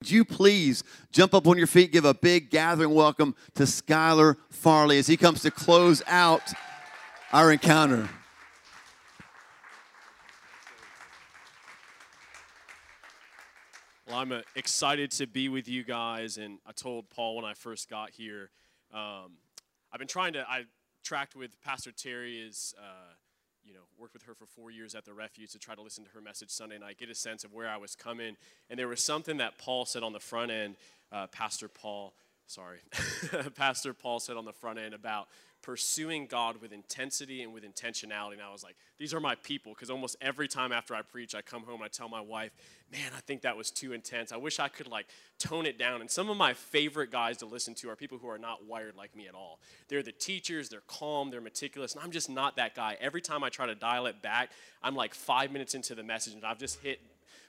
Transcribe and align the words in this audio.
Would 0.00 0.10
you 0.10 0.24
please 0.24 0.82
jump 1.12 1.34
up 1.34 1.46
on 1.46 1.58
your 1.58 1.66
feet, 1.66 1.92
give 1.92 2.06
a 2.06 2.14
big 2.14 2.48
gathering 2.48 2.94
welcome 2.94 3.34
to 3.54 3.64
Skyler 3.64 4.36
Farley 4.48 4.96
as 4.96 5.06
he 5.06 5.18
comes 5.18 5.42
to 5.42 5.50
close 5.50 6.02
out 6.06 6.40
our 7.34 7.52
encounter. 7.52 8.08
Well, 14.08 14.16
I'm 14.16 14.32
uh, 14.32 14.40
excited 14.56 15.10
to 15.12 15.26
be 15.26 15.50
with 15.50 15.68
you 15.68 15.84
guys, 15.84 16.38
and 16.38 16.60
I 16.66 16.72
told 16.72 17.10
Paul 17.10 17.36
when 17.36 17.44
I 17.44 17.52
first 17.52 17.90
got 17.90 18.08
here, 18.08 18.50
um, 18.94 19.32
I've 19.92 19.98
been 19.98 20.08
trying 20.08 20.32
to. 20.32 20.48
I 20.48 20.64
tracked 21.04 21.36
with 21.36 21.60
Pastor 21.60 21.92
Terry, 21.92 22.40
is 22.40 22.74
uh, 22.78 23.12
you 23.70 23.76
know 23.76 23.82
worked 23.98 24.14
with 24.14 24.24
her 24.24 24.34
for 24.34 24.46
four 24.46 24.70
years 24.70 24.94
at 24.96 25.04
the 25.04 25.14
Refuge 25.14 25.52
to 25.52 25.58
try 25.58 25.74
to 25.74 25.82
listen 25.82 26.04
to 26.04 26.10
her 26.10 26.20
message 26.20 26.50
Sunday 26.50 26.78
night, 26.78 26.98
get 26.98 27.08
a 27.08 27.14
sense 27.14 27.44
of 27.44 27.52
where 27.52 27.68
I 27.68 27.76
was 27.76 27.94
coming, 27.94 28.36
and 28.68 28.78
there 28.78 28.88
was 28.88 29.00
something 29.00 29.36
that 29.36 29.58
Paul 29.58 29.84
said 29.84 30.02
on 30.02 30.12
the 30.12 30.20
front 30.20 30.50
end, 30.50 30.76
uh, 31.12 31.28
Pastor 31.28 31.68
Paul. 31.68 32.14
Sorry, 32.46 32.80
Pastor 33.54 33.94
Paul 33.94 34.18
said 34.18 34.36
on 34.36 34.44
the 34.44 34.52
front 34.52 34.80
end 34.80 34.92
about 34.92 35.28
pursuing 35.62 36.26
God 36.26 36.60
with 36.60 36.72
intensity 36.72 37.42
and 37.42 37.52
with 37.52 37.64
intentionality. 37.64 38.34
And 38.34 38.42
I 38.42 38.52
was 38.52 38.62
like, 38.62 38.76
these 38.98 39.12
are 39.12 39.20
my 39.20 39.34
people. 39.34 39.72
Because 39.74 39.90
almost 39.90 40.16
every 40.20 40.48
time 40.48 40.72
after 40.72 40.94
I 40.94 41.02
preach, 41.02 41.34
I 41.34 41.42
come 41.42 41.62
home, 41.62 41.82
I 41.82 41.88
tell 41.88 42.08
my 42.08 42.20
wife, 42.20 42.52
man, 42.92 43.12
I 43.16 43.20
think 43.20 43.42
that 43.42 43.56
was 43.56 43.70
too 43.70 43.92
intense. 43.92 44.32
I 44.32 44.36
wish 44.36 44.58
I 44.58 44.68
could 44.68 44.88
like 44.88 45.06
tone 45.38 45.66
it 45.66 45.78
down. 45.78 46.00
And 46.00 46.10
some 46.10 46.30
of 46.30 46.36
my 46.36 46.54
favorite 46.54 47.10
guys 47.10 47.36
to 47.38 47.46
listen 47.46 47.74
to 47.76 47.90
are 47.90 47.96
people 47.96 48.18
who 48.18 48.28
are 48.28 48.38
not 48.38 48.66
wired 48.66 48.96
like 48.96 49.14
me 49.14 49.28
at 49.28 49.34
all. 49.34 49.60
They're 49.88 50.02
the 50.02 50.12
teachers, 50.12 50.68
they're 50.68 50.82
calm, 50.86 51.30
they're 51.30 51.40
meticulous. 51.40 51.94
And 51.94 52.02
I'm 52.02 52.10
just 52.10 52.30
not 52.30 52.56
that 52.56 52.74
guy. 52.74 52.96
Every 53.00 53.20
time 53.20 53.44
I 53.44 53.48
try 53.48 53.66
to 53.66 53.74
dial 53.74 54.06
it 54.06 54.22
back, 54.22 54.50
I'm 54.82 54.96
like 54.96 55.14
five 55.14 55.52
minutes 55.52 55.74
into 55.74 55.94
the 55.94 56.02
message 56.02 56.34
and 56.34 56.44
I've 56.44 56.58
just 56.58 56.80
hit 56.80 57.00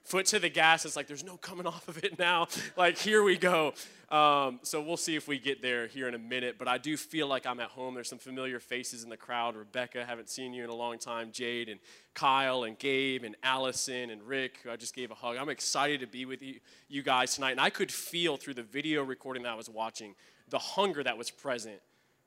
foot 0.04 0.26
to 0.28 0.40
the 0.40 0.50
gas. 0.50 0.86
It's 0.86 0.96
like 0.96 1.08
there's 1.08 1.23
no 1.23 1.38
coming 1.38 1.66
off 1.68 1.88
of 1.88 2.04
it 2.04 2.18
now. 2.20 2.48
like 2.76 2.98
here 2.98 3.23
we 3.23 3.38
go. 3.38 3.73
Um, 4.10 4.60
so 4.64 4.82
we'll 4.82 4.98
see 4.98 5.16
if 5.16 5.27
we 5.27 5.40
get 5.40 5.62
there 5.62 5.88
here 5.88 6.08
in 6.08 6.14
a 6.14 6.20
minute. 6.20 6.57
But 6.60 6.68
I 6.68 6.77
do 6.77 6.98
feel 6.98 7.27
like 7.27 7.46
I'm 7.46 7.60
at 7.62 7.70
home. 7.70 7.94
There's 7.94 8.10
some 8.10 8.20
familiar 8.20 8.60
faces 8.60 9.04
in 9.04 9.10
the 9.10 9.18
crowd. 9.18 9.55
Rebecca, 9.55 10.04
haven't 10.05 10.29
seen 10.29 10.54
you 10.54 10.63
in 10.63 10.70
a 10.70 10.76
long 10.76 10.99
time. 10.99 11.32
Jade 11.32 11.70
and 11.70 11.79
Kyle 12.13 12.63
and 12.63 12.77
Gabe 12.77 13.24
and 13.24 13.38
Allison 13.41 14.10
and 14.10 14.22
Rick, 14.24 14.60
who 14.63 14.72
I 14.72 14.76
just 14.76 14.94
gave 14.94 15.12
a 15.12 15.16
hug. 15.16 15.38
I'm 15.38 15.49
excited 15.49 16.02
to 16.02 16.07
be 16.07 16.26
with 16.26 16.41
you, 16.41 16.60
you 16.90 17.04
guys 17.04 17.35
tonight. 17.35 17.52
And 17.52 17.62
I 17.62 17.70
could 17.70 17.91
feel 17.91 18.35
through 18.35 18.55
the 18.55 18.63
video 18.63 19.04
recording 19.04 19.44
that 19.44 19.54
I 19.54 19.55
was 19.55 19.70
watching 19.70 20.16
the 20.49 20.60
hunger 20.60 21.02
that 21.04 21.18
was 21.18 21.32
present 21.32 21.79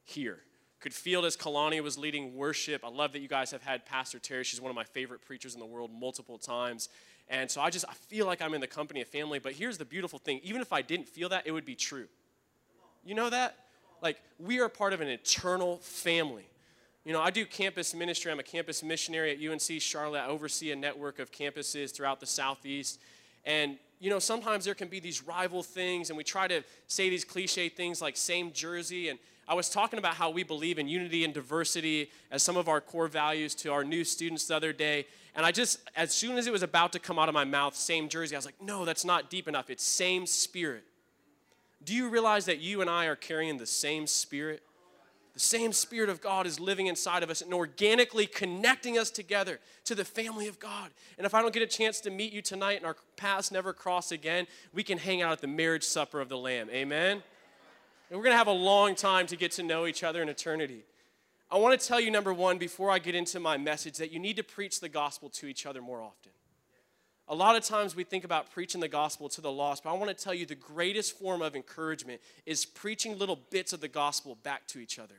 here 0.05 0.41
could 0.85 0.93
feel 0.93 1.25
as 1.25 1.35
Kalani 1.35 1.83
was 1.83 1.97
leading 1.97 2.37
worship. 2.37 2.85
I 2.85 2.91
love 2.91 3.13
that 3.13 3.21
you 3.21 3.29
guys 3.29 3.51
have 3.53 3.63
had 3.63 3.87
Pastor 3.87 4.19
Terry. 4.19 4.45
She's 4.45 4.61
one 4.61 4.69
of 4.69 4.77
my 4.77 4.85
favorite 4.85 5.23
preachers 5.23 5.55
in 5.55 5.61
the 5.61 5.65
world 5.65 5.91
multiple 5.91 6.37
times. 6.37 6.91
And 7.29 7.51
so 7.51 7.61
I 7.61 7.71
just 7.71 7.85
I 7.89 7.95
feel 7.95 8.27
like 8.27 8.43
I'm 8.43 8.55
in 8.55 8.61
the 8.61 8.67
company 8.67 9.01
of 9.01 9.09
family. 9.09 9.39
But 9.39 9.53
here's 9.53 9.79
the 9.79 9.85
beautiful 9.85 10.19
thing 10.19 10.41
even 10.43 10.61
if 10.61 10.73
I 10.73 10.83
didn't 10.83 11.09
feel 11.09 11.29
that, 11.31 11.47
it 11.47 11.53
would 11.53 11.65
be 11.65 11.75
true. 11.75 12.07
You 13.05 13.15
know 13.15 13.31
that? 13.31 13.57
Like, 14.03 14.21
we 14.39 14.61
are 14.61 14.69
part 14.69 14.93
of 14.93 15.01
an 15.01 15.09
eternal 15.09 15.79
family. 15.79 16.47
You 17.05 17.13
know, 17.13 17.21
I 17.21 17.31
do 17.31 17.45
campus 17.45 17.95
ministry. 17.95 18.33
I'm 18.33 18.39
a 18.39 18.43
campus 18.43 18.83
missionary 18.83 19.31
at 19.31 19.53
UNC 19.53 19.81
Charlotte. 19.81 20.21
I 20.21 20.27
oversee 20.27 20.73
a 20.73 20.77
network 20.77 21.19
of 21.19 21.31
campuses 21.31 21.95
throughout 21.95 22.21
the 22.21 22.27
Southeast. 22.27 22.99
And, 23.45 23.79
you 24.01 24.09
know, 24.09 24.19
sometimes 24.19 24.65
there 24.65 24.75
can 24.75 24.89
be 24.89 25.01
these 25.01 25.23
rival 25.23 25.63
things, 25.63 26.09
and 26.09 26.17
we 26.17 26.25
try 26.25 26.49
to 26.49 26.63
say 26.87 27.11
these 27.11 27.25
cliche 27.25 27.69
things 27.69 28.01
like 28.01 28.17
same 28.17 28.53
jersey. 28.53 29.11
And 29.11 29.19
I 29.47 29.55
was 29.55 29.69
talking 29.69 29.99
about 29.99 30.15
how 30.15 30.31
we 30.31 30.43
believe 30.43 30.79
in 30.79 30.89
unity 30.89 31.25
and 31.25 31.35
diversity 31.35 32.11
as 32.31 32.43
some 32.43 32.57
of 32.57 32.69
our 32.69 32.81
core 32.81 33.09
values 33.09 33.55
to 33.57 33.73
our 33.73 33.85
new 33.85 34.05
students 34.05 34.47
the 34.47 34.57
other 34.57 34.73
day. 34.73 35.07
And 35.37 35.45
I 35.45 35.51
just, 35.51 35.81
as 35.97 36.13
soon 36.13 36.39
as 36.39 36.47
it 36.47 36.53
was 36.53 36.63
about 36.63 36.93
to 36.93 36.99
come 36.99 37.19
out 37.19 37.29
of 37.29 37.35
my 37.35 37.45
mouth, 37.45 37.75
same 37.75 38.09
jersey, 38.09 38.37
I 38.37 38.39
was 38.39 38.45
like, 38.45 38.63
no, 38.63 38.85
that's 38.85 39.05
not 39.05 39.31
deep 39.31 39.49
enough. 39.49 39.69
It's 39.69 39.85
same 39.85 40.27
spirit. 40.27 40.85
Do 41.85 41.95
you 41.95 42.09
realize 42.09 42.47
that 42.47 42.61
you 42.61 42.81
and 42.81 42.89
I 42.89 43.07
are 43.07 43.17
carrying 43.17 43.59
the 43.59 43.67
same 43.67 44.07
spirit? 44.07 44.63
The 45.35 45.41
same 45.41 45.73
Spirit 45.73 46.11
of 46.11 46.21
God 46.21 46.47
is 46.47 46.61
living 46.61 46.87
inside 46.87 47.25
of 47.25 47.29
us 47.29 47.43
and 47.43 47.53
organically 47.53 48.25
connecting 48.25 48.97
us 48.97 49.11
together 49.11 49.59
to 49.85 49.97
the 49.97 50.05
family 50.05 50.47
of 50.47 50.61
God. 50.61 50.91
And 51.19 51.27
if 51.27 51.35
I 51.35 51.43
don't 51.43 51.53
get 51.53 51.63
a 51.63 51.67
chance 51.67 52.01
to 52.03 52.11
meet 52.11 52.33
you 52.33 52.41
tonight 52.41 52.77
and 52.77 52.87
our 52.87 52.97
paths 53.17 53.51
never 53.51 53.73
cross 53.73 54.13
again, 54.13 54.47
we 54.73 54.85
can 54.85 54.97
hang 54.97 55.23
out 55.23 55.33
at 55.33 55.41
the 55.41 55.49
marriage 55.49 55.83
supper 55.83 56.21
of 56.21 56.29
the 56.29 56.39
Lamb. 56.39 56.71
Amen? 56.71 57.21
And 58.09 58.19
we're 58.19 58.23
going 58.23 58.35
to 58.35 58.39
have 58.39 58.47
a 58.47 58.53
long 58.53 58.95
time 58.95 59.27
to 59.27 59.37
get 59.37 59.51
to 59.53 59.65
know 59.65 59.87
each 59.87 60.05
other 60.05 60.23
in 60.23 60.29
eternity. 60.29 60.85
I 61.51 61.59
want 61.59 61.79
to 61.79 61.87
tell 61.87 62.01
you, 62.01 62.11
number 62.11 62.33
one, 62.33 62.59
before 62.59 62.91
I 62.91 62.99
get 62.99 63.15
into 63.15 63.39
my 63.39 63.57
message, 63.57 63.99
that 63.99 64.11
you 64.11 64.19
need 64.19 64.37
to 64.37 64.43
preach 64.43 64.81
the 64.81 64.89
gospel 64.89 65.29
to 65.31 65.47
each 65.47 65.67
other 65.67 65.81
more 65.81 66.01
often. 66.01 66.33
A 67.29 67.35
lot 67.35 67.57
of 67.57 67.65
times 67.65 67.97
we 67.97 68.05
think 68.05 68.25
about 68.25 68.51
preaching 68.51 68.81
the 68.81 68.89
gospel 68.89 69.29
to 69.31 69.41
the 69.41 69.51
lost, 69.51 69.85
but 69.85 69.91
I 69.91 69.93
want 69.95 70.17
to 70.17 70.25
tell 70.25 70.35
you 70.35 70.45
the 70.45 70.55
greatest 70.55 71.19
form 71.19 71.41
of 71.41 71.57
encouragement 71.57 72.21
is 72.45 72.67
preaching 72.67 73.19
little 73.19 73.39
bits 73.51 73.73
of 73.73 73.81
the 73.81 73.89
gospel 73.89 74.37
back 74.43 74.67
to 74.69 74.79
each 74.79 74.99
other. 74.99 75.15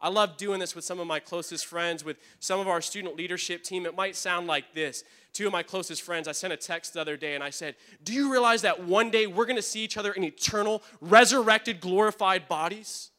I 0.00 0.08
love 0.08 0.36
doing 0.36 0.58
this 0.58 0.74
with 0.74 0.84
some 0.84 0.98
of 0.98 1.06
my 1.06 1.20
closest 1.20 1.64
friends, 1.64 2.04
with 2.04 2.18
some 2.40 2.60
of 2.60 2.68
our 2.68 2.80
student 2.80 3.16
leadership 3.16 3.62
team. 3.62 3.86
It 3.86 3.96
might 3.96 4.16
sound 4.16 4.46
like 4.46 4.74
this. 4.74 5.04
Two 5.32 5.46
of 5.46 5.52
my 5.52 5.62
closest 5.62 6.02
friends, 6.02 6.28
I 6.28 6.32
sent 6.32 6.52
a 6.52 6.56
text 6.56 6.94
the 6.94 7.00
other 7.00 7.16
day 7.16 7.34
and 7.34 7.42
I 7.42 7.50
said, 7.50 7.76
Do 8.02 8.12
you 8.12 8.30
realize 8.30 8.62
that 8.62 8.84
one 8.84 9.10
day 9.10 9.26
we're 9.26 9.46
going 9.46 9.56
to 9.56 9.62
see 9.62 9.80
each 9.82 9.96
other 9.96 10.12
in 10.12 10.24
eternal, 10.24 10.82
resurrected, 11.00 11.80
glorified 11.80 12.48
bodies? 12.48 13.12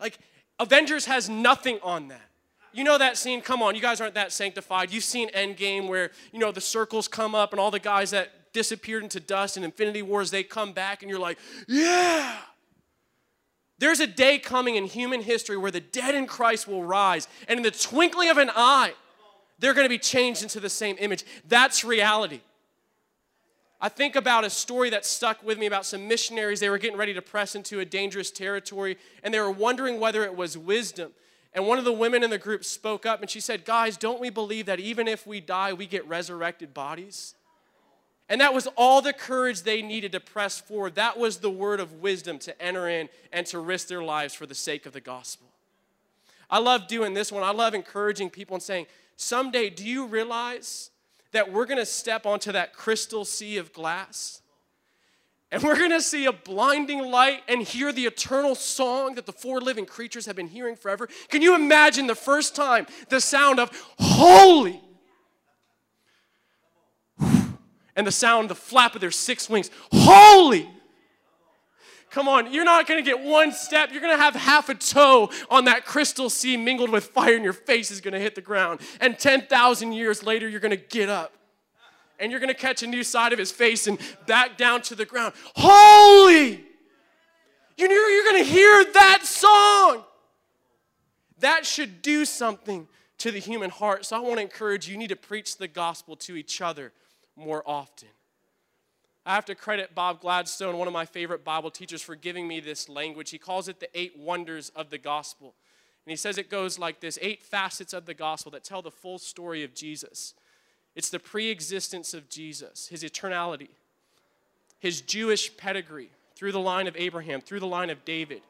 Like, 0.00 0.18
Avengers 0.62 1.06
has 1.06 1.28
nothing 1.28 1.78
on 1.82 2.08
that. 2.08 2.22
You 2.72 2.84
know 2.84 2.96
that 2.96 3.18
scene? 3.18 3.42
Come 3.42 3.62
on, 3.62 3.74
you 3.74 3.82
guys 3.82 4.00
aren't 4.00 4.14
that 4.14 4.32
sanctified. 4.32 4.90
You've 4.92 5.04
seen 5.04 5.28
Endgame 5.30 5.88
where, 5.88 6.10
you 6.32 6.38
know, 6.38 6.52
the 6.52 6.60
circles 6.60 7.06
come 7.06 7.34
up 7.34 7.52
and 7.52 7.60
all 7.60 7.70
the 7.70 7.78
guys 7.78 8.12
that 8.12 8.52
disappeared 8.52 9.02
into 9.02 9.20
dust 9.20 9.56
in 9.56 9.64
Infinity 9.64 10.02
Wars, 10.02 10.30
they 10.30 10.42
come 10.42 10.72
back 10.72 11.02
and 11.02 11.10
you're 11.10 11.20
like, 11.20 11.38
yeah. 11.68 12.38
There's 13.78 14.00
a 14.00 14.06
day 14.06 14.38
coming 14.38 14.76
in 14.76 14.84
human 14.84 15.22
history 15.22 15.56
where 15.56 15.70
the 15.70 15.80
dead 15.80 16.14
in 16.14 16.26
Christ 16.26 16.68
will 16.68 16.84
rise, 16.84 17.26
and 17.48 17.58
in 17.58 17.64
the 17.64 17.70
twinkling 17.72 18.30
of 18.30 18.38
an 18.38 18.50
eye, 18.54 18.92
they're 19.58 19.74
going 19.74 19.84
to 19.84 19.90
be 19.90 19.98
changed 19.98 20.42
into 20.42 20.60
the 20.60 20.70
same 20.70 20.96
image. 21.00 21.24
That's 21.48 21.84
reality. 21.84 22.40
I 23.84 23.88
think 23.88 24.14
about 24.14 24.44
a 24.44 24.50
story 24.50 24.90
that 24.90 25.04
stuck 25.04 25.42
with 25.42 25.58
me 25.58 25.66
about 25.66 25.84
some 25.84 26.06
missionaries. 26.06 26.60
They 26.60 26.70
were 26.70 26.78
getting 26.78 26.96
ready 26.96 27.14
to 27.14 27.20
press 27.20 27.56
into 27.56 27.80
a 27.80 27.84
dangerous 27.84 28.30
territory, 28.30 28.96
and 29.24 29.34
they 29.34 29.40
were 29.40 29.50
wondering 29.50 29.98
whether 29.98 30.22
it 30.22 30.36
was 30.36 30.56
wisdom. 30.56 31.10
And 31.52 31.66
one 31.66 31.78
of 31.78 31.84
the 31.84 31.92
women 31.92 32.22
in 32.22 32.30
the 32.30 32.38
group 32.38 32.64
spoke 32.64 33.04
up 33.04 33.20
and 33.20 33.28
she 33.28 33.40
said, 33.40 33.64
Guys, 33.64 33.96
don't 33.96 34.20
we 34.20 34.30
believe 34.30 34.66
that 34.66 34.78
even 34.78 35.08
if 35.08 35.26
we 35.26 35.40
die, 35.40 35.72
we 35.72 35.86
get 35.86 36.06
resurrected 36.06 36.72
bodies? 36.72 37.34
And 38.28 38.40
that 38.40 38.54
was 38.54 38.68
all 38.76 39.02
the 39.02 39.12
courage 39.12 39.62
they 39.62 39.82
needed 39.82 40.12
to 40.12 40.20
press 40.20 40.60
forward. 40.60 40.94
That 40.94 41.18
was 41.18 41.38
the 41.38 41.50
word 41.50 41.80
of 41.80 41.94
wisdom 41.94 42.38
to 42.38 42.62
enter 42.62 42.88
in 42.88 43.08
and 43.32 43.46
to 43.48 43.58
risk 43.58 43.88
their 43.88 44.02
lives 44.02 44.32
for 44.32 44.46
the 44.46 44.54
sake 44.54 44.86
of 44.86 44.92
the 44.92 45.00
gospel. 45.00 45.48
I 46.48 46.58
love 46.58 46.86
doing 46.86 47.14
this 47.14 47.32
one. 47.32 47.42
I 47.42 47.50
love 47.50 47.74
encouraging 47.74 48.30
people 48.30 48.54
and 48.54 48.62
saying, 48.62 48.86
Someday, 49.16 49.70
do 49.70 49.84
you 49.84 50.06
realize 50.06 50.91
that 51.32 51.52
we're 51.52 51.66
going 51.66 51.78
to 51.78 51.86
step 51.86 52.26
onto 52.26 52.52
that 52.52 52.72
crystal 52.72 53.24
sea 53.24 53.58
of 53.58 53.72
glass. 53.72 54.40
And 55.50 55.62
we're 55.62 55.76
going 55.76 55.90
to 55.90 56.00
see 56.00 56.24
a 56.24 56.32
blinding 56.32 57.00
light 57.00 57.42
and 57.46 57.62
hear 57.62 57.92
the 57.92 58.06
eternal 58.06 58.54
song 58.54 59.16
that 59.16 59.26
the 59.26 59.32
four 59.32 59.60
living 59.60 59.84
creatures 59.84 60.24
have 60.24 60.36
been 60.36 60.48
hearing 60.48 60.76
forever. 60.76 61.08
Can 61.28 61.42
you 61.42 61.54
imagine 61.54 62.06
the 62.06 62.14
first 62.14 62.56
time 62.56 62.86
the 63.10 63.20
sound 63.20 63.60
of 63.60 63.70
holy 63.98 64.80
and 67.96 68.06
the 68.06 68.12
sound, 68.12 68.48
the 68.48 68.54
flap 68.54 68.94
of 68.94 69.00
their 69.00 69.10
six 69.10 69.48
wings, 69.50 69.70
holy. 69.92 70.68
Come 72.12 72.28
on, 72.28 72.52
you're 72.52 72.64
not 72.64 72.86
gonna 72.86 73.02
get 73.02 73.20
one 73.20 73.52
step. 73.52 73.90
You're 73.90 74.02
gonna 74.02 74.18
have 74.18 74.34
half 74.34 74.68
a 74.68 74.74
toe 74.74 75.30
on 75.50 75.64
that 75.64 75.86
crystal 75.86 76.28
sea 76.28 76.58
mingled 76.58 76.90
with 76.90 77.04
fire, 77.04 77.34
and 77.34 77.42
your 77.42 77.54
face 77.54 77.90
is 77.90 78.02
gonna 78.02 78.18
hit 78.18 78.34
the 78.34 78.42
ground. 78.42 78.80
And 79.00 79.18
10,000 79.18 79.92
years 79.92 80.22
later, 80.22 80.46
you're 80.46 80.60
gonna 80.60 80.76
get 80.76 81.08
up 81.08 81.32
and 82.22 82.30
you're 82.30 82.40
gonna 82.40 82.54
catch 82.54 82.82
a 82.82 82.86
new 82.86 83.02
side 83.02 83.32
of 83.32 83.38
his 83.38 83.50
face 83.50 83.86
and 83.86 83.98
back 84.26 84.58
down 84.58 84.82
to 84.82 84.94
the 84.94 85.06
ground. 85.06 85.32
Holy! 85.56 86.64
You're, 87.78 87.90
you're 87.90 88.32
gonna 88.32 88.44
hear 88.44 88.84
that 88.92 89.20
song. 89.24 90.04
That 91.40 91.66
should 91.66 92.02
do 92.02 92.24
something 92.24 92.86
to 93.18 93.30
the 93.30 93.40
human 93.40 93.70
heart. 93.70 94.04
So 94.04 94.16
I 94.16 94.20
wanna 94.20 94.42
encourage 94.42 94.86
you, 94.86 94.92
you 94.92 94.98
need 94.98 95.08
to 95.08 95.16
preach 95.16 95.56
the 95.56 95.66
gospel 95.66 96.14
to 96.16 96.36
each 96.36 96.60
other 96.60 96.92
more 97.36 97.62
often. 97.66 98.08
I 99.24 99.34
have 99.34 99.44
to 99.44 99.54
credit 99.54 99.94
Bob 99.94 100.20
Gladstone, 100.20 100.78
one 100.78 100.88
of 100.88 100.94
my 100.94 101.04
favorite 101.04 101.44
Bible 101.44 101.70
teachers, 101.70 102.02
for 102.02 102.16
giving 102.16 102.48
me 102.48 102.58
this 102.58 102.88
language. 102.88 103.30
He 103.30 103.38
calls 103.38 103.68
it 103.68 103.78
the 103.78 103.88
eight 103.98 104.18
wonders 104.18 104.70
of 104.74 104.90
the 104.90 104.98
gospel. 104.98 105.54
And 106.04 106.10
he 106.10 106.16
says 106.16 106.38
it 106.38 106.50
goes 106.50 106.78
like 106.78 107.00
this 107.00 107.18
eight 107.22 107.42
facets 107.42 107.92
of 107.92 108.06
the 108.06 108.14
gospel 108.14 108.50
that 108.52 108.64
tell 108.64 108.82
the 108.82 108.90
full 108.90 109.20
story 109.20 109.62
of 109.62 109.74
Jesus. 109.74 110.34
It's 110.96 111.08
the 111.08 111.20
pre 111.20 111.50
existence 111.50 112.14
of 112.14 112.28
Jesus, 112.28 112.88
his 112.88 113.04
eternality, 113.04 113.68
his 114.80 115.00
Jewish 115.00 115.56
pedigree 115.56 116.10
through 116.34 116.52
the 116.52 116.60
line 116.60 116.88
of 116.88 116.96
Abraham, 116.96 117.40
through 117.40 117.60
the 117.60 117.66
line 117.68 117.90
of 117.90 118.04
David, 118.04 118.42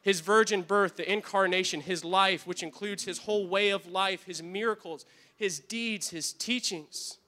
his 0.00 0.20
virgin 0.20 0.62
birth, 0.62 0.96
the 0.96 1.12
incarnation, 1.12 1.80
his 1.80 2.04
life, 2.04 2.46
which 2.46 2.62
includes 2.62 3.04
his 3.04 3.18
whole 3.18 3.48
way 3.48 3.70
of 3.70 3.88
life, 3.88 4.24
his 4.24 4.40
miracles, 4.40 5.04
his 5.34 5.58
deeds, 5.58 6.10
his 6.10 6.32
teachings 6.32 7.18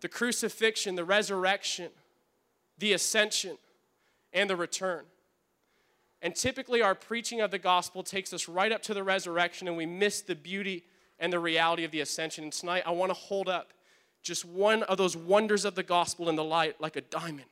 the 0.00 0.08
crucifixion, 0.08 0.94
the 0.94 1.04
resurrection, 1.04 1.90
the 2.78 2.92
ascension, 2.92 3.58
and 4.32 4.48
the 4.48 4.56
return. 4.56 5.04
And 6.20 6.34
typically, 6.34 6.82
our 6.82 6.94
preaching 6.94 7.40
of 7.40 7.50
the 7.50 7.58
gospel 7.58 8.02
takes 8.02 8.32
us 8.32 8.48
right 8.48 8.72
up 8.72 8.82
to 8.82 8.94
the 8.94 9.04
resurrection, 9.04 9.68
and 9.68 9.76
we 9.76 9.86
miss 9.86 10.20
the 10.20 10.34
beauty 10.34 10.84
and 11.18 11.32
the 11.32 11.38
reality 11.38 11.84
of 11.84 11.90
the 11.90 12.00
ascension. 12.00 12.44
And 12.44 12.52
tonight, 12.52 12.82
I 12.86 12.90
want 12.90 13.10
to 13.10 13.14
hold 13.14 13.48
up 13.48 13.72
just 14.22 14.44
one 14.44 14.82
of 14.84 14.98
those 14.98 15.16
wonders 15.16 15.64
of 15.64 15.74
the 15.74 15.82
gospel 15.82 16.28
in 16.28 16.36
the 16.36 16.44
light 16.44 16.80
like 16.80 16.96
a 16.96 17.00
diamond. 17.00 17.46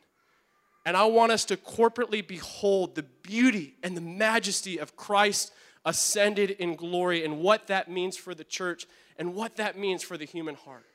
And 0.84 0.96
I 0.96 1.04
want 1.06 1.32
us 1.32 1.44
to 1.46 1.56
corporately 1.56 2.26
behold 2.26 2.94
the 2.94 3.02
beauty 3.02 3.74
and 3.82 3.96
the 3.96 4.00
majesty 4.00 4.78
of 4.78 4.96
Christ 4.96 5.52
ascended 5.84 6.50
in 6.50 6.76
glory 6.76 7.24
and 7.24 7.40
what 7.40 7.68
that 7.68 7.90
means 7.90 8.16
for 8.16 8.34
the 8.34 8.44
church 8.44 8.86
and 9.18 9.34
what 9.34 9.56
that 9.56 9.78
means 9.78 10.02
for 10.02 10.16
the 10.16 10.24
human 10.24 10.54
heart. 10.54 10.86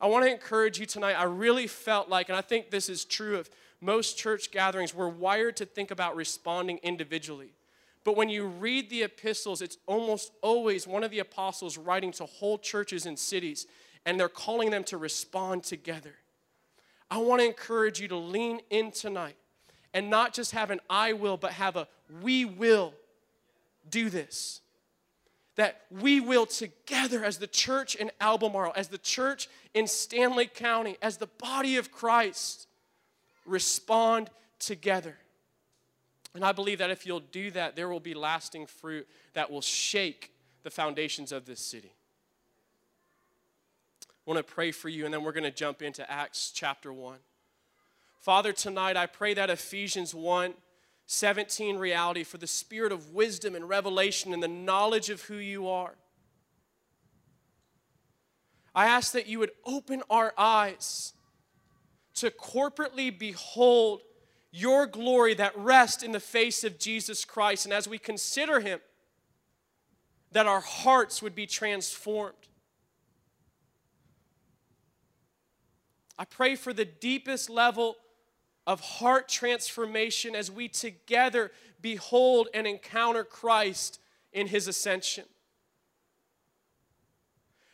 I 0.00 0.06
want 0.06 0.24
to 0.24 0.30
encourage 0.30 0.80
you 0.80 0.86
tonight. 0.86 1.14
I 1.14 1.24
really 1.24 1.66
felt 1.66 2.08
like, 2.08 2.28
and 2.28 2.36
I 2.36 2.40
think 2.40 2.70
this 2.70 2.88
is 2.88 3.04
true 3.04 3.36
of 3.36 3.50
most 3.80 4.18
church 4.18 4.50
gatherings, 4.50 4.94
we're 4.94 5.08
wired 5.08 5.56
to 5.58 5.66
think 5.66 5.90
about 5.90 6.16
responding 6.16 6.78
individually. 6.82 7.52
But 8.04 8.16
when 8.16 8.28
you 8.28 8.46
read 8.46 8.88
the 8.88 9.02
epistles, 9.02 9.60
it's 9.60 9.76
almost 9.86 10.32
always 10.42 10.86
one 10.86 11.04
of 11.04 11.10
the 11.10 11.18
apostles 11.18 11.76
writing 11.76 12.12
to 12.12 12.24
whole 12.24 12.58
churches 12.58 13.04
and 13.06 13.18
cities, 13.18 13.66
and 14.06 14.18
they're 14.18 14.28
calling 14.28 14.70
them 14.70 14.84
to 14.84 14.96
respond 14.96 15.64
together. 15.64 16.14
I 17.10 17.18
want 17.18 17.40
to 17.40 17.46
encourage 17.46 18.00
you 18.00 18.08
to 18.08 18.16
lean 18.16 18.60
in 18.70 18.92
tonight 18.92 19.36
and 19.92 20.08
not 20.08 20.32
just 20.32 20.52
have 20.52 20.70
an 20.70 20.80
I 20.88 21.12
will, 21.12 21.36
but 21.36 21.52
have 21.52 21.76
a 21.76 21.88
we 22.22 22.44
will 22.44 22.94
do 23.88 24.08
this. 24.08 24.60
That 25.60 25.82
we 25.90 26.20
will 26.20 26.46
together 26.46 27.22
as 27.22 27.36
the 27.36 27.46
church 27.46 27.94
in 27.94 28.10
Albemarle, 28.18 28.72
as 28.76 28.88
the 28.88 28.96
church 28.96 29.46
in 29.74 29.84
Stanly 29.84 30.50
County, 30.50 30.96
as 31.02 31.18
the 31.18 31.26
body 31.26 31.76
of 31.76 31.92
Christ, 31.92 32.66
respond 33.44 34.30
together. 34.58 35.18
And 36.34 36.46
I 36.46 36.52
believe 36.52 36.78
that 36.78 36.88
if 36.88 37.04
you'll 37.04 37.20
do 37.20 37.50
that, 37.50 37.76
there 37.76 37.90
will 37.90 38.00
be 38.00 38.14
lasting 38.14 38.68
fruit 38.68 39.06
that 39.34 39.50
will 39.50 39.60
shake 39.60 40.32
the 40.62 40.70
foundations 40.70 41.30
of 41.30 41.44
this 41.44 41.60
city. 41.60 41.92
I 44.08 44.30
want 44.30 44.38
to 44.38 44.54
pray 44.54 44.72
for 44.72 44.88
you, 44.88 45.04
and 45.04 45.12
then 45.12 45.22
we're 45.22 45.32
going 45.32 45.44
to 45.44 45.50
jump 45.50 45.82
into 45.82 46.10
Acts 46.10 46.52
chapter 46.54 46.90
1. 46.90 47.18
Father, 48.18 48.54
tonight 48.54 48.96
I 48.96 49.04
pray 49.04 49.34
that 49.34 49.50
Ephesians 49.50 50.14
1 50.14 50.54
17 51.12 51.76
reality 51.76 52.22
for 52.22 52.38
the 52.38 52.46
spirit 52.46 52.92
of 52.92 53.10
wisdom 53.12 53.56
and 53.56 53.68
revelation 53.68 54.32
and 54.32 54.40
the 54.40 54.46
knowledge 54.46 55.10
of 55.10 55.22
who 55.22 55.34
you 55.34 55.66
are. 55.66 55.96
I 58.76 58.86
ask 58.86 59.12
that 59.14 59.26
you 59.26 59.40
would 59.40 59.50
open 59.66 60.04
our 60.08 60.32
eyes 60.38 61.14
to 62.14 62.30
corporately 62.30 63.16
behold 63.16 64.02
your 64.52 64.86
glory 64.86 65.34
that 65.34 65.58
rests 65.58 66.04
in 66.04 66.12
the 66.12 66.20
face 66.20 66.62
of 66.62 66.78
Jesus 66.78 67.24
Christ. 67.24 67.66
And 67.66 67.74
as 67.74 67.88
we 67.88 67.98
consider 67.98 68.60
him, 68.60 68.78
that 70.30 70.46
our 70.46 70.60
hearts 70.60 71.20
would 71.22 71.34
be 71.34 71.46
transformed. 71.46 72.36
I 76.16 76.24
pray 76.24 76.54
for 76.54 76.72
the 76.72 76.84
deepest 76.84 77.50
level 77.50 77.96
of 78.66 78.80
heart 78.80 79.28
transformation 79.28 80.34
as 80.34 80.50
we 80.50 80.68
together 80.68 81.50
behold 81.80 82.48
and 82.54 82.66
encounter 82.66 83.24
Christ 83.24 84.00
in 84.32 84.46
his 84.46 84.68
ascension. 84.68 85.24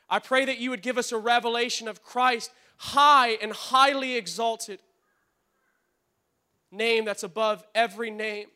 I 0.08 0.20
pray 0.20 0.44
that 0.44 0.58
you 0.58 0.70
would 0.70 0.82
give 0.82 0.98
us 0.98 1.12
a 1.12 1.18
revelation 1.18 1.88
of 1.88 2.02
Christ 2.02 2.50
high 2.76 3.30
and 3.42 3.52
highly 3.52 4.16
exalted, 4.16 4.80
name 6.70 7.04
that's 7.04 7.22
above 7.22 7.64
every 7.74 8.10
name. 8.10 8.46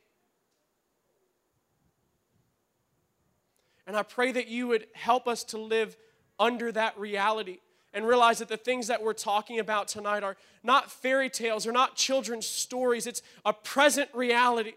And 3.86 3.96
I 3.96 4.02
pray 4.04 4.30
that 4.32 4.46
you 4.46 4.68
would 4.68 4.86
help 4.92 5.26
us 5.26 5.42
to 5.44 5.58
live 5.58 5.96
under 6.38 6.70
that 6.70 6.96
reality 6.98 7.58
and 7.92 8.06
realize 8.06 8.38
that 8.38 8.48
the 8.48 8.56
things 8.56 8.86
that 8.86 9.02
we're 9.02 9.12
talking 9.12 9.58
about 9.58 9.88
tonight 9.88 10.22
are 10.22 10.36
not 10.62 10.90
fairy 10.90 11.28
tales 11.28 11.66
or 11.66 11.72
not 11.72 11.96
children's 11.96 12.46
stories, 12.46 13.06
it's 13.06 13.22
a 13.44 13.52
present 13.52 14.08
reality. 14.14 14.74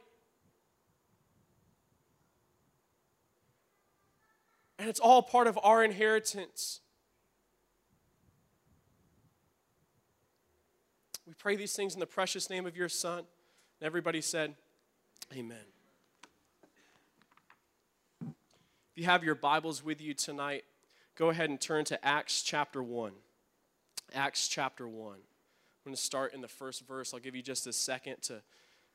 And 4.80 4.90
it's 4.90 5.00
all 5.00 5.22
part 5.22 5.48
of 5.48 5.58
our 5.64 5.84
inheritance. 5.84 6.82
We 11.28 11.34
pray 11.34 11.56
these 11.56 11.74
things 11.74 11.94
in 11.94 12.00
the 12.00 12.06
precious 12.06 12.50
name 12.50 12.66
of 12.66 12.76
your 12.76 12.90
Son. 12.90 13.20
And 13.20 13.86
everybody 13.86 14.22
said, 14.22 14.56
Amen. 15.34 15.58
If 18.22 18.98
you 18.98 19.06
have 19.06 19.24
your 19.24 19.36
Bibles 19.36 19.84
with 19.84 20.02
you 20.02 20.14
tonight, 20.14 20.66
go 21.16 21.30
ahead 21.30 21.50
and 21.50 21.60
turn 21.60 21.86
to 21.86 22.06
Acts 22.06 22.42
chapter 22.42 22.82
1. 22.82 23.12
Acts 24.14 24.48
chapter 24.48 24.88
1. 24.88 25.14
I'm 25.14 25.20
going 25.86 25.96
to 25.96 26.02
start 26.02 26.34
in 26.34 26.42
the 26.42 26.48
first 26.48 26.88
verse. 26.88 27.14
I'll 27.14 27.20
give 27.20 27.36
you 27.36 27.42
just 27.42 27.68
a 27.68 27.74
second 27.74 28.22
to 28.24 28.42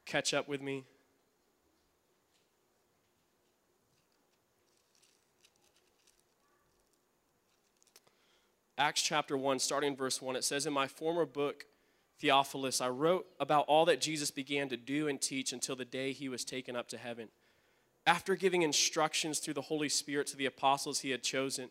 catch 0.06 0.32
up 0.32 0.48
with 0.48 0.62
me. 0.62 0.84
Acts 8.78 9.02
chapter 9.02 9.36
1, 9.36 9.58
starting 9.58 9.90
in 9.90 9.96
verse 9.96 10.22
1, 10.22 10.36
it 10.36 10.44
says, 10.44 10.64
In 10.64 10.72
my 10.72 10.86
former 10.86 11.26
book, 11.26 11.66
Theophilus, 12.20 12.80
I 12.80 12.88
wrote 12.88 13.26
about 13.40 13.66
all 13.66 13.84
that 13.86 14.00
Jesus 14.00 14.30
began 14.30 14.68
to 14.68 14.76
do 14.76 15.08
and 15.08 15.20
teach 15.20 15.52
until 15.52 15.74
the 15.74 15.84
day 15.84 16.12
he 16.12 16.28
was 16.28 16.44
taken 16.44 16.76
up 16.76 16.88
to 16.88 16.96
heaven. 16.96 17.28
After 18.06 18.36
giving 18.36 18.62
instructions 18.62 19.40
through 19.40 19.54
the 19.54 19.62
Holy 19.62 19.88
Spirit 19.88 20.28
to 20.28 20.36
the 20.36 20.46
apostles 20.46 21.00
he 21.00 21.10
had 21.10 21.24
chosen, 21.24 21.70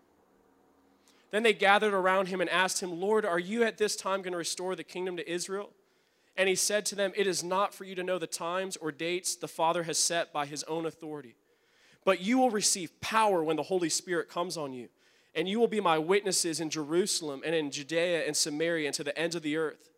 Then 1.31 1.43
they 1.43 1.53
gathered 1.53 1.93
around 1.93 2.27
him 2.27 2.41
and 2.41 2.49
asked 2.49 2.83
him, 2.83 2.99
Lord, 2.99 3.25
are 3.25 3.39
you 3.39 3.63
at 3.63 3.77
this 3.77 3.95
time 3.95 4.21
going 4.21 4.33
to 4.33 4.37
restore 4.37 4.75
the 4.75 4.83
kingdom 4.83 5.17
to 5.17 5.31
Israel? 5.31 5.71
And 6.37 6.47
he 6.47 6.55
said 6.55 6.85
to 6.87 6.95
them, 6.95 7.13
It 7.15 7.27
is 7.27 7.43
not 7.43 7.73
for 7.73 7.85
you 7.85 7.95
to 7.95 8.03
know 8.03 8.19
the 8.19 8.27
times 8.27 8.77
or 8.77 8.91
dates 8.91 9.35
the 9.35 9.47
Father 9.47 9.83
has 9.83 9.97
set 9.97 10.33
by 10.33 10.45
his 10.45 10.63
own 10.63 10.85
authority, 10.85 11.35
but 12.03 12.21
you 12.21 12.37
will 12.37 12.49
receive 12.49 12.99
power 13.01 13.43
when 13.43 13.55
the 13.55 13.63
Holy 13.63 13.89
Spirit 13.89 14.29
comes 14.29 14.57
on 14.57 14.73
you. 14.73 14.89
And 15.33 15.47
you 15.47 15.61
will 15.61 15.67
be 15.67 15.79
my 15.79 15.97
witnesses 15.97 16.59
in 16.59 16.69
Jerusalem 16.69 17.41
and 17.45 17.55
in 17.55 17.71
Judea 17.71 18.25
and 18.27 18.35
Samaria 18.35 18.87
and 18.87 18.95
to 18.95 19.03
the 19.03 19.17
ends 19.17 19.33
of 19.33 19.43
the 19.43 19.55
earth. 19.55 19.89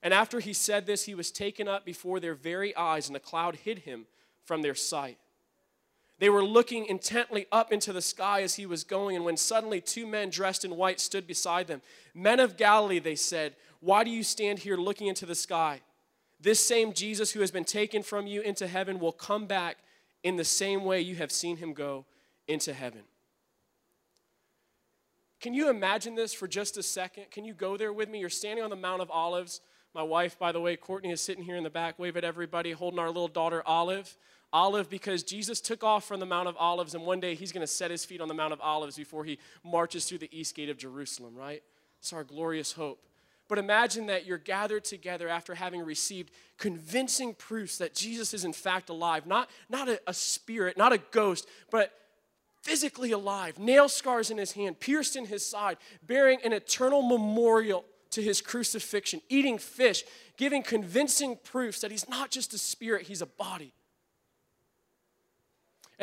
And 0.00 0.14
after 0.14 0.38
he 0.38 0.52
said 0.52 0.86
this, 0.86 1.06
he 1.06 1.14
was 1.14 1.32
taken 1.32 1.66
up 1.66 1.84
before 1.84 2.20
their 2.20 2.34
very 2.34 2.76
eyes, 2.76 3.08
and 3.08 3.16
a 3.16 3.20
cloud 3.20 3.56
hid 3.56 3.80
him 3.80 4.06
from 4.44 4.62
their 4.62 4.74
sight. 4.74 5.18
They 6.18 6.28
were 6.28 6.44
looking 6.44 6.86
intently 6.86 7.46
up 7.50 7.72
into 7.72 7.92
the 7.92 8.02
sky 8.02 8.42
as 8.42 8.54
he 8.54 8.66
was 8.66 8.84
going, 8.84 9.16
and 9.16 9.24
when 9.24 9.36
suddenly 9.36 9.80
two 9.80 10.06
men 10.06 10.30
dressed 10.30 10.64
in 10.64 10.76
white 10.76 11.00
stood 11.00 11.26
beside 11.26 11.66
them. 11.66 11.82
Men 12.14 12.38
of 12.38 12.56
Galilee, 12.56 13.00
they 13.00 13.16
said, 13.16 13.56
Why 13.80 14.04
do 14.04 14.10
you 14.10 14.22
stand 14.22 14.60
here 14.60 14.76
looking 14.76 15.08
into 15.08 15.26
the 15.26 15.34
sky? 15.34 15.80
This 16.40 16.64
same 16.64 16.92
Jesus 16.92 17.32
who 17.32 17.40
has 17.40 17.50
been 17.50 17.64
taken 17.64 18.02
from 18.02 18.26
you 18.26 18.42
into 18.42 18.66
heaven 18.66 19.00
will 19.00 19.12
come 19.12 19.46
back 19.46 19.78
in 20.22 20.36
the 20.36 20.44
same 20.44 20.84
way 20.84 21.00
you 21.00 21.16
have 21.16 21.32
seen 21.32 21.56
him 21.56 21.72
go 21.72 22.04
into 22.46 22.72
heaven. 22.72 23.02
Can 25.40 25.52
you 25.52 25.68
imagine 25.68 26.14
this 26.14 26.32
for 26.32 26.48
just 26.48 26.76
a 26.78 26.82
second? 26.82 27.30
Can 27.30 27.44
you 27.44 27.54
go 27.54 27.76
there 27.76 27.92
with 27.92 28.08
me? 28.08 28.20
You're 28.20 28.30
standing 28.30 28.64
on 28.64 28.70
the 28.70 28.76
Mount 28.76 29.02
of 29.02 29.10
Olives. 29.10 29.60
My 29.94 30.02
wife, 30.02 30.38
by 30.38 30.52
the 30.52 30.60
way, 30.60 30.76
Courtney, 30.76 31.10
is 31.10 31.20
sitting 31.20 31.44
here 31.44 31.56
in 31.56 31.64
the 31.64 31.70
back. 31.70 31.98
Wave 31.98 32.16
at 32.16 32.24
everybody, 32.24 32.72
holding 32.72 32.98
our 32.98 33.08
little 33.08 33.28
daughter, 33.28 33.62
Olive. 33.66 34.16
Olive, 34.54 34.88
because 34.88 35.24
Jesus 35.24 35.60
took 35.60 35.82
off 35.82 36.04
from 36.04 36.20
the 36.20 36.26
Mount 36.26 36.46
of 36.46 36.56
Olives, 36.56 36.94
and 36.94 37.04
one 37.04 37.18
day 37.18 37.34
he's 37.34 37.50
going 37.50 37.60
to 37.60 37.66
set 37.66 37.90
his 37.90 38.04
feet 38.04 38.20
on 38.20 38.28
the 38.28 38.34
Mount 38.34 38.52
of 38.52 38.60
Olives 38.60 38.96
before 38.96 39.24
he 39.24 39.40
marches 39.64 40.04
through 40.06 40.18
the 40.18 40.30
east 40.30 40.54
gate 40.54 40.68
of 40.70 40.78
Jerusalem, 40.78 41.34
right? 41.34 41.60
It's 41.98 42.12
our 42.12 42.22
glorious 42.22 42.72
hope. 42.72 43.00
But 43.48 43.58
imagine 43.58 44.06
that 44.06 44.26
you're 44.26 44.38
gathered 44.38 44.84
together 44.84 45.28
after 45.28 45.56
having 45.56 45.82
received 45.82 46.30
convincing 46.56 47.34
proofs 47.34 47.78
that 47.78 47.96
Jesus 47.96 48.32
is 48.32 48.44
in 48.44 48.52
fact 48.52 48.88
alive. 48.90 49.26
Not, 49.26 49.50
not 49.68 49.88
a, 49.88 50.00
a 50.06 50.14
spirit, 50.14 50.78
not 50.78 50.92
a 50.92 50.98
ghost, 51.10 51.48
but 51.72 51.92
physically 52.62 53.10
alive, 53.10 53.58
nail 53.58 53.88
scars 53.88 54.30
in 54.30 54.38
his 54.38 54.52
hand, 54.52 54.78
pierced 54.78 55.16
in 55.16 55.26
his 55.26 55.44
side, 55.44 55.78
bearing 56.06 56.38
an 56.44 56.52
eternal 56.52 57.02
memorial 57.02 57.84
to 58.12 58.22
his 58.22 58.40
crucifixion, 58.40 59.20
eating 59.28 59.58
fish, 59.58 60.04
giving 60.36 60.62
convincing 60.62 61.36
proofs 61.42 61.80
that 61.80 61.90
he's 61.90 62.08
not 62.08 62.30
just 62.30 62.54
a 62.54 62.58
spirit, 62.58 63.02
he's 63.02 63.20
a 63.20 63.26
body. 63.26 63.74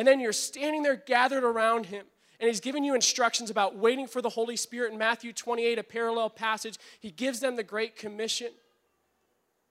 And 0.02 0.08
then 0.08 0.20
you're 0.20 0.34
standing 0.34 0.82
there 0.82 0.96
gathered 0.96 1.44
around 1.44 1.86
him. 1.86 2.08
And 2.40 2.48
he's 2.48 2.60
giving 2.60 2.84
you 2.84 2.96
instructions 2.96 3.52
about 3.52 3.76
waiting 3.76 4.08
for 4.08 4.20
the 4.20 4.30
Holy 4.30 4.56
Spirit 4.56 4.92
in 4.92 4.98
Matthew 4.98 5.32
28, 5.32 5.78
a 5.78 5.84
parallel 5.84 6.32
passage. 6.32 6.80
He 7.00 7.12
gives 7.12 7.40
them 7.40 7.56
the 7.56 7.62
Great 7.62 7.96
Commission. 7.96 8.48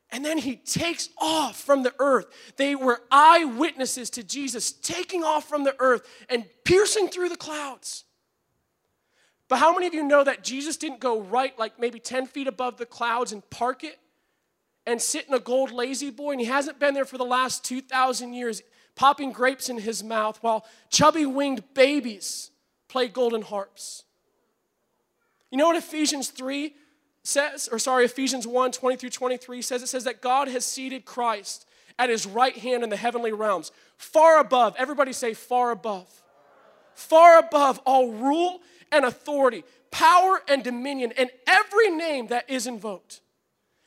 And 0.08 0.25
then 0.25 0.38
he 0.38 0.54
takes 0.54 1.08
off 1.20 1.60
from 1.60 1.82
the 1.82 1.92
earth. 1.99 2.26
They 2.58 2.76
were 2.76 3.00
eyewitnesses 3.10 4.08
to 4.10 4.22
Jesus 4.22 4.70
taking 4.70 5.25
off 5.25 5.49
from 5.49 5.64
the 5.64 5.75
earth 5.80 6.06
and 6.28 6.44
piercing 6.62 7.08
through 7.08 7.30
the 7.30 7.37
clouds. 7.37 8.04
But 9.49 9.58
how 9.58 9.75
many 9.75 9.88
of 9.88 9.94
you 9.94 10.04
know 10.04 10.22
that 10.22 10.44
Jesus 10.44 10.76
didn't 10.76 11.00
go 11.00 11.22
right, 11.22 11.58
like 11.58 11.80
maybe 11.80 11.99
10 11.99 12.28
feet 12.28 12.46
above 12.46 12.76
the 12.76 12.87
clouds 12.87 13.32
and 13.32 13.42
park 13.50 13.82
it 13.82 13.99
and 14.87 15.02
sit 15.02 15.26
in 15.26 15.34
a 15.34 15.40
gold 15.40 15.72
La-Z-Boy? 15.72 16.30
And 16.30 16.40
he 16.40 16.46
hasn't 16.46 16.78
been 16.78 16.94
there 16.94 17.04
for 17.04 17.18
the 17.18 17.25
last 17.25 17.64
2,000 17.64 18.32
years, 18.32 18.62
popping 19.00 19.33
grapes 19.33 19.71
in 19.71 19.78
his 19.78 20.04
mouth 20.04 20.37
while 20.42 20.62
chubby 20.90 21.25
winged 21.25 21.64
babies 21.73 22.50
play 22.87 23.09
golden 23.09 23.40
harps. 23.40 24.04
You 25.50 25.57
know 25.57 25.69
what 25.69 25.76
Ephesians 25.76 26.28
3 26.28 26.75
says, 27.23 27.66
or 27.73 27.78
sorry, 27.78 28.04
Ephesians 28.04 28.47
1 28.47 28.73
20 28.73 28.97
through 28.99 29.09
23 29.09 29.62
says? 29.62 29.83
It 29.83 29.87
says 29.87 30.04
that 30.04 30.21
God 30.21 30.49
has 30.49 30.66
seated 30.66 31.07
Christ 31.07 31.64
at 31.99 32.11
his 32.11 32.26
right 32.26 32.54
hand 32.54 32.85
in 32.85 32.90
the 32.90 32.97
heavenly 32.97 33.33
realms, 33.33 33.73
far 33.97 34.38
above, 34.38 34.75
everybody 34.76 35.14
say, 35.14 35.33
far 35.33 35.71
above. 35.71 36.23
Far 36.92 37.38
above 37.38 37.80
all 37.87 38.12
rule 38.12 38.61
and 38.92 39.07
authority, 39.07 39.64
power 39.90 40.42
and 40.47 40.62
dominion, 40.62 41.14
and 41.16 41.30
every 41.47 41.88
name 41.88 42.26
that 42.26 42.50
is 42.50 42.66
invoked. 42.66 43.23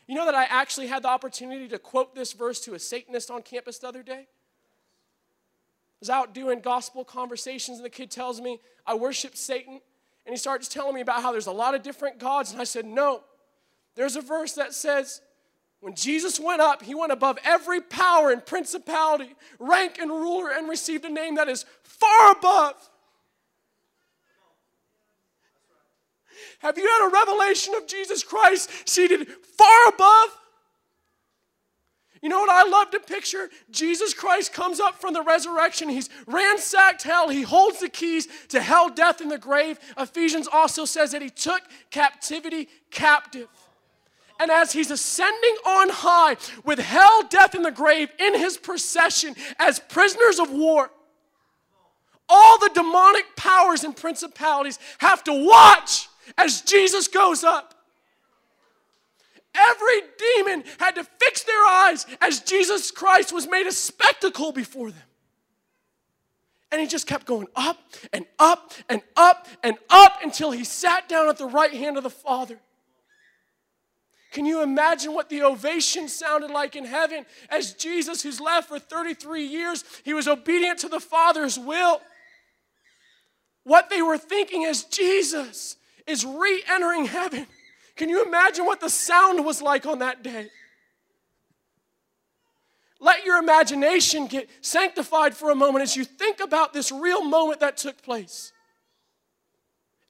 You 0.07 0.15
know 0.15 0.25
that 0.25 0.33
I 0.33 0.45
actually 0.45 0.87
had 0.87 1.03
the 1.03 1.09
opportunity 1.09 1.67
to 1.67 1.77
quote 1.77 2.15
this 2.15 2.33
verse 2.33 2.59
to 2.61 2.73
a 2.73 2.79
Satanist 2.79 3.29
on 3.29 3.43
campus 3.43 3.77
the 3.77 3.87
other 3.87 4.01
day? 4.01 4.25
Was 6.03 6.09
out 6.09 6.33
doing 6.33 6.59
gospel 6.59 7.05
conversations, 7.05 7.77
and 7.77 7.85
the 7.85 7.89
kid 7.89 8.11
tells 8.11 8.41
me, 8.41 8.59
I 8.85 8.93
worship 8.93 9.37
Satan. 9.37 9.79
And 10.25 10.33
he 10.33 10.37
starts 10.37 10.67
telling 10.67 10.95
me 10.95 10.99
about 10.99 11.21
how 11.21 11.31
there's 11.31 11.47
a 11.47 11.51
lot 11.53 11.75
of 11.75 11.81
different 11.81 12.19
gods. 12.19 12.51
And 12.51 12.59
I 12.59 12.65
said, 12.65 12.83
No. 12.83 13.21
There's 13.95 14.17
a 14.17 14.21
verse 14.21 14.51
that 14.55 14.73
says, 14.73 15.21
when 15.79 15.95
Jesus 15.95 16.41
went 16.41 16.59
up, 16.61 16.83
he 16.83 16.93
went 16.93 17.13
above 17.13 17.37
every 17.45 17.79
power 17.79 18.31
and 18.31 18.45
principality, 18.45 19.33
rank 19.59 19.97
and 19.97 20.11
ruler, 20.11 20.49
and 20.51 20.67
received 20.67 21.05
a 21.05 21.09
name 21.09 21.35
that 21.35 21.47
is 21.47 21.63
far 21.83 22.31
above 22.31 22.75
Have 26.63 26.77
you 26.77 26.87
had 26.87 27.07
a 27.07 27.11
revelation 27.11 27.73
of 27.75 27.87
Jesus 27.87 28.23
Christ 28.23 28.69
seated 28.87 29.27
far 29.57 29.89
above? 29.89 30.29
You 32.23 32.29
know 32.29 32.39
what 32.39 32.49
I 32.49 32.69
love 32.69 32.89
to 32.91 33.01
picture? 33.01 33.49
Jesus 33.69 34.13
Christ 34.13 34.53
comes 34.53 34.79
up 34.79 35.01
from 35.01 35.13
the 35.13 35.21
resurrection. 35.21 35.89
He's 35.89 36.09
ransacked 36.25 37.03
hell. 37.03 37.27
He 37.27 37.41
holds 37.41 37.81
the 37.81 37.89
keys 37.89 38.29
to 38.47 38.61
hell, 38.61 38.89
death, 38.89 39.19
and 39.19 39.29
the 39.29 39.37
grave. 39.37 39.77
Ephesians 39.97 40.47
also 40.49 40.85
says 40.85 41.11
that 41.11 41.21
he 41.21 41.29
took 41.29 41.61
captivity 41.91 42.69
captive. 42.91 43.49
And 44.39 44.49
as 44.49 44.71
he's 44.71 44.89
ascending 44.89 45.55
on 45.65 45.89
high 45.89 46.37
with 46.63 46.79
hell, 46.79 47.23
death, 47.23 47.55
and 47.55 47.65
the 47.65 47.71
grave 47.71 48.09
in 48.17 48.39
his 48.39 48.55
procession 48.55 49.35
as 49.59 49.79
prisoners 49.79 50.39
of 50.39 50.49
war, 50.49 50.91
all 52.29 52.57
the 52.57 52.71
demonic 52.73 53.35
powers 53.35 53.83
and 53.83 53.93
principalities 53.93 54.79
have 54.99 55.25
to 55.25 55.33
watch 55.33 56.07
as 56.37 56.61
Jesus 56.61 57.09
goes 57.09 57.43
up. 57.43 57.72
Every 59.55 60.01
demon 60.17 60.63
had 60.79 60.95
to 60.95 61.03
fix 61.03 61.43
their 61.43 61.65
eyes 61.65 62.05
as 62.21 62.41
Jesus 62.41 62.91
Christ 62.91 63.31
was 63.31 63.47
made 63.47 63.67
a 63.67 63.71
spectacle 63.71 64.51
before 64.51 64.91
them. 64.91 65.03
And 66.71 66.81
he 66.81 66.87
just 66.87 67.05
kept 67.05 67.27
going 67.27 67.47
up 67.55 67.77
and 68.11 68.25
up 68.39 68.73
and 68.89 69.01
up 69.15 69.47
and 69.61 69.77
up 69.89 70.19
until 70.23 70.51
he 70.51 70.63
sat 70.63 71.07
down 71.07 71.29
at 71.29 71.37
the 71.37 71.45
right 71.45 71.73
hand 71.73 71.97
of 71.97 72.03
the 72.03 72.09
Father. 72.09 72.57
Can 74.31 74.47
you 74.47 74.63
imagine 74.63 75.13
what 75.13 75.29
the 75.29 75.43
ovation 75.43 76.07
sounded 76.07 76.49
like 76.49 76.75
in 76.75 76.85
heaven 76.85 77.27
as 77.49 77.73
Jesus, 77.73 78.23
who's 78.23 78.41
left 78.41 78.67
for 78.67 78.79
33 78.79 79.45
years, 79.45 79.83
he 80.03 80.13
was 80.13 80.27
obedient 80.27 80.79
to 80.79 80.89
the 80.89 80.99
Father's 80.99 81.59
will? 81.59 82.01
What 83.63 83.91
they 83.91 84.01
were 84.01 84.17
thinking 84.17 84.65
as 84.65 84.83
Jesus, 84.85 85.77
is 86.07 86.25
re 86.25 86.63
entering 86.69 87.05
heaven. 87.05 87.47
Can 87.95 88.09
you 88.09 88.23
imagine 88.25 88.65
what 88.65 88.81
the 88.81 88.89
sound 88.89 89.45
was 89.45 89.61
like 89.61 89.85
on 89.85 89.99
that 89.99 90.23
day? 90.23 90.49
Let 92.99 93.25
your 93.25 93.37
imagination 93.37 94.27
get 94.27 94.49
sanctified 94.61 95.35
for 95.35 95.51
a 95.51 95.55
moment 95.55 95.83
as 95.83 95.95
you 95.95 96.05
think 96.05 96.39
about 96.39 96.73
this 96.73 96.91
real 96.91 97.23
moment 97.23 97.59
that 97.59 97.77
took 97.77 98.01
place. 98.01 98.53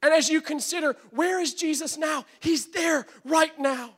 And 0.04 0.14
as 0.14 0.30
you 0.30 0.42
consider, 0.42 0.96
where 1.12 1.40
is 1.40 1.54
Jesus 1.54 1.98
now? 1.98 2.26
He's 2.40 2.68
there 2.72 3.08
right 3.26 3.58
now. 3.60 3.96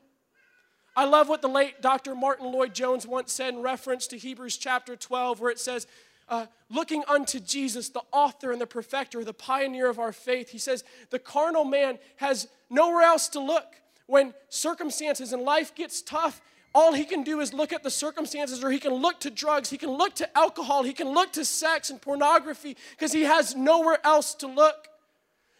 I 0.95 1.05
love 1.05 1.27
what 1.27 1.41
the 1.41 1.49
late 1.49 1.81
Dr. 1.81 2.15
Martyn 2.15 2.51
Lloyd-Jones 2.51 3.05
once 3.05 3.33
said 3.33 3.53
in 3.53 3.61
reference 3.61 4.07
to 4.07 4.17
Hebrews 4.17 4.57
chapter 4.57 4.95
12, 4.95 5.41
where 5.41 5.51
it 5.51 5.59
says, 5.59 5.87
uh, 6.27 6.47
looking 6.69 7.03
unto 7.07 7.39
Jesus, 7.39 7.89
the 7.89 8.01
author 8.11 8.51
and 8.51 8.59
the 8.59 8.67
perfecter, 8.67 9.23
the 9.23 9.33
pioneer 9.33 9.89
of 9.89 9.99
our 9.99 10.11
faith. 10.11 10.49
He 10.49 10.57
says, 10.57 10.83
the 11.09 11.19
carnal 11.19 11.65
man 11.65 11.99
has 12.17 12.47
nowhere 12.69 13.03
else 13.03 13.27
to 13.29 13.39
look. 13.39 13.75
When 14.07 14.33
circumstances 14.49 15.33
in 15.33 15.43
life 15.43 15.73
gets 15.75 16.01
tough, 16.01 16.41
all 16.73 16.93
he 16.93 17.05
can 17.05 17.23
do 17.23 17.39
is 17.39 17.53
look 17.53 17.71
at 17.71 17.83
the 17.83 17.89
circumstances, 17.89 18.63
or 18.63 18.69
he 18.69 18.79
can 18.79 18.93
look 18.93 19.21
to 19.21 19.31
drugs, 19.31 19.69
he 19.69 19.77
can 19.77 19.91
look 19.91 20.13
to 20.15 20.37
alcohol, 20.37 20.83
he 20.83 20.93
can 20.93 21.09
look 21.09 21.31
to 21.33 21.45
sex 21.45 21.89
and 21.89 22.01
pornography 22.01 22.75
because 22.91 23.13
he 23.13 23.21
has 23.21 23.55
nowhere 23.55 23.99
else 24.03 24.35
to 24.35 24.47
look. 24.47 24.89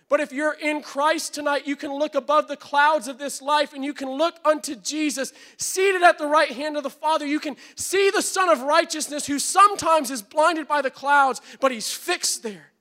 But 0.08 0.20
if 0.20 0.32
you're 0.32 0.54
in 0.54 0.84
Christ 0.84 1.34
tonight, 1.34 1.66
you 1.66 1.76
can 1.76 1.92
look 1.92 2.14
above 2.14 2.48
the 2.48 2.58
clouds 2.58 3.08
of 3.08 3.18
this 3.18 3.42
life 3.42 3.74
and 3.74 3.84
you 3.84 3.94
can 3.94 4.10
look 4.10 4.36
unto 4.46 4.76
Jesus, 4.76 5.34
seated 5.58 6.04
at 6.04 6.20
the 6.20 6.28
right 6.28 6.52
hand 6.52 6.78
of 6.78 6.84
the 6.84 6.92
Father. 6.92 7.26
You 7.26 7.40
can 7.40 7.58
see 7.76 8.12
the 8.12 8.22
Sun 8.22 8.50
of 8.50 8.62
Righteousness 8.62 9.26
who 9.26 9.40
sometimes 9.40 10.12
is 10.12 10.22
blinded 10.22 10.68
by 10.68 10.84
the 10.84 10.92
clouds, 10.92 11.42
but 11.60 11.72
he's 11.72 11.92
fixed 11.92 12.44
there. 12.44 12.72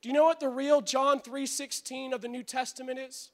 Do 0.00 0.08
you 0.08 0.14
know 0.14 0.24
what 0.24 0.40
the 0.40 0.48
real 0.48 0.80
John 0.80 1.20
3:16 1.20 2.14
of 2.14 2.22
the 2.22 2.28
New 2.28 2.42
Testament 2.42 2.98
is? 2.98 3.28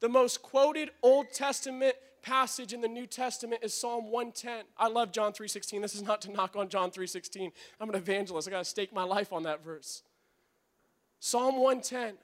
The 0.00 0.08
most 0.08 0.42
quoted 0.42 0.90
Old 1.00 1.32
Testament 1.32 1.96
passage 2.26 2.72
in 2.72 2.80
the 2.80 2.88
New 2.88 3.06
Testament 3.06 3.62
is 3.62 3.72
Psalm 3.72 4.10
110. 4.10 4.64
I 4.76 4.88
love 4.88 5.12
John 5.12 5.32
3:16. 5.32 5.80
This 5.80 5.94
is 5.94 6.02
not 6.02 6.20
to 6.22 6.32
knock 6.32 6.56
on 6.56 6.68
John 6.68 6.90
3:16. 6.90 7.52
I'm 7.80 7.88
an 7.88 7.94
evangelist. 7.94 8.48
I 8.48 8.50
got 8.50 8.58
to 8.58 8.64
stake 8.64 8.92
my 8.92 9.04
life 9.04 9.32
on 9.32 9.44
that 9.44 9.60
verse. 9.60 10.02
Psalm 11.20 11.56
110, 11.58 12.18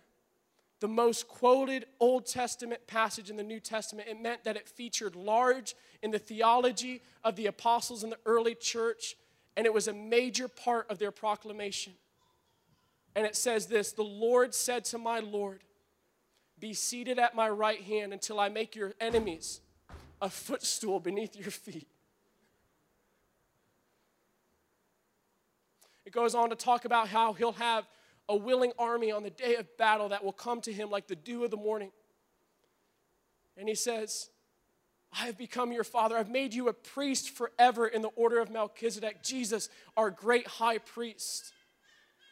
the 0.80 0.88
most 0.88 1.28
quoted 1.28 1.86
Old 2.00 2.26
Testament 2.26 2.86
passage 2.88 3.30
in 3.30 3.36
the 3.36 3.44
New 3.44 3.60
Testament. 3.60 4.08
It 4.08 4.20
meant 4.20 4.42
that 4.42 4.56
it 4.56 4.68
featured 4.68 5.14
large 5.14 5.76
in 6.02 6.10
the 6.10 6.18
theology 6.18 7.00
of 7.22 7.36
the 7.36 7.46
apostles 7.46 8.02
in 8.02 8.10
the 8.10 8.18
early 8.26 8.56
church, 8.56 9.16
and 9.56 9.66
it 9.66 9.72
was 9.72 9.86
a 9.86 9.92
major 9.92 10.48
part 10.48 10.90
of 10.90 10.98
their 10.98 11.12
proclamation. 11.12 11.94
And 13.14 13.24
it 13.24 13.36
says 13.36 13.68
this 13.68 13.92
The 13.92 14.02
Lord 14.02 14.52
said 14.52 14.84
to 14.86 14.98
my 14.98 15.20
Lord, 15.20 15.62
Be 16.58 16.74
seated 16.74 17.20
at 17.20 17.36
my 17.36 17.48
right 17.48 17.82
hand 17.82 18.12
until 18.12 18.40
I 18.40 18.48
make 18.48 18.74
your 18.74 18.94
enemies 19.00 19.61
a 20.22 20.30
footstool 20.30 21.00
beneath 21.00 21.36
your 21.36 21.50
feet. 21.50 21.88
It 26.06 26.12
goes 26.12 26.34
on 26.34 26.50
to 26.50 26.56
talk 26.56 26.84
about 26.84 27.08
how 27.08 27.32
he'll 27.32 27.52
have 27.52 27.86
a 28.28 28.36
willing 28.36 28.72
army 28.78 29.10
on 29.10 29.24
the 29.24 29.30
day 29.30 29.56
of 29.56 29.76
battle 29.76 30.10
that 30.10 30.24
will 30.24 30.32
come 30.32 30.60
to 30.62 30.72
him 30.72 30.90
like 30.90 31.08
the 31.08 31.16
dew 31.16 31.44
of 31.44 31.50
the 31.50 31.56
morning. 31.56 31.90
And 33.56 33.68
he 33.68 33.74
says, 33.74 34.30
I 35.12 35.26
have 35.26 35.36
become 35.36 35.72
your 35.72 35.84
father. 35.84 36.16
I've 36.16 36.30
made 36.30 36.54
you 36.54 36.68
a 36.68 36.72
priest 36.72 37.30
forever 37.30 37.86
in 37.86 38.00
the 38.00 38.08
order 38.08 38.38
of 38.38 38.50
Melchizedek, 38.50 39.22
Jesus, 39.22 39.68
our 39.96 40.10
great 40.10 40.46
high 40.46 40.78
priest. 40.78 41.52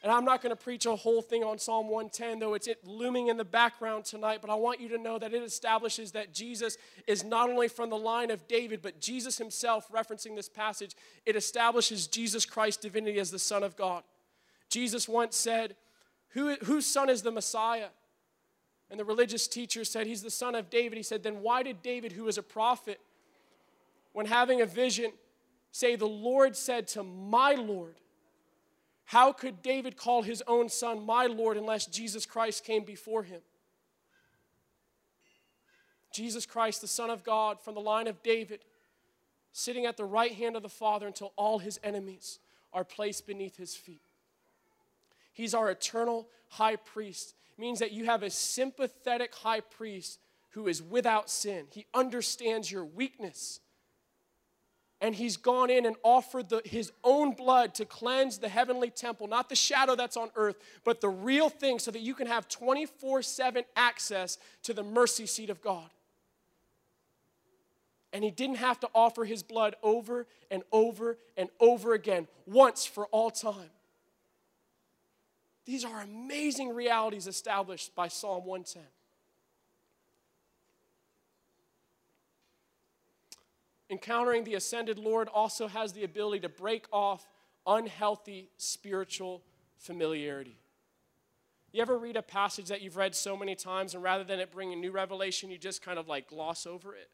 And 0.03 0.11
I'm 0.11 0.25
not 0.25 0.41
going 0.41 0.51
to 0.51 0.63
preach 0.63 0.87
a 0.87 0.97
whole 0.97 1.21
thing 1.21 1.45
on 1.45 1.59
Psalm 1.59 1.89
110, 1.89 2.39
though 2.39 2.55
it's 2.55 2.69
looming 2.85 3.29
in 3.29 3.37
the 3.37 3.45
background 3.45 4.07
tonight. 4.07 4.39
But 4.41 4.49
I 4.49 4.55
want 4.55 4.81
you 4.81 4.89
to 4.91 4.99
know 4.99 5.19
that 5.19 5.35
it 5.35 5.43
establishes 5.43 6.13
that 6.13 6.33
Jesus 6.33 6.79
is 7.07 7.23
not 7.23 7.51
only 7.51 7.69
from 7.69 7.91
the 7.91 7.99
line 7.99 8.31
of 8.31 8.49
David, 8.49 8.81
but 8.81 8.99
Jesus 8.99 9.37
himself, 9.37 9.91
referencing 9.93 10.37
this 10.37 10.49
passage, 10.49 10.97
it 11.27 11.37
establishes 11.37 12.07
Jesus 12.07 12.47
Christ's 12.47 12.81
divinity 12.81 13.19
as 13.19 13.31
the 13.31 13.39
Son 13.39 13.63
of 13.63 13.77
God. 13.77 14.03
Jesus 14.71 15.07
once 15.07 15.37
said, 15.37 15.77
Who, 16.31 16.55
Whose 16.65 16.87
son 16.87 17.11
is 17.11 17.21
the 17.21 17.33
Messiah? 17.33 17.89
And 18.91 18.99
the 18.99 19.05
religious 19.05 19.47
teacher 19.47 19.85
said, 19.85 20.07
He's 20.07 20.23
the 20.23 20.31
son 20.31 20.55
of 20.55 20.71
David. 20.71 20.97
He 20.97 21.03
said, 21.03 21.23
Then 21.23 21.43
why 21.43 21.63
did 21.63 21.83
David, 21.83 22.13
who 22.13 22.25
was 22.25 22.39
a 22.39 22.43
prophet, 22.43 23.01
when 24.13 24.27
having 24.27 24.63
a 24.63 24.67
vision, 24.67 25.13
say, 25.73 25.95
The 25.95 26.07
Lord 26.07 26.57
said 26.57 26.89
to 26.89 27.03
my 27.03 27.53
Lord, 27.53 27.97
how 29.11 29.33
could 29.33 29.61
David 29.61 29.97
call 29.97 30.23
his 30.23 30.41
own 30.47 30.69
son 30.69 31.05
my 31.05 31.27
Lord 31.27 31.57
unless 31.57 31.85
Jesus 31.85 32.25
Christ 32.25 32.63
came 32.63 32.85
before 32.85 33.25
him? 33.25 33.41
Jesus 36.13 36.47
Christ, 36.47 36.81
the 36.81 36.87
Son 36.87 37.11
of 37.11 37.25
God 37.25 37.61
from 37.61 37.75
the 37.75 37.81
line 37.81 38.07
of 38.07 38.23
David, 38.23 38.61
sitting 39.53 39.85
at 39.85 39.97
the 39.97 40.05
right 40.05 40.31
hand 40.31 40.55
of 40.55 40.63
the 40.63 40.69
Father 40.69 41.09
until 41.09 41.33
all 41.35 41.59
his 41.59 41.81
enemies 41.83 42.39
are 42.73 42.85
placed 42.85 43.27
beneath 43.27 43.57
his 43.57 43.75
feet. 43.75 44.13
He's 45.33 45.55
our 45.55 45.69
eternal 45.73 46.29
high 46.47 46.77
priest. 46.77 47.35
It 47.59 47.61
means 47.61 47.81
that 47.81 47.91
you 47.91 48.05
have 48.05 48.23
a 48.23 48.31
sympathetic 48.31 49.35
high 49.35 49.63
priest 49.63 50.21
who 50.51 50.69
is 50.69 50.81
without 50.81 51.29
sin. 51.29 51.67
He 51.73 51.85
understands 51.93 52.71
your 52.71 52.85
weakness. 52.85 53.59
And 55.01 55.15
he's 55.15 55.39
gone 55.39 55.71
in 55.71 55.87
and 55.87 55.97
offered 56.03 56.51
the, 56.51 56.61
his 56.65 56.93
own 57.03 57.33
blood 57.33 57.75
to 57.77 57.87
cleanse 57.87 58.39
the 58.39 58.49
heavenly 58.49 58.91
temple, 58.91 59.29
not 59.29 59.49
the 59.49 59.57
shadow 59.57 59.95
that's 59.95 60.17
on 60.17 60.31
earth, 60.37 60.57
but 60.85 61.01
the 61.01 61.09
real 61.09 61.49
thing, 61.49 61.79
so 61.79 61.91
that 61.91 62.01
you 62.01 62.15
can 62.15 62.27
have 62.27 62.49
24 62.49 63.23
7 63.23 63.65
access 63.77 64.37
to 64.65 64.75
the 64.75 64.83
mercy 64.83 65.27
seat 65.27 65.49
of 65.49 65.63
God. 65.63 65.89
And 68.13 68.25
he 68.25 68.31
didn't 68.31 68.57
have 68.57 68.79
to 68.81 68.89
offer 68.95 69.25
his 69.25 69.43
blood 69.43 69.77
over 69.83 70.27
and 70.51 70.63
over 70.73 71.17
and 71.37 71.49
over 71.61 71.95
again, 71.95 72.29
once 72.47 72.85
for 72.85 73.07
all 73.07 73.31
time. 73.31 73.71
These 75.65 75.85
are 75.85 76.01
amazing 76.01 76.75
realities 76.75 77.27
established 77.27 77.95
by 77.95 78.09
Psalm 78.09 78.45
110. 78.45 78.83
Encountering 83.91 84.45
the 84.45 84.55
ascended 84.55 84.99
Lord 84.99 85.29
also 85.29 85.67
has 85.67 85.93
the 85.93 86.05
ability 86.05 86.41
to 86.41 86.49
break 86.49 86.87
off 86.93 87.27
unhealthy 87.67 88.49
spiritual 88.57 89.43
familiarity. 89.79 90.59
You 91.73 91.83
ever 91.83 91.99
read 91.99 92.17
a 92.17 92.23
passage 92.23 92.69
that 92.69 92.83
you've 92.83 92.97
read 92.97 93.15
so 93.15 93.37
many 93.37 93.55
times, 93.55 93.95
and 93.95 94.03
rather 94.03 94.25
than 94.25 94.41
it 94.41 94.51
bringing 94.53 94.81
new 94.81 94.93
revelation, 94.93 95.51
you 95.51 95.59
just 95.59 95.83
kind 95.83 95.99
of 95.99 96.09
like 96.09 96.29
gloss 96.29 96.67
over 96.67 96.95
it? 96.95 97.11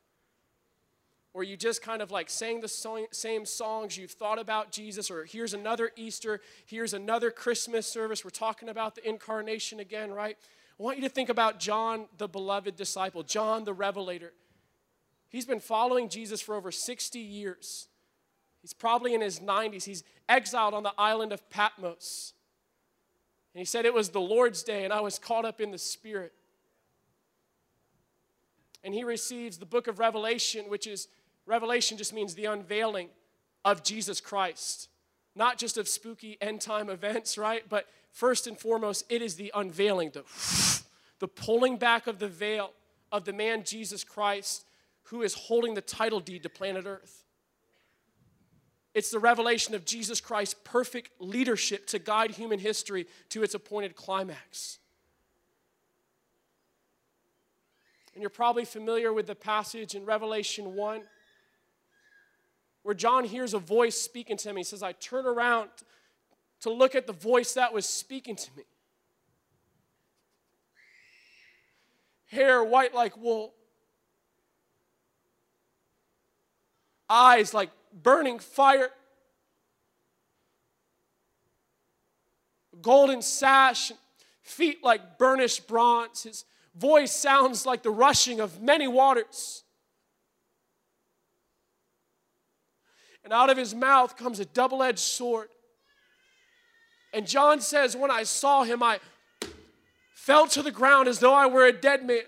or 1.36 1.44
you 1.44 1.54
just 1.54 1.82
kind 1.82 2.00
of 2.00 2.10
like 2.10 2.30
sang 2.30 2.62
the 2.62 3.06
same 3.10 3.44
songs, 3.44 3.98
you've 3.98 4.10
thought 4.10 4.38
about 4.38 4.72
Jesus, 4.72 5.10
or 5.10 5.26
here's 5.26 5.52
another 5.52 5.90
Easter, 5.94 6.40
here's 6.64 6.94
another 6.94 7.30
Christmas 7.30 7.86
service, 7.86 8.24
we're 8.24 8.30
talking 8.30 8.70
about 8.70 8.94
the 8.94 9.06
incarnation 9.06 9.78
again, 9.78 10.10
right? 10.10 10.38
I 10.80 10.82
want 10.82 10.96
you 10.96 11.02
to 11.02 11.10
think 11.10 11.28
about 11.28 11.60
John, 11.60 12.06
the 12.16 12.26
beloved 12.26 12.74
disciple, 12.74 13.22
John 13.22 13.64
the 13.64 13.74
Revelator. 13.74 14.32
He's 15.28 15.46
been 15.46 15.60
following 15.60 16.08
Jesus 16.08 16.40
for 16.40 16.54
over 16.54 16.70
60 16.70 17.18
years. 17.18 17.88
He's 18.62 18.72
probably 18.72 19.14
in 19.14 19.20
his 19.20 19.40
90s. 19.40 19.84
He's 19.84 20.04
exiled 20.28 20.74
on 20.74 20.82
the 20.82 20.94
island 20.98 21.32
of 21.32 21.48
Patmos. 21.50 22.32
And 23.54 23.60
he 23.60 23.64
said, 23.64 23.84
It 23.84 23.94
was 23.94 24.10
the 24.10 24.20
Lord's 24.20 24.62
day, 24.62 24.84
and 24.84 24.92
I 24.92 25.00
was 25.00 25.18
caught 25.18 25.44
up 25.44 25.60
in 25.60 25.70
the 25.70 25.78
Spirit. 25.78 26.32
And 28.84 28.94
he 28.94 29.02
receives 29.02 29.58
the 29.58 29.66
book 29.66 29.88
of 29.88 29.98
Revelation, 29.98 30.66
which 30.68 30.86
is 30.86 31.08
Revelation 31.46 31.96
just 31.96 32.12
means 32.12 32.34
the 32.34 32.44
unveiling 32.46 33.08
of 33.64 33.82
Jesus 33.82 34.20
Christ, 34.20 34.88
not 35.34 35.58
just 35.58 35.76
of 35.76 35.88
spooky 35.88 36.36
end 36.40 36.60
time 36.60 36.88
events, 36.88 37.38
right? 37.38 37.62
But 37.68 37.86
first 38.12 38.46
and 38.46 38.58
foremost, 38.58 39.04
it 39.08 39.22
is 39.22 39.36
the 39.36 39.52
unveiling, 39.54 40.10
the, 40.12 40.24
the 41.18 41.28
pulling 41.28 41.76
back 41.76 42.06
of 42.06 42.18
the 42.18 42.28
veil 42.28 42.72
of 43.10 43.24
the 43.24 43.32
man 43.32 43.64
Jesus 43.64 44.04
Christ 44.04 44.64
who 45.06 45.22
is 45.22 45.34
holding 45.34 45.74
the 45.74 45.80
title 45.80 46.20
deed 46.20 46.42
to 46.42 46.48
planet 46.48 46.84
Earth. 46.86 47.24
It's 48.94 49.10
the 49.10 49.18
revelation 49.18 49.74
of 49.74 49.84
Jesus 49.84 50.20
Christ's 50.20 50.56
perfect 50.64 51.10
leadership 51.20 51.86
to 51.88 51.98
guide 51.98 52.30
human 52.30 52.58
history 52.58 53.06
to 53.28 53.42
its 53.42 53.54
appointed 53.54 53.94
climax. 53.94 54.78
And 58.14 58.22
you're 58.22 58.30
probably 58.30 58.64
familiar 58.64 59.12
with 59.12 59.26
the 59.26 59.34
passage 59.34 59.94
in 59.94 60.06
Revelation 60.06 60.74
1 60.74 61.02
where 62.86 62.94
John 62.94 63.24
hears 63.24 63.52
a 63.52 63.58
voice 63.58 64.00
speaking 64.00 64.36
to 64.36 64.48
him. 64.48 64.56
He 64.56 64.62
says, 64.62 64.80
I 64.80 64.92
turn 64.92 65.26
around 65.26 65.70
to 66.60 66.70
look 66.70 66.94
at 66.94 67.08
the 67.08 67.12
voice 67.12 67.54
that 67.54 67.74
was 67.74 67.84
speaking 67.84 68.36
to 68.36 68.50
me. 68.56 68.62
Hair 72.26 72.62
white 72.62 72.94
like 72.94 73.16
wool, 73.16 73.54
eyes 77.08 77.54
like 77.54 77.70
burning 77.92 78.38
fire, 78.38 78.90
golden 82.82 83.22
sash, 83.22 83.92
feet 84.42 84.82
like 84.82 85.18
burnished 85.18 85.66
bronze. 85.66 86.24
His 86.24 86.44
voice 86.74 87.12
sounds 87.12 87.66
like 87.66 87.82
the 87.82 87.90
rushing 87.90 88.40
of 88.40 88.60
many 88.60 88.86
waters. 88.88 89.64
and 93.26 93.32
out 93.32 93.50
of 93.50 93.56
his 93.56 93.74
mouth 93.74 94.16
comes 94.16 94.38
a 94.38 94.44
double 94.44 94.84
edged 94.84 95.00
sword. 95.00 95.48
And 97.12 97.26
John 97.26 97.60
says, 97.60 97.96
When 97.96 98.08
I 98.08 98.22
saw 98.22 98.62
him, 98.62 98.84
I 98.84 99.00
fell 100.14 100.46
to 100.46 100.62
the 100.62 100.70
ground 100.70 101.08
as 101.08 101.18
though 101.18 101.34
I 101.34 101.46
were 101.46 101.66
a 101.66 101.72
dead 101.72 102.06
man. 102.06 102.20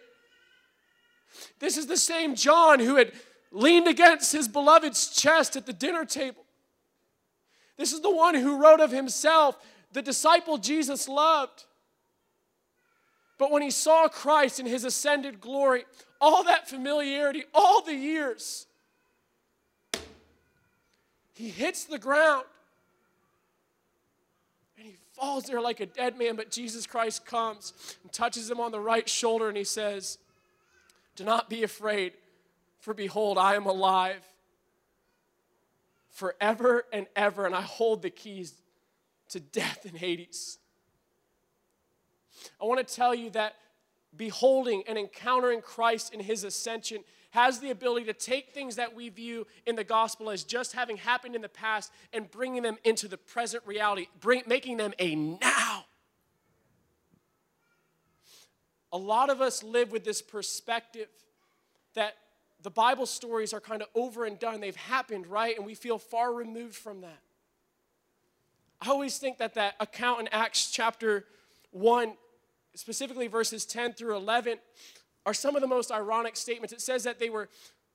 This 1.60 1.76
is 1.76 1.86
the 1.86 1.96
same 1.96 2.34
John 2.34 2.80
who 2.80 2.96
had 2.96 3.12
leaned 3.50 3.88
against 3.88 4.32
his 4.32 4.48
beloved's 4.48 5.08
chest 5.08 5.56
at 5.56 5.66
the 5.66 5.72
dinner 5.72 6.04
table. 6.04 6.44
This 7.76 7.92
is 7.92 8.00
the 8.00 8.10
one 8.10 8.34
who 8.34 8.62
wrote 8.62 8.80
of 8.80 8.90
himself, 8.90 9.56
the 9.92 10.02
disciple 10.02 10.58
Jesus 10.58 11.08
loved. 11.08 11.64
But 13.38 13.52
when 13.52 13.62
he 13.62 13.70
saw 13.70 14.08
Christ 14.08 14.58
in 14.58 14.66
his 14.66 14.84
ascended 14.84 15.40
glory, 15.40 15.84
all 16.20 16.42
that 16.44 16.68
familiarity, 16.68 17.44
all 17.54 17.82
the 17.82 17.94
years, 17.94 18.66
he 21.34 21.48
hits 21.50 21.84
the 21.84 22.00
ground 22.00 22.44
and 24.76 24.84
he 24.84 24.96
falls 25.14 25.44
there 25.44 25.60
like 25.60 25.78
a 25.78 25.86
dead 25.86 26.18
man. 26.18 26.34
But 26.34 26.50
Jesus 26.50 26.84
Christ 26.84 27.24
comes 27.24 27.72
and 28.02 28.12
touches 28.12 28.50
him 28.50 28.58
on 28.58 28.72
the 28.72 28.80
right 28.80 29.08
shoulder 29.08 29.46
and 29.46 29.56
he 29.56 29.62
says, 29.62 30.18
Do 31.14 31.22
not 31.22 31.48
be 31.48 31.62
afraid, 31.62 32.14
for 32.88 32.94
behold, 32.94 33.36
I 33.36 33.54
am 33.54 33.66
alive 33.66 34.24
forever 36.08 36.86
and 36.90 37.06
ever, 37.14 37.44
and 37.44 37.54
I 37.54 37.60
hold 37.60 38.00
the 38.00 38.08
keys 38.08 38.54
to 39.28 39.40
death 39.40 39.84
and 39.84 39.94
Hades. 39.94 40.56
I 42.58 42.64
want 42.64 42.78
to 42.88 42.94
tell 42.94 43.14
you 43.14 43.28
that 43.32 43.56
beholding 44.16 44.84
and 44.88 44.96
encountering 44.96 45.60
Christ 45.60 46.14
in 46.14 46.20
his 46.20 46.44
ascension 46.44 47.04
has 47.32 47.60
the 47.60 47.68
ability 47.68 48.06
to 48.06 48.14
take 48.14 48.52
things 48.52 48.76
that 48.76 48.94
we 48.94 49.10
view 49.10 49.46
in 49.66 49.76
the 49.76 49.84
gospel 49.84 50.30
as 50.30 50.42
just 50.42 50.72
having 50.72 50.96
happened 50.96 51.34
in 51.34 51.42
the 51.42 51.48
past 51.50 51.92
and 52.14 52.30
bringing 52.30 52.62
them 52.62 52.78
into 52.84 53.06
the 53.06 53.18
present 53.18 53.62
reality, 53.66 54.06
bring, 54.18 54.44
making 54.46 54.78
them 54.78 54.94
a 54.98 55.14
now. 55.14 55.84
A 58.90 58.96
lot 58.96 59.28
of 59.28 59.42
us 59.42 59.62
live 59.62 59.92
with 59.92 60.04
this 60.04 60.22
perspective 60.22 61.08
that 61.92 62.14
the 62.62 62.70
Bible 62.70 63.06
stories 63.06 63.52
are 63.52 63.60
kind 63.60 63.82
of 63.82 63.88
over 63.94 64.24
and 64.24 64.38
done. 64.38 64.60
They've 64.60 64.74
happened, 64.74 65.26
right? 65.26 65.56
And 65.56 65.64
we 65.64 65.74
feel 65.74 65.98
far 65.98 66.32
removed 66.32 66.74
from 66.74 67.02
that. 67.02 67.20
I 68.80 68.90
always 68.90 69.18
think 69.18 69.38
that 69.38 69.54
that 69.54 69.74
account 69.80 70.20
in 70.20 70.28
Acts 70.28 70.70
chapter 70.70 71.24
1, 71.70 72.14
specifically 72.74 73.26
verses 73.26 73.64
10 73.66 73.92
through 73.94 74.16
11, 74.16 74.58
are 75.26 75.34
some 75.34 75.56
of 75.56 75.62
the 75.62 75.68
most 75.68 75.90
ironic 75.90 76.36
statements. 76.36 76.72
It 76.72 76.80
says 76.80 77.04
that 77.04 77.18
they 77.18 77.30
were 77.30 77.48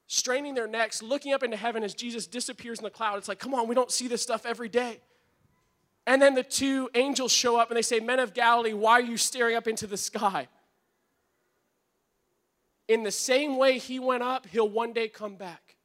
straining 0.08 0.54
their 0.56 0.68
necks, 0.68 1.02
looking 1.02 1.34
up 1.34 1.44
into 1.44 1.58
heaven 1.58 1.84
as 1.84 1.94
Jesus 1.94 2.28
disappears 2.28 2.80
in 2.80 2.84
the 2.84 2.90
cloud. 2.90 3.18
It's 3.18 3.28
like, 3.28 3.40
come 3.40 3.54
on, 3.54 3.68
we 3.68 3.76
don't 3.76 3.92
see 3.92 4.08
this 4.08 4.22
stuff 4.22 4.46
every 4.46 4.70
day. 4.70 5.00
And 6.06 6.22
then 6.22 6.36
the 6.36 6.44
two 6.44 6.90
angels 6.96 7.32
show 7.32 7.58
up 7.58 7.70
and 7.70 7.78
they 7.78 7.82
say, 7.82 8.00
Men 8.00 8.20
of 8.20 8.34
Galilee, 8.34 8.74
why 8.74 8.94
are 8.94 9.02
you 9.02 9.18
staring 9.18 9.56
up 9.56 9.68
into 9.68 9.88
the 9.88 9.98
sky? 9.98 10.48
In 12.88 13.04
the 13.04 13.12
same 13.12 13.58
way 13.58 13.78
he 13.78 14.00
went 14.00 14.24
up, 14.24 14.48
he'll 14.48 14.70
one 14.70 14.94
day 14.94 15.08
come 15.08 15.36
back. 15.36 15.76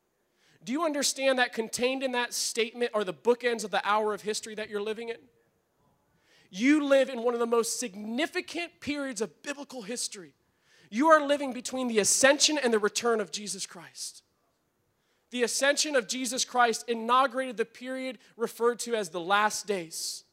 Do 0.65 0.73
you 0.73 0.85
understand 0.85 1.39
that 1.39 1.53
contained 1.53 2.03
in 2.03 2.13
that 2.13 2.35
statement 2.35 2.91
are 2.93 3.05
the 3.05 3.15
bookends 3.15 3.65
of 3.65 3.71
the 3.71 3.81
hour 3.89 4.13
of 4.13 4.23
history 4.23 4.55
that 4.57 4.69
you're 4.69 4.83
living 4.83 5.09
in? 5.09 5.17
You 6.51 6.85
live 6.85 7.09
in 7.09 7.23
one 7.23 7.35
of 7.35 7.41
the 7.41 7.47
most 7.47 7.79
significant 7.79 8.81
periods 8.81 9.21
of 9.21 9.43
biblical 9.43 9.83
history. 9.83 10.35
You 10.91 11.09
are 11.09 11.25
living 11.25 11.53
between 11.53 11.89
the 11.89 11.99
ascension 11.99 12.59
and 12.59 12.73
the 12.73 12.79
return 12.79 13.21
of 13.21 13.31
Jesus 13.31 13.67
Christ. 13.67 14.23
The 15.31 15.43
ascension 15.43 15.95
of 15.95 16.09
Jesus 16.09 16.45
Christ 16.45 16.85
inaugurated 16.89 17.59
the 17.59 17.67
period 17.67 18.19
referred 18.37 18.79
to 18.81 18.95
as 18.95 19.11
the 19.11 19.21
last 19.21 19.67
days. 19.67 20.25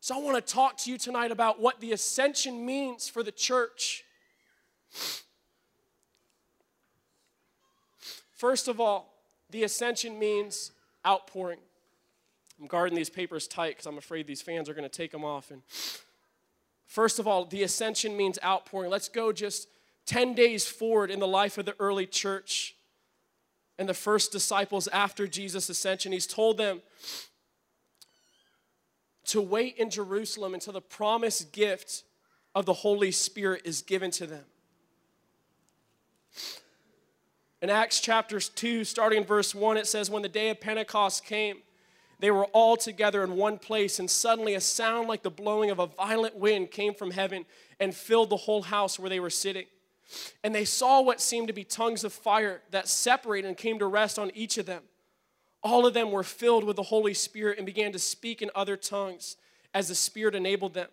So 0.00 0.14
I 0.14 0.20
want 0.20 0.36
to 0.36 0.52
talk 0.52 0.76
to 0.78 0.90
you 0.90 0.98
tonight 0.98 1.30
about 1.30 1.60
what 1.60 1.80
the 1.80 1.92
ascension 1.92 2.66
means 2.66 3.08
for 3.08 3.22
the 3.22 3.32
church. 3.32 4.04
First 8.44 8.68
of 8.68 8.78
all, 8.78 9.14
the 9.48 9.62
ascension 9.62 10.18
means 10.18 10.72
outpouring. 11.06 11.60
I'm 12.60 12.66
guarding 12.66 12.94
these 12.94 13.08
papers 13.08 13.48
tight 13.48 13.70
because 13.70 13.86
I'm 13.86 13.96
afraid 13.96 14.26
these 14.26 14.42
fans 14.42 14.68
are 14.68 14.74
going 14.74 14.86
to 14.86 14.94
take 14.94 15.12
them 15.12 15.24
off 15.24 15.50
and 15.50 15.62
First 16.84 17.18
of 17.18 17.26
all, 17.26 17.46
the 17.46 17.62
ascension 17.62 18.18
means 18.18 18.38
outpouring. 18.44 18.90
Let's 18.90 19.08
go 19.08 19.32
just 19.32 19.66
10 20.04 20.34
days 20.34 20.66
forward 20.66 21.10
in 21.10 21.20
the 21.20 21.26
life 21.26 21.56
of 21.56 21.64
the 21.64 21.74
early 21.78 22.06
church. 22.06 22.76
and 23.78 23.88
the 23.88 23.94
first 23.94 24.30
disciples 24.30 24.88
after 24.88 25.26
Jesus' 25.26 25.70
ascension. 25.70 26.12
He's 26.12 26.26
told 26.26 26.58
them 26.58 26.82
to 29.24 29.40
wait 29.40 29.78
in 29.78 29.88
Jerusalem 29.88 30.52
until 30.52 30.74
the 30.74 30.82
promised 30.82 31.50
gift 31.50 32.02
of 32.54 32.66
the 32.66 32.74
Holy 32.74 33.10
Spirit 33.10 33.62
is 33.64 33.80
given 33.80 34.10
to 34.10 34.26
them. 34.26 34.44
In 37.64 37.70
Acts 37.70 37.98
chapter 37.98 38.38
2, 38.38 38.84
starting 38.84 39.22
in 39.22 39.24
verse 39.24 39.54
1, 39.54 39.78
it 39.78 39.86
says, 39.86 40.10
When 40.10 40.20
the 40.20 40.28
day 40.28 40.50
of 40.50 40.60
Pentecost 40.60 41.24
came, 41.24 41.62
they 42.18 42.30
were 42.30 42.44
all 42.52 42.76
together 42.76 43.24
in 43.24 43.36
one 43.36 43.58
place, 43.58 43.98
and 43.98 44.10
suddenly 44.10 44.52
a 44.52 44.60
sound 44.60 45.08
like 45.08 45.22
the 45.22 45.30
blowing 45.30 45.70
of 45.70 45.78
a 45.78 45.86
violent 45.86 46.36
wind 46.36 46.70
came 46.70 46.92
from 46.92 47.10
heaven 47.10 47.46
and 47.80 47.94
filled 47.94 48.28
the 48.28 48.36
whole 48.36 48.60
house 48.60 48.98
where 48.98 49.08
they 49.08 49.18
were 49.18 49.30
sitting. 49.30 49.64
And 50.42 50.54
they 50.54 50.66
saw 50.66 51.00
what 51.00 51.22
seemed 51.22 51.46
to 51.46 51.54
be 51.54 51.64
tongues 51.64 52.04
of 52.04 52.12
fire 52.12 52.60
that 52.70 52.86
separated 52.86 53.48
and 53.48 53.56
came 53.56 53.78
to 53.78 53.86
rest 53.86 54.18
on 54.18 54.30
each 54.34 54.58
of 54.58 54.66
them. 54.66 54.82
All 55.62 55.86
of 55.86 55.94
them 55.94 56.10
were 56.10 56.22
filled 56.22 56.64
with 56.64 56.76
the 56.76 56.82
Holy 56.82 57.14
Spirit 57.14 57.56
and 57.56 57.64
began 57.64 57.92
to 57.92 57.98
speak 57.98 58.42
in 58.42 58.50
other 58.54 58.76
tongues 58.76 59.38
as 59.72 59.88
the 59.88 59.94
Spirit 59.94 60.34
enabled 60.34 60.74
them. 60.74 60.88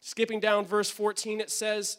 Skipping 0.00 0.40
down 0.40 0.64
verse 0.64 0.88
14, 0.88 1.38
it 1.38 1.50
says 1.50 1.98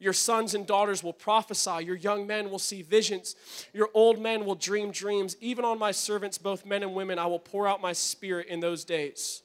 Your 0.00 0.12
sons 0.12 0.54
and 0.54 0.66
daughters 0.66 1.02
will 1.02 1.12
prophesy. 1.12 1.84
Your 1.84 1.96
young 1.96 2.26
men 2.26 2.50
will 2.50 2.58
see 2.58 2.82
visions. 2.82 3.34
Your 3.72 3.88
old 3.94 4.20
men 4.20 4.44
will 4.44 4.54
dream 4.54 4.92
dreams. 4.92 5.36
Even 5.40 5.64
on 5.64 5.78
my 5.78 5.90
servants, 5.90 6.38
both 6.38 6.64
men 6.64 6.82
and 6.82 6.94
women, 6.94 7.18
I 7.18 7.26
will 7.26 7.40
pour 7.40 7.66
out 7.66 7.80
my 7.80 7.92
spirit 7.92 8.46
in 8.46 8.60
those 8.60 8.84
days. 8.84 9.42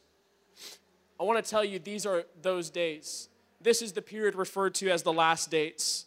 I 1.19 1.23
want 1.23 1.43
to 1.43 1.49
tell 1.49 1.63
you, 1.63 1.79
these 1.79 2.05
are 2.05 2.23
those 2.41 2.69
days. 2.69 3.29
This 3.61 3.81
is 3.81 3.93
the 3.93 4.01
period 4.01 4.35
referred 4.35 4.75
to 4.75 4.89
as 4.89 5.03
the 5.03 5.13
last 5.13 5.49
days 5.49 6.05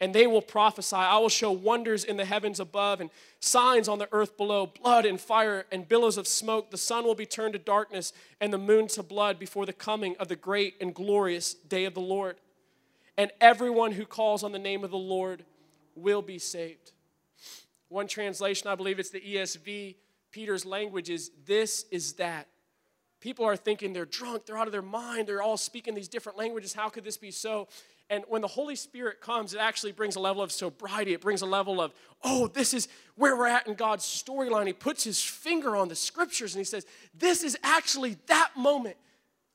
and 0.00 0.14
they 0.14 0.26
will 0.26 0.42
prophesy. 0.42 0.96
I 0.96 1.18
will 1.18 1.28
show 1.28 1.50
wonders 1.50 2.04
in 2.04 2.16
the 2.16 2.24
heavens 2.24 2.60
above 2.60 3.00
and 3.00 3.10
signs 3.40 3.88
on 3.88 3.98
the 3.98 4.08
earth 4.12 4.36
below 4.36 4.66
blood 4.66 5.06
and 5.06 5.20
fire 5.20 5.64
and 5.72 5.88
billows 5.88 6.18
of 6.18 6.26
smoke. 6.26 6.70
The 6.70 6.76
sun 6.76 7.04
will 7.04 7.14
be 7.14 7.26
turned 7.26 7.54
to 7.54 7.58
darkness 7.58 8.12
and 8.40 8.52
the 8.52 8.58
moon 8.58 8.88
to 8.88 9.02
blood 9.02 9.38
before 9.38 9.64
the 9.64 9.72
coming 9.72 10.14
of 10.18 10.28
the 10.28 10.36
great 10.36 10.74
and 10.80 10.94
glorious 10.94 11.54
day 11.54 11.86
of 11.86 11.94
the 11.94 12.00
Lord. 12.00 12.36
And 13.18 13.30
everyone 13.40 13.92
who 13.92 14.04
calls 14.04 14.42
on 14.42 14.52
the 14.52 14.58
name 14.58 14.84
of 14.84 14.90
the 14.90 14.98
Lord 14.98 15.44
will 15.94 16.22
be 16.22 16.38
saved. 16.38 16.92
One 17.88 18.06
translation, 18.06 18.68
I 18.68 18.74
believe 18.74 18.98
it's 18.98 19.10
the 19.10 19.20
ESV, 19.20 19.94
Peter's 20.30 20.66
language 20.66 21.08
is 21.08 21.30
this 21.46 21.86
is 21.90 22.14
that. 22.14 22.48
People 23.20 23.46
are 23.46 23.56
thinking 23.56 23.92
they're 23.92 24.04
drunk, 24.04 24.44
they're 24.44 24.58
out 24.58 24.66
of 24.66 24.72
their 24.72 24.82
mind, 24.82 25.26
they're 25.26 25.42
all 25.42 25.56
speaking 25.56 25.94
these 25.94 26.08
different 26.08 26.36
languages. 26.36 26.74
How 26.74 26.88
could 26.88 27.04
this 27.04 27.16
be 27.16 27.30
so? 27.30 27.68
And 28.08 28.22
when 28.28 28.42
the 28.42 28.48
Holy 28.48 28.76
Spirit 28.76 29.20
comes, 29.20 29.54
it 29.54 29.58
actually 29.58 29.92
brings 29.92 30.14
a 30.14 30.20
level 30.20 30.42
of 30.42 30.52
sobriety. 30.52 31.12
It 31.12 31.20
brings 31.20 31.42
a 31.42 31.46
level 31.46 31.80
of, 31.80 31.92
oh, 32.22 32.46
this 32.46 32.72
is 32.72 32.86
where 33.16 33.36
we're 33.36 33.48
at 33.48 33.66
in 33.66 33.74
God's 33.74 34.04
storyline. 34.04 34.66
He 34.66 34.72
puts 34.72 35.02
his 35.02 35.20
finger 35.20 35.74
on 35.74 35.88
the 35.88 35.96
scriptures 35.96 36.54
and 36.54 36.60
he 36.60 36.64
says, 36.64 36.86
this 37.14 37.42
is 37.42 37.58
actually 37.64 38.16
that 38.26 38.50
moment. 38.56 38.96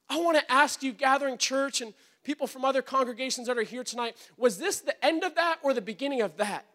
I 0.09 0.17
want 0.17 0.37
to 0.37 0.51
ask 0.51 0.83
you, 0.83 0.91
gathering 0.91 1.37
church 1.37 1.79
and 1.79 1.93
people 2.23 2.47
from 2.47 2.65
other 2.65 2.81
congregations 2.81 3.47
that 3.47 3.57
are 3.57 3.63
here 3.63 3.83
tonight, 3.83 4.15
was 4.37 4.57
this 4.57 4.79
the 4.79 5.05
end 5.05 5.23
of 5.23 5.35
that 5.35 5.59
or 5.63 5.73
the 5.73 5.81
beginning 5.81 6.21
of 6.21 6.37
that? 6.37 6.65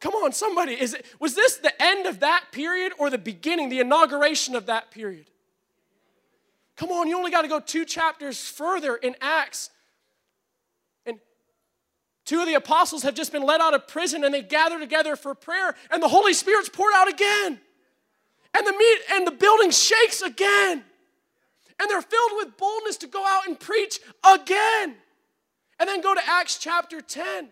Come 0.00 0.14
on, 0.14 0.32
somebody. 0.32 0.72
Is 0.74 0.92
it, 0.92 1.06
was 1.18 1.34
this 1.34 1.56
the 1.56 1.72
end 1.82 2.06
of 2.06 2.20
that 2.20 2.46
period 2.52 2.92
or 2.98 3.08
the 3.08 3.16
beginning, 3.16 3.70
the 3.70 3.80
inauguration 3.80 4.54
of 4.54 4.66
that 4.66 4.90
period? 4.90 5.30
Come 6.76 6.90
on, 6.90 7.08
you 7.08 7.16
only 7.16 7.30
got 7.30 7.42
to 7.42 7.48
go 7.48 7.60
two 7.60 7.84
chapters 7.84 8.42
further 8.46 8.96
in 8.96 9.16
Acts. 9.20 9.70
And 11.06 11.18
two 12.26 12.40
of 12.40 12.46
the 12.46 12.54
apostles 12.54 13.02
have 13.04 13.14
just 13.14 13.32
been 13.32 13.44
let 13.44 13.60
out 13.60 13.72
of 13.72 13.86
prison 13.86 14.24
and 14.24 14.34
they 14.34 14.42
gather 14.42 14.78
together 14.78 15.16
for 15.16 15.34
prayer, 15.34 15.74
and 15.90 16.02
the 16.02 16.08
Holy 16.08 16.34
Spirit's 16.34 16.68
poured 16.68 16.92
out 16.94 17.08
again. 17.08 17.60
And 18.56 18.66
the 18.66 18.72
meat 18.72 18.98
and 19.12 19.26
the 19.26 19.32
building 19.32 19.70
shakes 19.70 20.20
again. 20.20 20.84
And 21.80 21.90
they're 21.90 22.02
filled 22.02 22.32
with 22.36 22.56
boldness 22.56 22.96
to 22.98 23.06
go 23.06 23.24
out 23.26 23.46
and 23.46 23.58
preach 23.58 24.00
again. 24.24 24.96
And 25.80 25.88
then 25.88 26.00
go 26.00 26.14
to 26.14 26.20
Acts 26.26 26.58
chapter 26.58 27.00
10. 27.00 27.48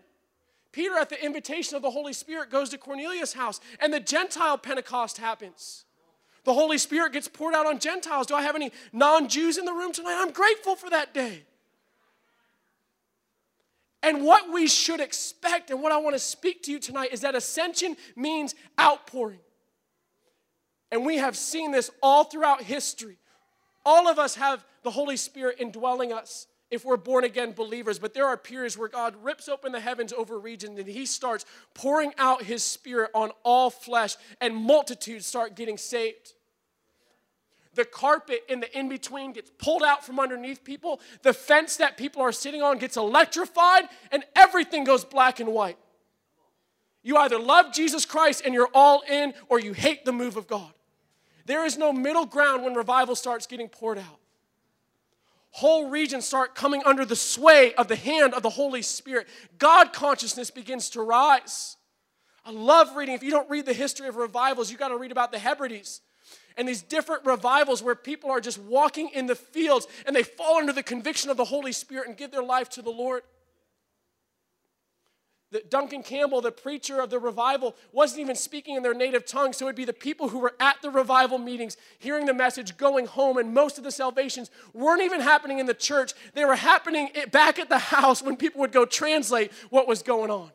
Peter, 0.71 0.97
at 0.97 1.09
the 1.09 1.23
invitation 1.23 1.75
of 1.75 1.81
the 1.81 1.91
Holy 1.91 2.13
Spirit, 2.13 2.49
goes 2.49 2.69
to 2.69 2.77
Cornelius' 2.77 3.33
house, 3.33 3.59
and 3.79 3.93
the 3.93 3.99
Gentile 3.99 4.57
Pentecost 4.57 5.19
happens. 5.19 5.85
The 6.45 6.53
Holy 6.53 6.77
Spirit 6.77 7.13
gets 7.13 7.27
poured 7.27 7.53
out 7.53 7.65
on 7.65 7.79
Gentiles. 7.79 8.27
Do 8.27 8.35
I 8.35 8.41
have 8.41 8.55
any 8.55 8.71
non 8.91 9.29
Jews 9.29 9.57
in 9.57 9.65
the 9.65 9.71
room 9.71 9.93
tonight? 9.93 10.19
I'm 10.19 10.31
grateful 10.31 10.75
for 10.75 10.89
that 10.89 11.13
day. 11.13 11.43
And 14.01 14.25
what 14.25 14.51
we 14.51 14.67
should 14.67 14.99
expect, 14.99 15.69
and 15.69 15.81
what 15.81 15.93
I 15.93 15.97
want 15.97 16.15
to 16.15 16.19
speak 16.19 16.63
to 16.63 16.71
you 16.71 16.79
tonight, 16.79 17.13
is 17.13 17.21
that 17.21 17.35
ascension 17.35 17.95
means 18.17 18.53
outpouring. 18.79 19.39
And 20.91 21.05
we 21.05 21.17
have 21.17 21.37
seen 21.37 21.71
this 21.71 21.89
all 22.01 22.25
throughout 22.25 22.61
history. 22.61 23.17
All 23.85 24.07
of 24.07 24.19
us 24.19 24.35
have 24.35 24.65
the 24.83 24.91
Holy 24.91 25.17
Spirit 25.17 25.57
indwelling 25.59 26.13
us 26.13 26.47
if 26.71 26.83
we're 26.83 26.97
born 26.97 27.23
again 27.23 27.51
believers, 27.51 27.99
but 27.99 28.13
there 28.13 28.25
are 28.25 28.35
periods 28.35 28.77
where 28.77 28.89
God 28.89 29.15
rips 29.21 29.47
open 29.47 29.71
the 29.71 29.79
heavens 29.79 30.11
over 30.11 30.39
regions 30.39 30.79
and 30.79 30.87
He 30.87 31.05
starts 31.05 31.45
pouring 31.73 32.13
out 32.17 32.43
His 32.43 32.63
Spirit 32.63 33.11
on 33.13 33.31
all 33.43 33.69
flesh, 33.69 34.15
and 34.41 34.55
multitudes 34.55 35.25
start 35.25 35.55
getting 35.55 35.77
saved. 35.77 36.33
The 37.75 37.85
carpet 37.85 38.43
in 38.49 38.59
the 38.59 38.77
in 38.77 38.87
between 38.87 39.33
gets 39.33 39.51
pulled 39.57 39.83
out 39.83 40.05
from 40.05 40.19
underneath 40.19 40.63
people. 40.63 40.99
The 41.23 41.33
fence 41.33 41.77
that 41.77 41.97
people 41.97 42.21
are 42.21 42.31
sitting 42.31 42.61
on 42.61 42.77
gets 42.77 42.97
electrified, 42.97 43.83
and 44.11 44.23
everything 44.35 44.83
goes 44.83 45.03
black 45.03 45.39
and 45.39 45.49
white. 45.53 45.77
You 47.03 47.17
either 47.17 47.37
love 47.37 47.73
Jesus 47.73 48.05
Christ 48.05 48.43
and 48.45 48.53
you're 48.53 48.69
all 48.73 49.03
in, 49.09 49.33
or 49.49 49.59
you 49.59 49.73
hate 49.73 50.05
the 50.05 50.13
move 50.13 50.37
of 50.37 50.47
God. 50.47 50.71
There 51.45 51.65
is 51.65 51.77
no 51.77 51.91
middle 51.91 52.25
ground 52.25 52.63
when 52.63 52.73
revival 52.73 53.15
starts 53.15 53.47
getting 53.47 53.69
poured 53.69 53.97
out. 53.97 54.19
Whole 55.51 55.89
regions 55.89 56.25
start 56.25 56.55
coming 56.55 56.81
under 56.85 57.05
the 57.05 57.15
sway 57.15 57.75
of 57.75 57.87
the 57.87 57.95
hand 57.95 58.33
of 58.33 58.41
the 58.41 58.49
Holy 58.49 58.81
Spirit. 58.81 59.27
God 59.59 59.93
consciousness 59.93 60.49
begins 60.49 60.89
to 60.91 61.01
rise. 61.01 61.77
I 62.45 62.51
love 62.51 62.95
reading. 62.95 63.13
If 63.13 63.23
you 63.23 63.29
don't 63.29 63.49
read 63.49 63.65
the 63.65 63.73
history 63.73 64.07
of 64.07 64.15
revivals, 64.15 64.71
you 64.71 64.77
got 64.77 64.87
to 64.87 64.97
read 64.97 65.11
about 65.11 65.31
the 65.31 65.39
Hebrides 65.39 66.01
and 66.57 66.67
these 66.67 66.81
different 66.81 67.25
revivals 67.25 67.81
where 67.81 67.95
people 67.95 68.31
are 68.31 68.41
just 68.41 68.59
walking 68.59 69.09
in 69.09 69.27
the 69.27 69.35
fields 69.35 69.87
and 70.05 70.15
they 70.15 70.23
fall 70.23 70.57
under 70.57 70.73
the 70.73 70.83
conviction 70.83 71.29
of 71.29 71.37
the 71.37 71.45
Holy 71.45 71.71
Spirit 71.71 72.07
and 72.07 72.17
give 72.17 72.31
their 72.31 72.43
life 72.43 72.69
to 72.69 72.81
the 72.81 72.89
Lord. 72.89 73.23
The 75.53 75.61
Duncan 75.69 76.01
Campbell, 76.01 76.41
the 76.41 76.51
preacher 76.51 76.99
of 76.99 77.11
the 77.11 77.19
revival, 77.19 77.75
wasn't 77.91 78.21
even 78.21 78.35
speaking 78.35 78.75
in 78.75 78.81
their 78.81 78.95
native 78.95 79.23
tongue, 79.23 79.53
so 79.53 79.65
it'd 79.65 79.75
be 79.75 79.85
the 79.85 79.93
people 79.93 80.29
who 80.29 80.39
were 80.39 80.55
at 80.59 80.81
the 80.81 80.89
revival 80.89 81.37
meetings, 81.37 81.77
hearing 81.99 82.25
the 82.25 82.33
message, 82.33 82.75
going 82.75 83.05
home, 83.05 83.37
and 83.37 83.53
most 83.53 83.77
of 83.77 83.83
the 83.83 83.91
salvations 83.91 84.49
weren't 84.73 85.03
even 85.03 85.21
happening 85.21 85.59
in 85.59 85.67
the 85.67 85.75
church. 85.75 86.13
They 86.33 86.43
were 86.43 86.55
happening 86.55 87.09
back 87.31 87.59
at 87.59 87.69
the 87.69 87.77
house 87.77 88.23
when 88.23 88.35
people 88.35 88.61
would 88.61 88.71
go 88.71 88.83
translate 88.83 89.51
what 89.69 89.87
was 89.87 90.01
going 90.01 90.31
on. 90.31 90.49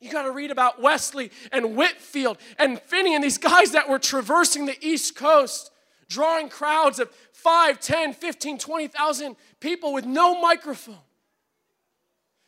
You 0.00 0.12
got 0.12 0.22
to 0.22 0.30
read 0.30 0.52
about 0.52 0.80
Wesley 0.80 1.32
and 1.50 1.76
Whitefield 1.76 2.38
and 2.56 2.80
Finney 2.82 3.16
and 3.16 3.24
these 3.24 3.38
guys 3.38 3.72
that 3.72 3.88
were 3.88 3.98
traversing 3.98 4.66
the 4.66 4.78
East 4.80 5.16
Coast, 5.16 5.72
drawing 6.08 6.48
crowds 6.48 6.98
of 6.98 7.10
5, 7.32 7.80
10, 7.80 8.14
15, 8.14 8.58
20,000 8.58 9.36
people 9.60 9.92
with 9.92 10.04
no 10.04 10.40
microphone. 10.40 10.98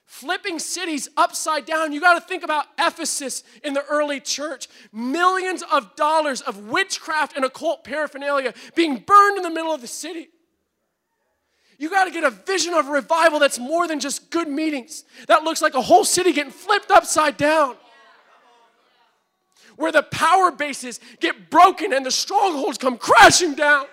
Flipping 0.05 0.59
cities 0.59 1.09
upside 1.19 1.67
down. 1.67 1.93
You 1.93 2.01
got 2.01 2.15
to 2.15 2.21
think 2.21 2.43
about 2.43 2.65
Ephesus 2.79 3.45
in 3.63 3.75
the 3.75 3.85
early 3.85 4.21
church. 4.21 4.67
Millions 4.91 5.63
of 5.71 5.95
dollars 5.97 6.41
of 6.41 6.69
witchcraft 6.69 7.37
and 7.37 7.45
occult 7.45 7.85
paraphernalia 7.85 8.55
being 8.75 8.97
burned 8.97 9.37
in 9.37 9.43
the 9.43 9.51
middle 9.51 9.73
of 9.73 9.83
the 9.83 9.87
city. 9.87 10.31
You 11.79 11.91
got 11.91 12.07
to 12.07 12.11
get 12.11 12.25
a 12.25 12.31
vision 12.31 12.75
of 12.75 12.89
revival 12.89 13.39
that's 13.39 13.59
more 13.59 13.87
than 13.87 14.01
just 14.01 14.31
good 14.31 14.49
meetings. 14.49 15.05
That 15.29 15.45
looks 15.45 15.63
like 15.63 15.75
a 15.75 15.83
whole 15.83 16.05
city 16.05 16.33
getting 16.33 16.53
flipped 16.53 16.91
upside 16.91 17.37
down. 17.37 17.77
Where 19.79 19.93
the 19.93 20.03
power 20.03 20.51
bases 20.51 20.99
get 21.21 21.51
broken 21.51 21.93
and 21.93 22.05
the 22.05 22.11
strongholds 22.11 22.79
come 22.79 22.99
crashing 22.99 23.55
down. 23.55 23.87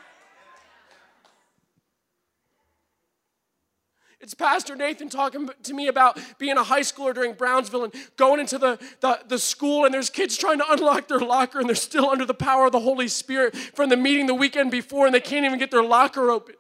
It's 4.20 4.34
Pastor 4.34 4.76
Nathan 4.76 5.10
talking 5.10 5.48
to 5.62 5.74
me 5.76 5.88
about 5.88 6.18
being 6.40 6.58
a 6.58 6.64
high 6.64 6.80
schooler 6.80 7.14
during 7.14 7.34
Brownsville 7.34 7.84
and 7.84 7.94
going 8.18 8.40
into 8.40 8.58
the, 8.58 8.80
the, 9.02 9.20
the 9.28 9.38
school, 9.38 9.86
and 9.86 9.94
there's 9.94 10.10
kids 10.10 10.36
trying 10.36 10.58
to 10.58 10.66
unlock 10.68 11.08
their 11.08 11.20
locker, 11.20 11.60
and 11.60 11.70
they're 11.70 11.76
still 11.76 12.10
under 12.10 12.26
the 12.26 12.34
power 12.34 12.66
of 12.66 12.72
the 12.72 12.80
Holy 12.80 13.08
Spirit 13.08 13.56
from 13.56 13.90
the 13.90 13.98
meeting 13.98 14.26
the 14.26 14.34
weekend 14.34 14.72
before, 14.72 15.06
and 15.06 15.14
they 15.14 15.20
can't 15.20 15.46
even 15.46 15.60
get 15.60 15.70
their 15.70 15.84
locker 15.84 16.32
open. 16.32 16.56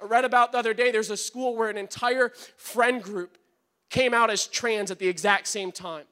I 0.00 0.04
read 0.04 0.24
about 0.24 0.52
the 0.52 0.58
other 0.58 0.74
day 0.74 0.92
there's 0.92 1.10
a 1.10 1.16
school 1.16 1.56
where 1.56 1.68
an 1.68 1.76
entire 1.76 2.30
friend 2.56 3.02
group 3.02 3.38
came 3.92 4.14
out 4.14 4.30
as 4.30 4.46
trans 4.46 4.90
at 4.90 4.98
the 4.98 5.06
exact 5.06 5.46
same 5.46 5.70
time. 5.70 6.06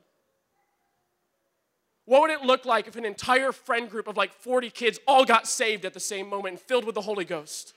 What 2.05 2.21
would 2.21 2.31
it 2.31 2.43
look 2.43 2.67
like 2.67 2.87
if 2.87 2.97
an 2.97 3.07
entire 3.07 3.53
friend 3.53 3.89
group 3.89 4.07
of 4.07 4.17
like 4.17 4.33
40 4.33 4.71
kids 4.71 5.01
all 5.09 5.25
got 5.25 5.49
saved 5.49 5.85
at 5.85 5.95
the 5.95 6.01
same 6.01 6.29
moment 6.29 6.53
and 6.53 6.61
filled 6.61 6.85
with 6.85 6.95
the 6.95 7.01
Holy 7.01 7.25
Ghost? 7.25 7.73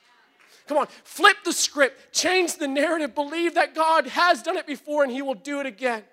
Come 0.67 0.77
on, 0.77 0.87
flip 1.03 1.37
the 1.45 1.53
script, 1.53 2.13
change 2.13 2.57
the 2.57 2.67
narrative, 2.67 3.15
believe 3.15 3.55
that 3.55 3.73
God 3.73 4.07
has 4.07 4.43
done 4.43 4.57
it 4.57 4.67
before 4.67 5.03
and 5.03 5.11
He 5.11 5.21
will 5.21 5.35
do 5.35 5.59
it 5.61 5.65
again. 5.65 6.03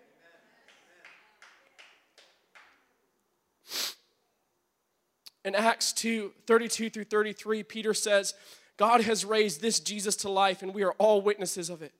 In 5.44 5.54
Acts 5.54 5.92
2 5.94 6.32
32 6.46 6.90
through 6.90 7.04
33, 7.04 7.62
Peter 7.64 7.94
says, 7.94 8.34
God 8.76 9.00
has 9.02 9.24
raised 9.24 9.60
this 9.60 9.80
Jesus 9.80 10.16
to 10.16 10.30
life, 10.30 10.62
and 10.62 10.72
we 10.72 10.84
are 10.84 10.92
all 10.92 11.22
witnesses 11.22 11.70
of 11.70 11.82
it. 11.82 11.92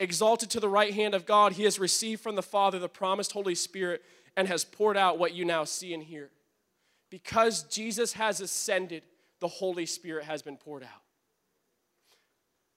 Exalted 0.00 0.48
to 0.50 0.60
the 0.60 0.68
right 0.68 0.94
hand 0.94 1.14
of 1.14 1.26
God, 1.26 1.52
he 1.52 1.64
has 1.64 1.78
received 1.78 2.22
from 2.22 2.34
the 2.34 2.42
Father 2.42 2.78
the 2.78 2.88
promised 2.88 3.32
Holy 3.32 3.54
Spirit 3.54 4.02
and 4.34 4.48
has 4.48 4.64
poured 4.64 4.96
out 4.96 5.18
what 5.18 5.34
you 5.34 5.44
now 5.44 5.64
see 5.64 5.92
and 5.92 6.02
hear. 6.02 6.30
Because 7.10 7.64
Jesus 7.64 8.14
has 8.14 8.40
ascended, 8.40 9.02
the 9.40 9.48
Holy 9.48 9.84
Spirit 9.84 10.24
has 10.24 10.40
been 10.40 10.56
poured 10.56 10.84
out. 10.84 11.02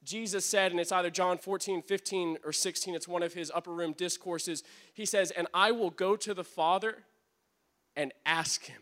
Jesus 0.04 0.46
said, 0.46 0.72
and 0.72 0.82
it's 0.82 0.92
either 0.92 1.10
John 1.10 1.38
14, 1.38 1.82
15, 1.82 2.40
or 2.44 2.52
16, 2.52 2.94
it's 2.94 3.08
one 3.08 3.24
of 3.24 3.34
his 3.34 3.50
upper 3.56 3.72
room 3.72 3.94
discourses. 3.94 4.62
He 4.94 5.06
says, 5.06 5.32
And 5.32 5.48
I 5.54 5.72
will 5.72 5.92
go 5.92 6.18
to 6.18 6.34
the 6.34 6.44
Father 6.44 6.98
and 7.96 8.12
ask 8.26 8.66
him 8.66 8.82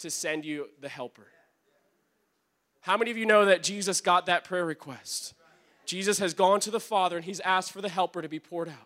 to 0.00 0.10
send 0.10 0.44
you 0.44 0.66
the 0.80 0.88
helper. 0.88 1.28
How 2.80 2.96
many 2.96 3.12
of 3.12 3.16
you 3.16 3.26
know 3.26 3.44
that 3.44 3.62
Jesus 3.62 4.00
got 4.00 4.26
that 4.26 4.42
prayer 4.42 4.64
request? 4.64 5.34
Jesus 5.90 6.20
has 6.20 6.34
gone 6.34 6.60
to 6.60 6.70
the 6.70 6.78
Father 6.78 7.16
and 7.16 7.24
he's 7.24 7.40
asked 7.40 7.72
for 7.72 7.82
the 7.82 7.88
helper 7.88 8.22
to 8.22 8.28
be 8.28 8.38
poured 8.38 8.68
out. 8.68 8.76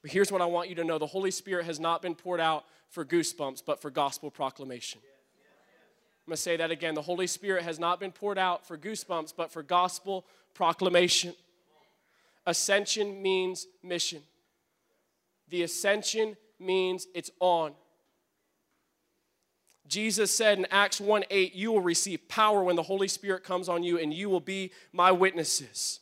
But 0.00 0.12
here's 0.12 0.30
what 0.30 0.40
I 0.40 0.44
want 0.44 0.68
you 0.68 0.76
to 0.76 0.84
know 0.84 0.96
the 0.96 1.04
Holy 1.04 1.32
Spirit 1.32 1.64
has 1.64 1.80
not 1.80 2.02
been 2.02 2.14
poured 2.14 2.38
out 2.38 2.66
for 2.88 3.04
goosebumps, 3.04 3.64
but 3.66 3.82
for 3.82 3.90
gospel 3.90 4.30
proclamation. 4.30 5.00
I'm 5.02 6.30
going 6.30 6.36
to 6.36 6.40
say 6.40 6.56
that 6.56 6.70
again. 6.70 6.94
The 6.94 7.02
Holy 7.02 7.26
Spirit 7.26 7.64
has 7.64 7.80
not 7.80 7.98
been 7.98 8.12
poured 8.12 8.38
out 8.38 8.64
for 8.64 8.78
goosebumps, 8.78 9.32
but 9.36 9.50
for 9.50 9.64
gospel 9.64 10.24
proclamation. 10.54 11.34
Ascension 12.46 13.20
means 13.20 13.66
mission. 13.82 14.22
The 15.48 15.64
ascension 15.64 16.36
means 16.60 17.08
it's 17.12 17.32
on. 17.40 17.72
Jesus 19.88 20.34
said 20.34 20.58
in 20.58 20.66
Acts 20.70 21.00
1 21.00 21.24
8, 21.30 21.54
You 21.54 21.72
will 21.72 21.80
receive 21.80 22.28
power 22.28 22.62
when 22.62 22.76
the 22.76 22.82
Holy 22.82 23.08
Spirit 23.08 23.42
comes 23.42 23.68
on 23.68 23.82
you, 23.82 23.98
and 23.98 24.12
you 24.12 24.28
will 24.28 24.40
be 24.40 24.70
my 24.92 25.10
witnesses. 25.10 26.00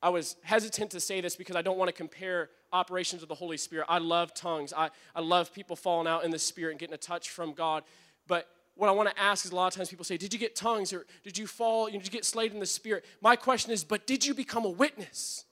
I 0.00 0.10
was 0.10 0.36
hesitant 0.42 0.90
to 0.90 1.00
say 1.00 1.20
this 1.22 1.34
because 1.34 1.56
I 1.56 1.62
don't 1.62 1.78
want 1.78 1.88
to 1.88 1.94
compare 1.94 2.50
operations 2.74 3.22
of 3.22 3.28
the 3.28 3.34
Holy 3.34 3.56
Spirit. 3.56 3.86
I 3.88 3.98
love 3.98 4.34
tongues. 4.34 4.74
I, 4.76 4.90
I 5.14 5.20
love 5.20 5.52
people 5.54 5.76
falling 5.76 6.06
out 6.06 6.24
in 6.24 6.30
the 6.30 6.38
Spirit 6.38 6.72
and 6.72 6.78
getting 6.78 6.94
a 6.94 6.98
touch 6.98 7.30
from 7.30 7.54
God. 7.54 7.84
But 8.26 8.46
what 8.74 8.88
I 8.88 8.92
want 8.92 9.08
to 9.08 9.18
ask 9.18 9.46
is 9.46 9.52
a 9.52 9.56
lot 9.56 9.68
of 9.68 9.74
times 9.74 9.88
people 9.88 10.04
say, 10.04 10.16
Did 10.16 10.32
you 10.32 10.38
get 10.38 10.54
tongues 10.54 10.92
or 10.92 11.06
did 11.22 11.38
you 11.38 11.46
fall? 11.46 11.86
Did 11.86 12.04
you 12.04 12.10
get 12.10 12.24
slayed 12.24 12.52
in 12.52 12.60
the 12.60 12.66
Spirit? 12.66 13.04
My 13.22 13.34
question 13.34 13.72
is, 13.72 13.82
But 13.82 14.06
did 14.06 14.26
you 14.26 14.34
become 14.34 14.64
a 14.64 14.70
witness? 14.70 15.46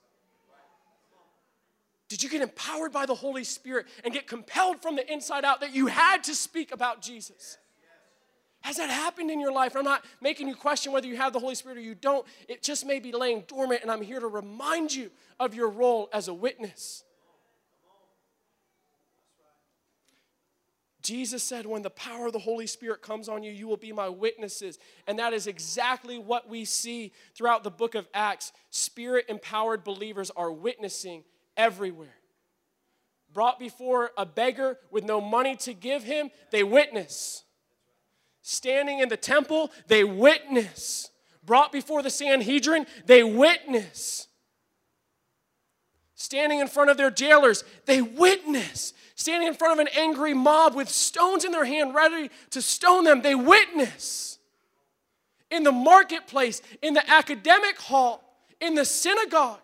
Did 2.13 2.23
you 2.23 2.29
get 2.29 2.43
empowered 2.43 2.93
by 2.93 3.07
the 3.07 3.15
Holy 3.15 3.43
Spirit 3.43 3.87
and 4.05 4.13
get 4.13 4.27
compelled 4.27 4.83
from 4.83 4.97
the 4.97 5.11
inside 5.11 5.47
out 5.47 5.63
that 5.63 5.75
you 5.75 5.87
had 5.87 6.25
to 6.25 6.35
speak 6.35 6.71
about 6.71 7.01
Jesus? 7.01 7.57
Has 8.61 8.77
that 8.77 8.91
happened 8.91 9.31
in 9.31 9.41
your 9.41 9.51
life? 9.51 9.75
I'm 9.75 9.83
not 9.83 10.05
making 10.21 10.47
you 10.47 10.55
question 10.55 10.93
whether 10.93 11.07
you 11.07 11.17
have 11.17 11.33
the 11.33 11.39
Holy 11.39 11.55
Spirit 11.55 11.79
or 11.79 11.81
you 11.81 11.95
don't. 11.95 12.27
It 12.51 12.63
just 12.63 12.85
may 12.85 13.01
be 13.01 13.13
laying 13.13 13.45
dormant, 13.49 13.81
and 13.81 13.91
I'm 13.91 14.03
here 14.03 14.21
to 14.21 14.27
remind 14.27 14.95
you 14.95 15.11
of 15.41 15.55
your 15.55 15.71
role 15.71 16.11
as 16.13 16.29
a 16.29 16.35
witness. 16.35 17.03
Jesus 21.01 21.43
said, 21.43 21.65
When 21.65 21.81
the 21.81 21.89
power 21.89 22.27
of 22.27 22.35
the 22.35 22.41
Holy 22.41 22.67
Spirit 22.67 23.01
comes 23.01 23.27
on 23.27 23.43
you, 23.43 23.53
you 23.53 23.67
will 23.67 23.79
be 23.79 23.91
my 23.91 24.11
witnesses. 24.11 24.79
And 25.07 25.19
that 25.19 25.33
is 25.33 25.47
exactly 25.47 26.19
what 26.19 26.47
we 26.47 26.67
see 26.67 27.11
throughout 27.35 27.65
the 27.65 27.71
book 27.71 27.95
of 27.95 28.07
Acts. 28.13 28.53
Spirit 28.69 29.25
empowered 29.31 29.83
believers 29.83 30.31
are 30.37 30.53
witnessing 30.53 31.25
everywhere. 31.57 32.15
Brought 33.33 33.59
before 33.59 34.11
a 34.17 34.27
beggar 34.27 34.79
with 34.91 35.05
no 35.05 35.21
money 35.21 35.57
to 35.57 35.73
give 35.73 36.03
him, 36.03 36.31
they 36.51 36.63
witness. 36.63 37.45
Standing 38.43 38.99
in 38.99 39.09
the 39.09 39.17
temple, 39.17 39.71
they 39.87 40.05
witness. 40.05 41.11
Brought 41.45 41.73
before 41.73 42.03
the 42.03 42.11
Sanhedrin, 42.11 42.87
they 43.07 43.23
witness. 43.23 44.29
Standing 46.15 46.61
in 46.61 46.69
front 46.69 46.91
of 46.91 46.97
their 46.97 47.11
jailers, 47.11 47.65
they 47.87 48.03
witness. 48.03 48.93
Standing 49.15 49.49
in 49.49 49.55
front 49.55 49.81
of 49.81 49.87
an 49.87 49.93
angry 49.97 50.35
mob 50.35 50.75
with 50.75 50.89
stones 50.89 51.45
in 51.45 51.53
their 51.53 51.65
hand, 51.65 51.95
ready 51.95 52.31
to 52.51 52.63
stone 52.63 53.05
them, 53.05 53.23
they 53.23 53.35
witness. 53.35 54.39
In 55.51 55.65
the 55.65 55.73
marketplace, 55.73 56.63
in 56.81 56.95
the 56.95 57.11
academic 57.11 57.79
hall, 57.79 58.23
in 58.61 58.75
the 58.75 58.85
synagogue, 58.85 59.61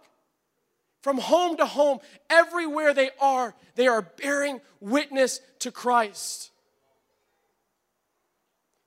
from 1.08 1.16
home 1.16 1.56
to 1.56 1.64
home, 1.64 2.00
everywhere 2.28 2.92
they 2.92 3.08
are, 3.18 3.54
they 3.76 3.86
are 3.86 4.02
bearing 4.02 4.60
witness 4.78 5.40
to 5.58 5.72
Christ. 5.72 6.50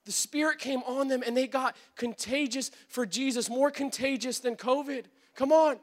The 0.06 0.12
Spirit 0.12 0.60
came 0.60 0.84
on 0.86 1.08
them 1.08 1.24
and 1.26 1.36
they 1.36 1.48
got 1.48 1.76
contagious 1.96 2.70
for 2.90 3.08
Jesus, 3.08 3.50
more 3.50 3.72
contagious 3.72 4.38
than 4.38 4.56
COVID. 4.56 5.06
Come 5.36 5.52
on. 5.52 5.78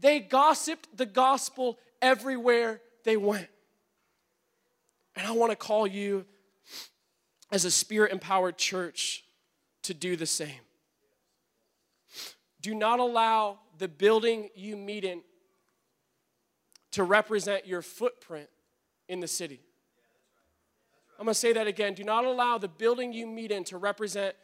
They 0.00 0.18
gossiped 0.18 0.88
the 0.96 1.06
gospel 1.06 1.78
everywhere 2.02 2.80
they 3.04 3.16
went. 3.16 3.46
And 5.14 5.24
I 5.24 5.30
want 5.30 5.52
to 5.52 5.56
call 5.56 5.86
you, 5.86 6.24
as 7.52 7.64
a 7.64 7.70
spirit 7.70 8.10
empowered 8.10 8.58
church, 8.58 9.22
to 9.84 9.94
do 9.94 10.16
the 10.16 10.26
same. 10.26 10.64
Do 12.60 12.74
not 12.74 12.98
allow 12.98 13.60
the 13.80 13.88
building 13.88 14.50
you 14.54 14.76
meet 14.76 15.04
in 15.04 15.22
to 16.92 17.02
represent 17.02 17.66
your 17.66 17.80
footprint 17.82 18.48
in 19.08 19.20
the 19.20 19.26
city. 19.26 19.60
I'm 21.18 21.26
to 21.26 21.34
say 21.34 21.54
that 21.54 21.66
again. 21.66 21.94
Do 21.94 22.04
not 22.04 22.24
allow 22.24 22.58
the 22.58 22.68
building 22.68 23.12
you 23.12 23.26
meet 23.26 23.50
in 23.50 23.64
to 23.64 23.78
represent 23.78 24.36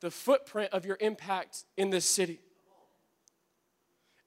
the 0.00 0.10
footprint 0.10 0.72
of 0.72 0.84
your 0.84 0.98
impact 1.00 1.64
in 1.76 1.90
this 1.90 2.04
city. 2.04 2.40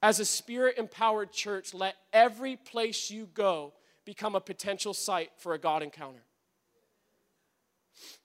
As 0.02 0.20
a 0.20 0.26
spirit 0.26 0.78
empowered 0.78 1.32
church, 1.32 1.74
let 1.74 1.96
every 2.14 2.56
place 2.56 3.12
you 3.12 3.28
go 3.34 3.74
become 4.06 4.34
a 4.34 4.42
potential 4.42 4.94
site 4.94 5.32
for 5.38 5.54
a 5.54 5.58
God 5.58 5.84
encounter. 5.84 6.24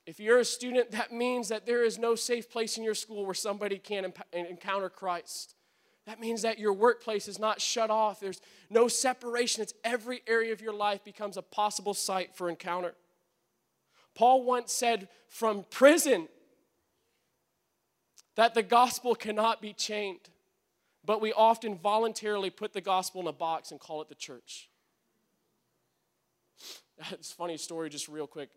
If 0.07 0.21
you're 0.21 0.39
a 0.39 0.45
student, 0.45 0.93
that 0.93 1.13
means 1.13 1.49
that 1.49 1.67
there 1.67 1.85
is 1.85 1.99
no 1.99 2.15
safe 2.15 2.49
place 2.51 2.79
in 2.79 2.85
your 2.85 2.95
school 2.95 3.25
where 3.25 3.35
somebody 3.35 3.79
can 3.79 4.13
encounter 4.33 4.89
Christ. 4.89 5.57
That 6.07 6.21
means 6.21 6.43
that 6.43 6.59
your 6.59 6.73
workplace 6.73 7.29
is 7.29 7.39
not 7.39 7.61
shut 7.61 7.91
off. 7.91 8.19
There's 8.19 8.41
no 8.69 8.89
separation. 8.89 9.63
It's 9.63 9.75
every 9.85 10.23
area 10.27 10.53
of 10.53 10.61
your 10.61 10.73
life 10.73 11.05
becomes 11.05 11.37
a 11.37 11.43
possible 11.43 11.95
site 11.95 12.35
for 12.35 12.49
encounter. 12.49 12.95
Paul 14.15 14.43
once 14.43 14.73
said 14.73 15.09
from 15.29 15.65
prison 15.71 16.29
that 18.35 18.55
the 18.55 18.63
gospel 18.63 19.15
cannot 19.15 19.63
be 19.63 19.73
chained, 19.73 20.29
but 21.05 21.21
we 21.21 21.33
often 21.33 21.77
voluntarily 21.77 22.51
put 22.51 22.73
the 22.73 22.81
gospel 22.81 23.21
in 23.21 23.27
a 23.29 23.33
box 23.33 23.71
and 23.71 23.79
call 23.79 24.03
it 24.03 24.09
the 24.09 24.15
church. 24.15 24.69
It's 27.11 27.33
a 27.33 27.35
funny 27.35 27.57
story, 27.57 27.91
just 27.91 28.07
real 28.07 28.29
quick. 28.29 28.51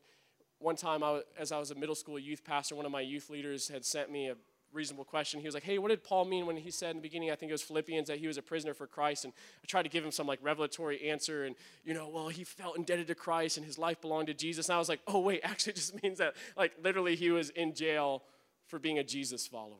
One 0.59 0.75
time, 0.75 1.03
I, 1.03 1.21
as 1.39 1.51
I 1.51 1.57
was 1.57 1.71
a 1.71 1.75
middle 1.75 1.95
school 1.95 2.19
youth 2.19 2.43
pastor, 2.43 2.75
one 2.75 2.85
of 2.85 2.91
my 2.91 3.01
youth 3.01 3.29
leaders 3.29 3.67
had 3.67 3.83
sent 3.83 4.11
me 4.11 4.29
a 4.29 4.35
reasonable 4.75 5.05
question. 5.05 5.39
He 5.39 5.47
was 5.47 5.53
like, 5.55 5.63
Hey, 5.63 5.77
what 5.77 5.89
did 5.89 6.03
Paul 6.03 6.25
mean 6.25 6.45
when 6.45 6.57
he 6.57 6.69
said 6.69 6.91
in 6.91 6.97
the 6.97 7.01
beginning, 7.01 7.31
I 7.31 7.35
think 7.35 7.49
it 7.49 7.53
was 7.53 7.63
Philippians, 7.63 8.07
that 8.07 8.19
he 8.19 8.27
was 8.27 8.37
a 8.37 8.41
prisoner 8.41 8.73
for 8.73 8.85
Christ? 8.85 9.25
And 9.25 9.33
I 9.63 9.65
tried 9.65 9.83
to 9.83 9.89
give 9.89 10.03
him 10.03 10.11
some 10.11 10.27
like 10.27 10.39
revelatory 10.41 11.09
answer. 11.09 11.45
And, 11.45 11.55
you 11.83 11.93
know, 11.93 12.09
well, 12.09 12.27
he 12.27 12.43
felt 12.43 12.77
indebted 12.77 13.07
to 13.07 13.15
Christ 13.15 13.57
and 13.57 13.65
his 13.65 13.77
life 13.77 14.01
belonged 14.01 14.27
to 14.27 14.33
Jesus. 14.33 14.69
And 14.69 14.75
I 14.75 14.79
was 14.79 14.89
like, 14.89 15.01
Oh, 15.07 15.19
wait, 15.19 15.41
actually, 15.43 15.71
it 15.71 15.77
just 15.77 16.03
means 16.03 16.19
that, 16.19 16.35
like, 16.55 16.73
literally, 16.83 17.15
he 17.15 17.31
was 17.31 17.49
in 17.49 17.73
jail 17.73 18.23
for 18.67 18.79
being 18.79 18.99
a 18.99 19.03
Jesus 19.03 19.47
follower. 19.47 19.77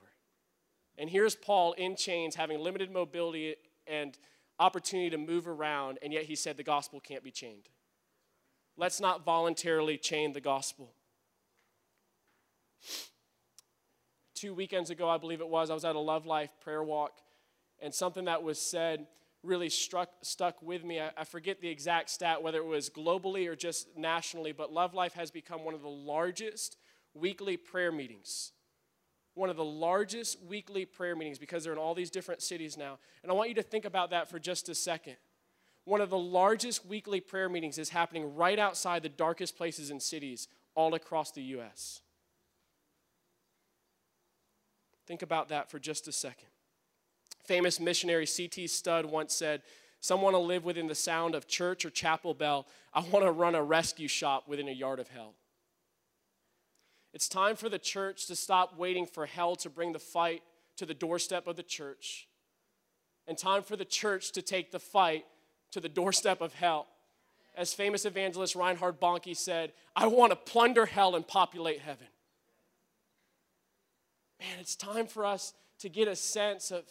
And 0.98 1.10
here's 1.10 1.36
Paul 1.36 1.74
in 1.74 1.96
chains, 1.96 2.36
having 2.36 2.60
limited 2.60 2.92
mobility 2.92 3.56
and 3.86 4.18
opportunity 4.60 5.10
to 5.10 5.18
move 5.18 5.48
around, 5.48 6.00
and 6.02 6.14
yet 6.14 6.24
he 6.24 6.36
said 6.36 6.58
the 6.58 6.64
gospel 6.64 7.00
can't 7.00 7.24
be 7.24 7.32
chained. 7.32 7.70
Let's 8.78 9.00
not 9.00 9.26
voluntarily 9.26 9.98
chain 9.98 10.34
the 10.34 10.42
gospel. 10.42 10.94
Two 14.36 14.54
weekends 14.54 14.90
ago, 14.90 15.10
I 15.10 15.18
believe 15.18 15.40
it 15.40 15.48
was, 15.48 15.70
I 15.72 15.74
was 15.74 15.86
at 15.86 15.96
a 15.96 16.00
Love 16.00 16.26
Life 16.26 16.52
prayer 16.62 16.84
walk, 16.84 17.22
and 17.82 17.94
something 17.94 18.26
that 18.26 18.44
was 18.44 18.60
said 18.60 19.08
really 19.44 19.70
struck, 19.70 20.10
stuck 20.22 20.62
with 20.62 20.84
me. 20.84 21.00
I, 21.00 21.12
I 21.18 21.24
forget 21.24 21.62
the 21.62 21.70
exact 21.70 22.10
stat, 22.10 22.44
whether 22.44 22.58
it 22.58 22.66
was 22.66 22.90
globally 22.90 23.48
or 23.48 23.56
just 23.56 23.88
nationally, 23.98 24.52
but 24.52 24.74
Love 24.74 24.94
Life 24.94 25.14
has 25.14 25.32
become 25.32 25.64
one 25.64 25.74
of 25.74 25.82
the 25.82 25.88
largest 25.88 26.78
weekly 27.14 27.56
prayer 27.58 27.92
meetings. 27.92 28.52
One 29.36 29.50
of 29.50 29.56
the 29.56 29.66
largest 29.66 30.42
weekly 30.44 30.86
prayer 30.86 31.16
meetings 31.16 31.38
because 31.40 31.64
they're 31.64 31.74
in 31.74 31.80
all 31.80 31.94
these 31.94 32.10
different 32.10 32.42
cities 32.42 32.78
now. 32.78 33.00
And 33.24 33.32
I 33.32 33.36
want 33.36 33.50
you 33.50 33.56
to 33.56 33.64
think 33.64 33.86
about 33.86 34.10
that 34.12 34.30
for 34.30 34.40
just 34.40 34.70
a 34.70 34.76
second. 34.76 35.16
One 35.86 36.02
of 36.02 36.10
the 36.10 36.18
largest 36.18 36.86
weekly 36.86 37.20
prayer 37.20 37.48
meetings 37.48 37.78
is 37.78 37.90
happening 37.90 38.36
right 38.36 38.58
outside 38.58 39.04
the 39.04 39.10
darkest 39.10 39.58
places 39.58 39.92
in 39.92 40.00
cities 40.00 40.48
all 40.74 40.94
across 40.94 41.32
the 41.32 41.44
U.S. 41.44 42.02
Think 45.06 45.22
about 45.22 45.50
that 45.50 45.70
for 45.70 45.80
just 45.80 46.08
a 46.08 46.12
second. 46.12 46.50
Famous 47.44 47.80
missionary 47.80 48.26
C.T. 48.26 48.68
Studd 48.68 49.06
once 49.06 49.34
said, 49.34 49.62
Some 50.00 50.22
want 50.22 50.34
to 50.34 50.40
live 50.40 50.66
within 50.66 50.88
the 50.88 50.96
sound 50.96 51.36
of 51.36 51.48
church 51.48 51.86
or 51.86 51.90
chapel 51.90 52.34
bell. 52.34 52.66
I 52.94 53.02
want 53.02 53.26
to 53.26 53.32
run 53.32 53.56
a 53.56 53.64
rescue 53.64 54.08
shop 54.08 54.48
within 54.48 54.68
a 54.68 54.72
yard 54.72 55.00
of 55.00 55.10
hell. 55.10 55.34
It's 57.14 57.30
time 57.30 57.56
for 57.56 57.70
the 57.70 57.80
church 57.80 58.26
to 58.28 58.36
stop 58.36 58.78
waiting 58.78 59.06
for 59.06 59.26
hell 59.26 59.56
to 59.58 59.70
bring 59.70 59.94
the 59.94 60.00
fight 60.00 60.42
to 60.78 60.86
the 60.86 60.94
doorstep 60.94 61.48
of 61.48 61.56
the 61.56 61.64
church, 61.64 62.28
and 63.28 63.38
time 63.38 63.64
for 63.64 63.78
the 63.78 63.86
church 63.86 64.34
to 64.34 64.42
take 64.42 64.72
the 64.72 64.80
fight 64.80 65.26
to 65.72 65.80
the 65.80 65.88
doorstep 65.88 66.42
of 66.42 66.54
hell. 66.54 66.88
As 67.56 67.74
famous 67.74 68.04
evangelist 68.04 68.56
Reinhard 68.56 69.00
Bonnke 69.00 69.36
said, 69.36 69.72
I 69.96 70.08
want 70.08 70.32
to 70.32 70.36
plunder 70.36 70.86
hell 70.86 71.16
and 71.16 71.26
populate 71.26 71.80
heaven. 71.80 72.08
Man, 74.40 74.60
it's 74.60 74.76
time 74.76 75.08
for 75.08 75.26
us 75.26 75.54
to 75.80 75.90
get 75.90 76.08
a 76.08 76.16
sense 76.16 76.72
of, 76.72 76.84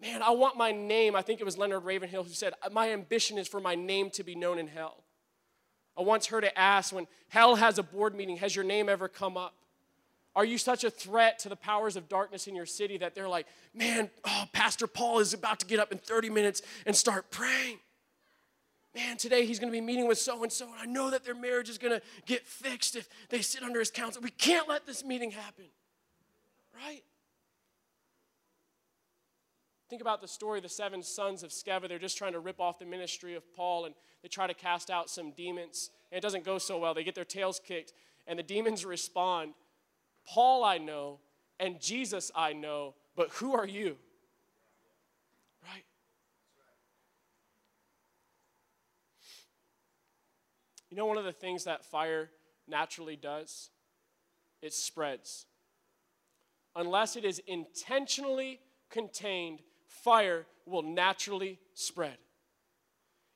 man, 0.00 0.22
I 0.22 0.30
want 0.30 0.56
my 0.56 0.72
name. 0.72 1.16
I 1.16 1.22
think 1.22 1.40
it 1.40 1.44
was 1.44 1.58
Leonard 1.58 1.84
Ravenhill 1.84 2.24
who 2.24 2.32
said, 2.32 2.54
My 2.72 2.90
ambition 2.90 3.38
is 3.38 3.48
for 3.48 3.60
my 3.60 3.74
name 3.74 4.10
to 4.10 4.22
be 4.22 4.34
known 4.34 4.58
in 4.58 4.68
hell. 4.68 5.04
I 5.96 6.02
once 6.02 6.26
heard 6.26 6.44
it 6.44 6.52
asked 6.54 6.92
when 6.92 7.08
hell 7.28 7.56
has 7.56 7.78
a 7.78 7.82
board 7.82 8.14
meeting, 8.14 8.36
has 8.36 8.54
your 8.54 8.64
name 8.64 8.88
ever 8.88 9.08
come 9.08 9.36
up? 9.36 9.54
Are 10.36 10.44
you 10.44 10.56
such 10.56 10.84
a 10.84 10.90
threat 10.90 11.40
to 11.40 11.48
the 11.48 11.56
powers 11.56 11.96
of 11.96 12.08
darkness 12.08 12.46
in 12.46 12.54
your 12.54 12.66
city 12.66 12.96
that 12.98 13.16
they're 13.16 13.28
like, 13.28 13.46
man, 13.74 14.08
oh, 14.24 14.44
Pastor 14.52 14.86
Paul 14.86 15.18
is 15.18 15.34
about 15.34 15.58
to 15.60 15.66
get 15.66 15.80
up 15.80 15.90
in 15.90 15.98
30 15.98 16.30
minutes 16.30 16.62
and 16.86 16.94
start 16.94 17.32
praying? 17.32 17.80
Man, 18.94 19.16
today 19.16 19.44
he's 19.44 19.58
going 19.58 19.72
to 19.72 19.76
be 19.76 19.84
meeting 19.84 20.06
with 20.06 20.18
so 20.18 20.44
and 20.44 20.52
so, 20.52 20.66
and 20.66 20.74
I 20.80 20.86
know 20.86 21.10
that 21.10 21.24
their 21.24 21.34
marriage 21.34 21.68
is 21.68 21.78
going 21.78 21.98
to 21.98 22.02
get 22.26 22.46
fixed 22.46 22.94
if 22.94 23.08
they 23.28 23.40
sit 23.40 23.64
under 23.64 23.80
his 23.80 23.90
counsel. 23.90 24.22
We 24.22 24.30
can't 24.30 24.68
let 24.68 24.86
this 24.86 25.04
meeting 25.04 25.32
happen. 25.32 25.64
Right? 26.78 27.02
Think 29.88 30.02
about 30.02 30.20
the 30.20 30.28
story 30.28 30.58
of 30.58 30.62
the 30.62 30.68
seven 30.68 31.02
sons 31.02 31.42
of 31.42 31.50
Sceva. 31.50 31.88
They're 31.88 31.98
just 31.98 32.18
trying 32.18 32.34
to 32.34 32.40
rip 32.40 32.60
off 32.60 32.78
the 32.78 32.84
ministry 32.84 33.34
of 33.34 33.42
Paul 33.54 33.86
and 33.86 33.94
they 34.22 34.28
try 34.28 34.46
to 34.46 34.54
cast 34.54 34.90
out 34.90 35.08
some 35.08 35.32
demons. 35.32 35.90
And 36.12 36.18
it 36.18 36.20
doesn't 36.20 36.44
go 36.44 36.58
so 36.58 36.78
well. 36.78 36.94
They 36.94 37.04
get 37.04 37.14
their 37.14 37.24
tails 37.24 37.60
kicked 37.64 37.94
and 38.26 38.38
the 38.38 38.42
demons 38.42 38.84
respond 38.84 39.54
Paul 40.26 40.62
I 40.62 40.78
know 40.78 41.20
and 41.58 41.80
Jesus 41.80 42.30
I 42.36 42.52
know, 42.52 42.94
but 43.16 43.30
who 43.30 43.54
are 43.54 43.66
you? 43.66 43.96
Right? 45.64 45.84
You 50.90 50.96
know, 50.96 51.06
one 51.06 51.16
of 51.16 51.24
the 51.24 51.32
things 51.32 51.64
that 51.64 51.84
fire 51.84 52.30
naturally 52.68 53.16
does? 53.16 53.70
It 54.60 54.74
spreads 54.74 55.46
unless 56.76 57.16
it 57.16 57.24
is 57.24 57.40
intentionally 57.46 58.60
contained, 58.90 59.60
fire 59.86 60.46
will 60.66 60.82
naturally 60.82 61.58
spread. 61.74 62.16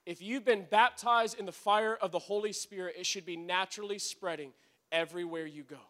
If 0.04 0.20
you've 0.20 0.44
been 0.44 0.66
baptized 0.70 1.38
in 1.38 1.46
the 1.46 1.52
fire 1.52 1.96
of 2.00 2.10
the 2.10 2.18
Holy 2.18 2.52
Spirit, 2.52 2.96
it 2.98 3.06
should 3.06 3.24
be 3.24 3.36
naturally 3.36 3.98
spreading 3.98 4.52
everywhere 4.90 5.46
you 5.46 5.62
go, 5.62 5.80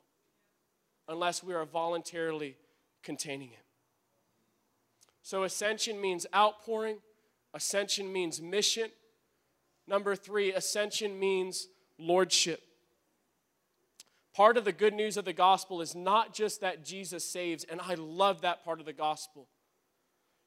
unless 1.08 1.42
we 1.42 1.54
are 1.54 1.64
voluntarily 1.64 2.56
containing 3.02 3.52
it. 3.52 3.64
So, 5.22 5.44
ascension 5.44 6.00
means 6.00 6.26
outpouring, 6.34 6.98
ascension 7.54 8.12
means 8.12 8.40
mission. 8.40 8.90
Number 9.86 10.14
three, 10.14 10.52
ascension 10.52 11.18
means 11.18 11.68
lordship. 11.98 12.60
Part 14.34 14.56
of 14.56 14.64
the 14.64 14.72
good 14.72 14.94
news 14.94 15.16
of 15.16 15.24
the 15.24 15.32
gospel 15.32 15.80
is 15.80 15.94
not 15.94 16.32
just 16.32 16.62
that 16.62 16.84
Jesus 16.84 17.24
saves, 17.24 17.64
and 17.64 17.80
I 17.80 17.94
love 17.94 18.40
that 18.42 18.64
part 18.64 18.80
of 18.80 18.86
the 18.86 18.92
gospel, 18.92 19.46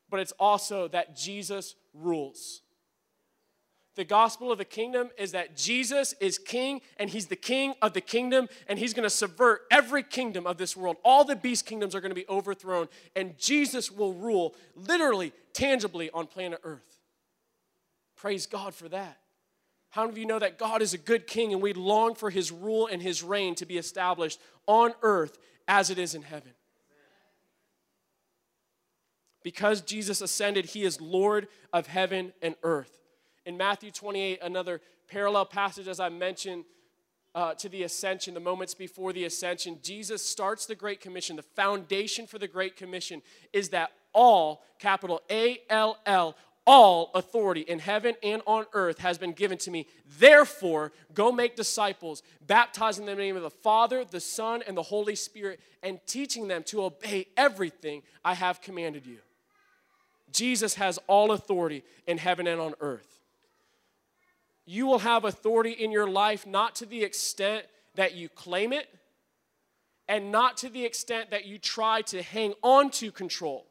but 0.09 0.19
it's 0.19 0.33
also 0.39 0.87
that 0.87 1.15
Jesus 1.15 1.75
rules. 1.93 2.61
The 3.95 4.03
gospel 4.03 4.51
of 4.51 4.57
the 4.57 4.65
kingdom 4.65 5.09
is 5.17 5.31
that 5.31 5.55
Jesus 5.55 6.13
is 6.19 6.37
king 6.37 6.81
and 6.97 7.09
he's 7.09 7.27
the 7.27 7.35
king 7.35 7.75
of 7.81 7.93
the 7.93 8.01
kingdom 8.01 8.49
and 8.67 8.77
he's 8.77 8.93
going 8.93 9.05
to 9.05 9.09
subvert 9.09 9.61
every 9.71 10.03
kingdom 10.03 10.45
of 10.45 10.57
this 10.57 10.75
world. 10.75 10.97
All 11.05 11.23
the 11.23 11.35
beast 11.35 11.65
kingdoms 11.65 11.95
are 11.95 12.01
going 12.01 12.11
to 12.11 12.15
be 12.15 12.27
overthrown 12.27 12.89
and 13.15 13.37
Jesus 13.37 13.89
will 13.89 14.13
rule 14.13 14.53
literally, 14.75 15.31
tangibly 15.53 16.11
on 16.11 16.27
planet 16.27 16.59
Earth. 16.63 16.97
Praise 18.17 18.45
God 18.45 18.75
for 18.75 18.89
that. 18.89 19.17
How 19.95 20.01
many 20.01 20.11
of 20.11 20.17
you 20.17 20.25
know 20.25 20.39
that 20.39 20.57
God 20.57 20.81
is 20.81 20.93
a 20.93 20.97
good 20.97 21.25
king 21.25 21.53
and 21.53 21.61
we 21.61 21.71
long 21.71 22.15
for 22.15 22.29
his 22.29 22.51
rule 22.51 22.85
and 22.91 23.01
his 23.01 23.23
reign 23.23 23.55
to 23.55 23.65
be 23.65 23.77
established 23.77 24.41
on 24.67 24.93
earth 25.01 25.37
as 25.69 25.89
it 25.89 25.97
is 25.97 26.13
in 26.13 26.21
heaven? 26.21 26.51
Because 29.41 29.79
Jesus 29.79 30.19
ascended, 30.19 30.65
he 30.65 30.83
is 30.83 30.99
Lord 30.99 31.47
of 31.71 31.87
heaven 31.87 32.33
and 32.41 32.55
earth. 32.61 32.91
In 33.45 33.55
Matthew 33.55 33.89
28, 33.89 34.39
another 34.41 34.81
parallel 35.07 35.45
passage, 35.45 35.87
as 35.87 36.01
I 36.01 36.09
mentioned, 36.09 36.65
uh, 37.33 37.53
to 37.53 37.69
the 37.69 37.83
ascension, 37.83 38.33
the 38.33 38.41
moments 38.41 38.73
before 38.73 39.13
the 39.13 39.23
ascension, 39.23 39.79
Jesus 39.81 40.21
starts 40.21 40.65
the 40.65 40.75
Great 40.75 40.99
Commission. 40.99 41.37
The 41.37 41.41
foundation 41.41 42.27
for 42.27 42.37
the 42.37 42.49
Great 42.49 42.75
Commission 42.75 43.21
is 43.53 43.69
that 43.69 43.91
all, 44.11 44.61
capital 44.77 45.21
A 45.31 45.61
L 45.69 45.99
L, 46.05 46.35
all 46.67 47.11
authority 47.13 47.61
in 47.61 47.79
heaven 47.79 48.15
and 48.23 48.41
on 48.47 48.65
earth 48.73 48.99
has 48.99 49.17
been 49.17 49.33
given 49.33 49.57
to 49.59 49.71
me. 49.71 49.87
Therefore, 50.19 50.91
go 51.13 51.31
make 51.31 51.55
disciples, 51.55 52.23
baptizing 52.45 53.05
them 53.05 53.13
in 53.13 53.17
the 53.17 53.23
name 53.23 53.35
of 53.35 53.43
the 53.43 53.49
Father, 53.49 54.03
the 54.03 54.19
Son, 54.19 54.63
and 54.67 54.75
the 54.75 54.83
Holy 54.83 55.15
Spirit, 55.15 55.59
and 55.83 55.99
teaching 56.07 56.47
them 56.47 56.63
to 56.63 56.83
obey 56.83 57.27
everything 57.37 58.01
I 58.23 58.33
have 58.33 58.61
commanded 58.61 59.05
you. 59.05 59.19
Jesus 60.31 60.75
has 60.75 60.99
all 61.07 61.31
authority 61.31 61.83
in 62.07 62.17
heaven 62.17 62.47
and 62.47 62.59
on 62.59 62.73
earth. 62.81 63.19
You 64.65 64.87
will 64.87 64.99
have 64.99 65.23
authority 65.23 65.71
in 65.71 65.91
your 65.91 66.09
life 66.09 66.47
not 66.47 66.75
to 66.75 66.85
the 66.85 67.03
extent 67.03 67.65
that 67.93 68.15
you 68.15 68.27
claim 68.27 68.73
it, 68.73 68.87
and 70.07 70.31
not 70.31 70.57
to 70.57 70.69
the 70.69 70.83
extent 70.83 71.31
that 71.31 71.45
you 71.45 71.57
try 71.57 72.01
to 72.01 72.21
hang 72.21 72.53
on 72.61 72.89
to 72.91 73.11
control 73.11 73.65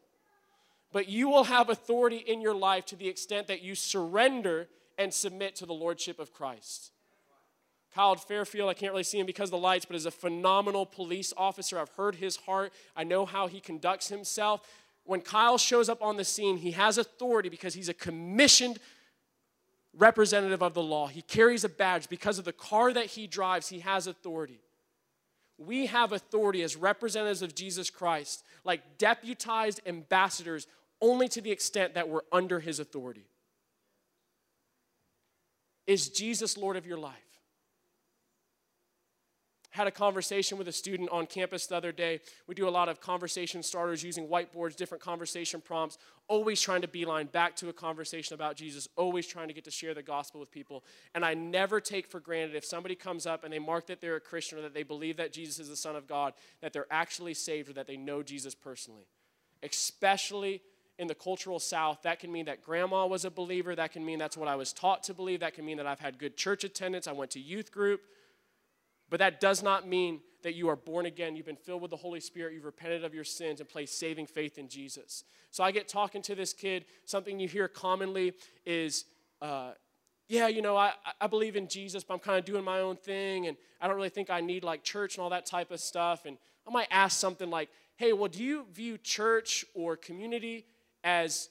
but 0.94 1.09
you 1.09 1.28
will 1.28 1.42
have 1.42 1.70
authority 1.70 2.18
in 2.18 2.40
your 2.40 2.54
life 2.54 2.87
to 2.87 2.94
the 2.94 3.09
extent 3.09 3.48
that 3.48 3.62
you 3.62 3.74
surrender 3.74 4.68
and 4.96 5.12
submit 5.12 5.57
to 5.57 5.66
the 5.66 5.74
lordship 5.74 6.20
of 6.20 6.33
Christ. 6.33 6.92
Kyle 7.92 8.14
Fairfield, 8.14 8.70
I 8.70 8.74
can't 8.74 8.92
really 8.92 9.02
see 9.02 9.18
him 9.18 9.26
because 9.26 9.48
of 9.48 9.50
the 9.50 9.59
lights, 9.59 9.85
but 9.85 9.96
is 9.96 10.07
a 10.07 10.12
phenomenal 10.12 10.87
police 10.87 11.33
officer. 11.37 11.80
I've 11.80 11.90
heard 11.90 12.14
his 12.14 12.37
heart, 12.37 12.72
I 12.94 13.02
know 13.02 13.26
how 13.26 13.48
he 13.48 13.59
conducts 13.59 14.09
himself. 14.09 14.61
When 15.02 15.20
Kyle 15.20 15.59
shows 15.59 15.88
up 15.88 16.00
on 16.00 16.16
the 16.16 16.24
scene, 16.24 16.59
he 16.59 16.70
has 16.70 16.96
authority 16.96 17.48
because 17.48 17.74
he's 17.74 17.88
a 17.88 17.94
commissioned 17.94 18.78
representative 19.96 20.62
of 20.62 20.74
the 20.74 20.83
law. 20.83 21.09
He 21.09 21.22
carries 21.22 21.64
a 21.64 21.68
badge. 21.68 22.09
Because 22.09 22.38
of 22.38 22.45
the 22.45 22.53
car 22.53 22.92
that 22.92 23.07
he 23.07 23.26
drives, 23.26 23.68
he 23.68 23.80
has 23.80 24.07
authority. 24.07 24.61
We 25.59 25.86
have 25.86 26.12
authority 26.12 26.62
as 26.62 26.76
representatives 26.76 27.42
of 27.42 27.55
Jesus 27.55 27.90
Christ, 27.90 28.45
like 28.64 28.97
deputized 28.97 29.80
ambassadors 29.86 30.68
only 31.05 31.28
to 31.28 31.40
the 31.42 31.50
extent 31.50 31.94
that 31.94 32.09
we're 32.09 32.22
under 32.32 32.61
his 32.61 32.80
authority. 32.80 33.26
Is 35.86 36.09
Jesus 36.09 36.57
Lord 36.57 36.76
of 36.76 36.86
your 36.86 36.96
life? 36.96 37.34
had 39.74 39.88
a 39.88 39.90
conversation 39.90 40.57
with 40.57 40.68
a 40.68 40.72
student 40.72 41.11
on 41.11 41.26
campus 41.26 41.66
the 41.66 41.74
other 41.74 41.90
day. 41.90 42.20
We 42.46 42.55
do 42.55 42.68
a 42.68 42.70
lot 42.70 42.88
of 42.88 43.00
conversation 43.00 43.61
starters 43.61 44.05
using 44.05 44.28
whiteboards, 44.28 44.76
different 44.76 45.02
conversation 45.02 45.61
prompts, 45.61 45.98
always 46.28 46.61
trying 46.61 46.82
to 46.82 46.88
beeline 46.88 47.26
back 47.26 47.57
to 47.57 47.68
a 47.68 47.72
conversation 47.72 48.34
about 48.34 48.55
Jesus, 48.55 48.86
always 48.94 49.26
trying 49.26 49.48
to 49.48 49.55
get 49.55 49.64
to 49.64 49.72
share 49.72 49.92
the 49.92 50.02
gospel 50.02 50.38
with 50.38 50.52
people. 50.52 50.84
And 51.12 51.24
I 51.24 51.34
never 51.34 51.80
take 51.80 52.07
for 52.07 52.20
granted 52.20 52.55
if 52.55 52.64
somebody 52.64 52.94
comes 52.94 53.26
up 53.26 53.42
and 53.42 53.52
they 53.52 53.59
mark 53.59 53.88
that 53.88 54.00
they're 54.00 54.14
a 54.14 54.20
Christian 54.20 54.59
or 54.59 54.62
that 54.62 54.74
they 54.74 54.84
believe 54.84 55.16
that 55.16 55.32
Jesus 55.32 55.59
is 55.59 55.68
the 55.68 55.76
Son 55.76 55.96
of 55.96 56.07
God, 56.07 56.34
that 56.61 56.72
they're 56.72 56.86
actually 56.88 57.34
saved 57.34 57.68
or 57.68 57.72
that 57.72 57.88
they 57.88 57.96
know 57.96 58.22
Jesus 58.22 58.55
personally. 58.55 59.09
Especially 59.61 60.62
in 60.99 61.09
the 61.09 61.14
cultural 61.14 61.59
South, 61.59 62.03
that 62.03 62.20
can 62.20 62.30
mean 62.30 62.47
that 62.47 62.62
grandma 62.62 63.07
was 63.07 63.24
a 63.24 63.30
believer. 63.30 63.74
That 63.74 63.92
can 63.92 64.05
mean 64.05 64.18
that's 64.18 64.36
what 64.36 64.49
I 64.49 64.57
was 64.57 64.72
taught 64.72 65.03
to 65.05 65.14
believe. 65.14 65.40
That 65.40 65.55
can 65.55 65.64
mean 65.64 65.76
that 65.78 65.86
I've 65.86 66.01
had 66.01 66.18
good 66.18 66.36
church 66.36 66.64
attendance. 66.64 67.09
I 67.09 67.12
went 67.12 67.32
to 67.32 67.40
youth 67.40 67.72
group. 67.72 68.03
But 69.11 69.18
that 69.18 69.40
does 69.40 69.62
not 69.62 69.86
mean 69.86 70.20
that 70.42 70.55
you 70.55 70.68
are 70.68 70.76
born 70.76 71.07
again. 71.07 71.36
You've 71.36 71.47
been 71.47 71.57
filled 71.57 71.82
with 71.82 71.90
the 71.90 71.97
Holy 71.97 72.20
Spirit. 72.20 72.55
You've 72.55 72.64
repented 72.64 73.05
of 73.05 73.14
your 73.14 73.24
sins 73.24 73.61
and 73.61 73.68
placed 73.68 73.99
saving 73.99 74.26
faith 74.26 74.59
in 74.59 74.68
Jesus. 74.68 75.24
So 75.51 75.64
I 75.64 75.72
get 75.72 75.88
talking 75.88 76.22
to 76.22 76.34
this 76.34 76.53
kid. 76.53 76.84
Something 77.05 77.40
you 77.40 77.49
hear 77.49 77.68
commonly 77.68 78.34
is, 78.64 79.05
uh, 79.42 79.72
yeah, 80.28 80.49
you 80.49 80.62
know, 80.62 80.76
I, 80.76 80.92
I 81.20 81.26
believe 81.26 81.57
in 81.57 81.68
Jesus, 81.68 82.05
but 82.05 82.14
I'm 82.14 82.20
kind 82.20 82.38
of 82.38 82.45
doing 82.45 82.64
my 82.64 82.80
own 82.80 82.97
thing. 82.97 83.47
And 83.47 83.57
I 83.80 83.86
don't 83.86 83.97
really 83.97 84.09
think 84.09 84.30
I 84.30 84.40
need 84.40 84.64
like 84.64 84.82
church 84.82 85.16
and 85.16 85.22
all 85.22 85.30
that 85.30 85.47
type 85.47 85.70
of 85.70 85.80
stuff. 85.80 86.24
And 86.24 86.38
I 86.66 86.70
might 86.70 86.88
ask 86.90 87.18
something 87.18 87.51
like, 87.51 87.68
hey, 87.97 88.12
well, 88.12 88.28
do 88.28 88.42
you 88.42 88.66
view 88.72 88.99
church 88.99 89.64
or 89.74 89.97
community 89.97 90.66
as 91.05 91.50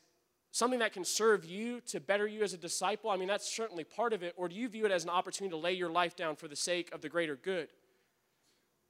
something 0.52 0.80
that 0.80 0.92
can 0.92 1.06
serve 1.06 1.46
you 1.46 1.80
to 1.82 2.02
better 2.02 2.28
you 2.28 2.44
as 2.44 2.54
a 2.54 2.58
disciple? 2.58 3.10
I 3.10 3.16
mean, 3.16 3.30
that's 3.30 3.50
certainly 3.50 3.86
part 3.86 4.12
of 4.12 4.24
it. 4.24 4.34
Or 4.36 4.50
do 4.50 4.56
you 4.56 4.68
view 4.68 4.86
it 4.86 4.92
as 4.92 5.06
an 5.06 5.10
opportunity 5.10 5.52
to 5.52 5.58
lay 5.58 5.74
your 5.74 5.90
life 5.90 6.18
down 6.18 6.36
for 6.36 6.50
the 6.50 6.56
sake 6.56 6.94
of 6.94 7.02
the 7.02 7.08
greater 7.08 7.38
good? 7.38 7.70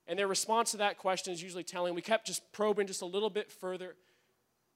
And 0.07 0.17
their 0.17 0.27
response 0.27 0.71
to 0.71 0.77
that 0.77 0.97
question 0.97 1.31
is 1.33 1.43
usually 1.43 1.63
telling. 1.63 1.93
We 1.93 2.01
kept 2.01 2.25
just 2.25 2.51
probing 2.51 2.87
just 2.87 3.01
a 3.01 3.05
little 3.05 3.29
bit 3.29 3.51
further. 3.51 3.95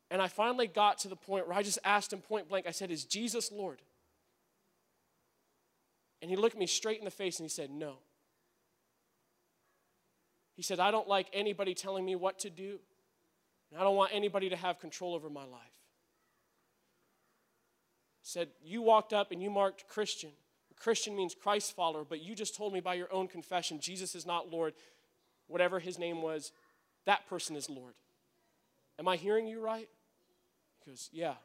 And 0.09 0.21
I 0.21 0.27
finally 0.27 0.67
got 0.67 0.99
to 0.99 1.07
the 1.07 1.15
point 1.15 1.47
where 1.47 1.57
I 1.57 1.63
just 1.63 1.79
asked 1.83 2.13
him 2.13 2.19
point 2.19 2.47
blank, 2.47 2.65
I 2.67 2.71
said, 2.71 2.91
Is 2.91 3.03
Jesus 3.03 3.51
Lord? 3.51 3.81
And 6.21 6.31
he 6.31 6.37
looked 6.37 6.57
me 6.57 6.65
straight 6.65 6.99
in 6.99 7.05
the 7.05 7.11
face 7.11 7.39
and 7.39 7.45
he 7.45 7.49
said, 7.49 7.69
No. 7.69 7.97
He 10.55 10.63
said, 10.63 10.79
I 10.79 10.91
don't 10.91 11.07
like 11.07 11.27
anybody 11.33 11.73
telling 11.73 12.03
me 12.05 12.15
what 12.15 12.39
to 12.39 12.49
do. 12.49 12.79
And 13.71 13.79
I 13.79 13.83
don't 13.83 13.95
want 13.95 14.11
anybody 14.13 14.49
to 14.49 14.55
have 14.55 14.79
control 14.79 15.13
over 15.13 15.29
my 15.29 15.43
life. 15.43 15.61
Said, 18.21 18.49
You 18.63 18.81
walked 18.81 19.13
up 19.13 19.31
and 19.31 19.41
you 19.41 19.49
marked 19.49 19.87
Christian. 19.87 20.31
Christian 20.79 21.15
means 21.15 21.33
Christ 21.33 21.75
follower, 21.75 22.05
but 22.07 22.21
you 22.21 22.35
just 22.35 22.55
told 22.55 22.71
me 22.71 22.79
by 22.79 22.93
your 22.93 23.11
own 23.11 23.27
confession 23.27 23.79
Jesus 23.79 24.15
is 24.15 24.25
not 24.25 24.51
Lord. 24.51 24.73
Whatever 25.47 25.79
his 25.79 25.97
name 25.97 26.21
was, 26.21 26.51
that 27.05 27.27
person 27.27 27.55
is 27.55 27.69
Lord. 27.69 27.93
Am 28.99 29.07
I 29.07 29.15
hearing 29.15 29.47
you 29.47 29.61
right? 29.61 29.89
He 30.83 30.91
goes, 30.91 31.09
Yeah. 31.11 31.35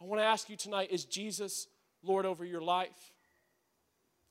I 0.00 0.04
want 0.04 0.20
to 0.20 0.24
ask 0.24 0.50
you 0.50 0.56
tonight 0.56 0.90
is 0.90 1.04
Jesus 1.04 1.68
Lord 2.02 2.26
over 2.26 2.44
your 2.44 2.60
life? 2.60 3.12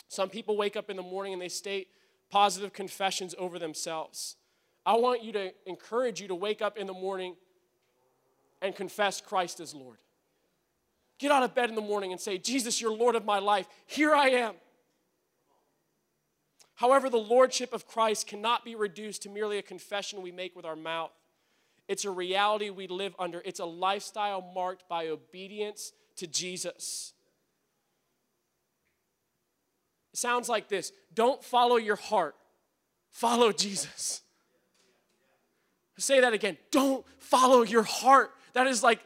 Some 0.08 0.30
people 0.30 0.58
wake 0.58 0.76
up 0.76 0.90
in 0.90 0.98
the 0.98 1.04
morning 1.04 1.32
and 1.32 1.42
they 1.42 1.48
state 1.48 1.88
positive 2.30 2.74
confessions 2.74 3.34
over 3.38 3.58
themselves. 3.60 4.36
I 4.86 4.96
want 4.96 5.24
you 5.24 5.32
to 5.34 5.52
encourage 5.66 6.22
you 6.22 6.28
to 6.30 6.36
wake 6.36 6.62
up 6.62 6.78
in 6.78 6.88
the 6.88 6.94
morning 6.94 7.36
and 8.62 8.76
confess 8.76 9.22
Christ 9.22 9.60
as 9.60 9.74
Lord. 9.74 9.98
Get 11.20 11.32
out 11.32 11.44
of 11.44 11.54
bed 11.54 11.70
in 11.70 11.76
the 11.76 11.82
morning 11.82 12.12
and 12.12 12.20
say, 12.20 12.38
Jesus, 12.38 12.82
you're 12.82 12.92
Lord 12.92 13.16
of 13.16 13.26
my 13.26 13.40
life. 13.40 13.68
Here 13.86 14.14
I 14.16 14.30
am. 14.30 14.56
However, 16.76 17.12
the 17.12 17.18
Lordship 17.18 17.74
of 17.74 17.86
Christ 17.86 18.26
cannot 18.26 18.66
be 18.66 18.74
reduced 18.74 19.22
to 19.24 19.30
merely 19.30 19.60
a 19.60 19.62
confession 19.62 20.24
we 20.24 20.32
make 20.32 20.56
with 20.56 20.66
our 20.66 20.76
mouth. 20.76 21.12
It's 21.88 22.06
a 22.06 22.10
reality 22.10 22.72
we 22.72 22.88
live 22.88 23.16
under, 23.20 23.42
it's 23.46 23.60
a 23.60 23.66
lifestyle 23.66 24.42
marked 24.56 24.90
by 24.90 25.10
obedience 25.10 25.94
to 26.16 26.26
Jesus. 26.26 27.14
It 30.14 30.18
sounds 30.18 30.50
like 30.50 30.70
this 30.70 30.92
don't 31.14 31.44
follow 31.44 31.76
your 31.76 31.98
heart, 31.98 32.36
follow 33.12 33.52
Jesus. 33.52 34.22
Say 35.98 36.22
that 36.22 36.34
again. 36.34 36.58
Don't 36.72 37.06
follow 37.20 37.62
your 37.64 37.84
heart. 37.84 38.32
That 38.54 38.68
is 38.68 38.84
like 38.84 39.00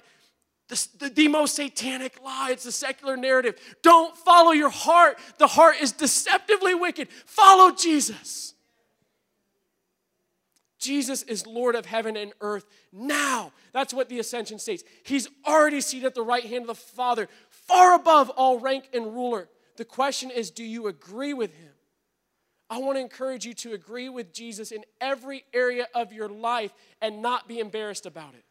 the, 0.67 0.87
the, 0.99 1.09
the, 1.09 1.27
most 1.27 1.55
satanic 1.55 2.19
lie. 2.23 2.49
It's 2.51 2.63
the 2.63 2.71
secular 2.71 3.15
narrative. 3.15 3.59
Don't 3.83 4.17
follow 4.17 4.51
your 4.51 4.69
heart. 4.69 5.17
The 5.37 5.47
heart 5.47 5.75
is 5.79 5.91
deceptively 5.91 6.73
wicked. 6.73 7.09
Follow 7.25 7.71
Jesus. 7.71 8.55
Jesus 10.79 11.23
is 11.23 11.45
Lord 11.45 11.75
of 11.75 11.85
heaven 11.85 12.17
and 12.17 12.33
earth 12.41 12.65
now. 12.91 13.51
That's 13.73 13.93
what 13.93 14.09
the 14.09 14.19
ascension 14.19 14.57
states. 14.57 14.83
He's 15.03 15.27
already 15.45 15.81
seated 15.81 16.07
at 16.07 16.15
the 16.15 16.23
right 16.23 16.45
hand 16.45 16.61
of 16.63 16.67
the 16.67 16.75
Father, 16.75 17.27
far 17.49 17.93
above 17.95 18.29
all 18.31 18.59
rank 18.59 18.89
and 18.93 19.13
ruler. 19.13 19.49
The 19.77 19.85
question 19.85 20.31
is 20.31 20.49
do 20.49 20.63
you 20.63 20.87
agree 20.87 21.33
with 21.33 21.53
him? 21.55 21.74
I 22.69 22.79
want 22.79 22.97
to 22.97 23.01
encourage 23.01 23.45
you 23.45 23.53
to 23.55 23.73
agree 23.73 24.09
with 24.09 24.33
Jesus 24.33 24.71
in 24.71 24.83
every 24.99 25.43
area 25.53 25.87
of 25.93 26.11
your 26.11 26.29
life 26.29 26.73
and 27.01 27.21
not 27.21 27.47
be 27.47 27.59
embarrassed 27.59 28.05
about 28.05 28.33
it. 28.33 28.43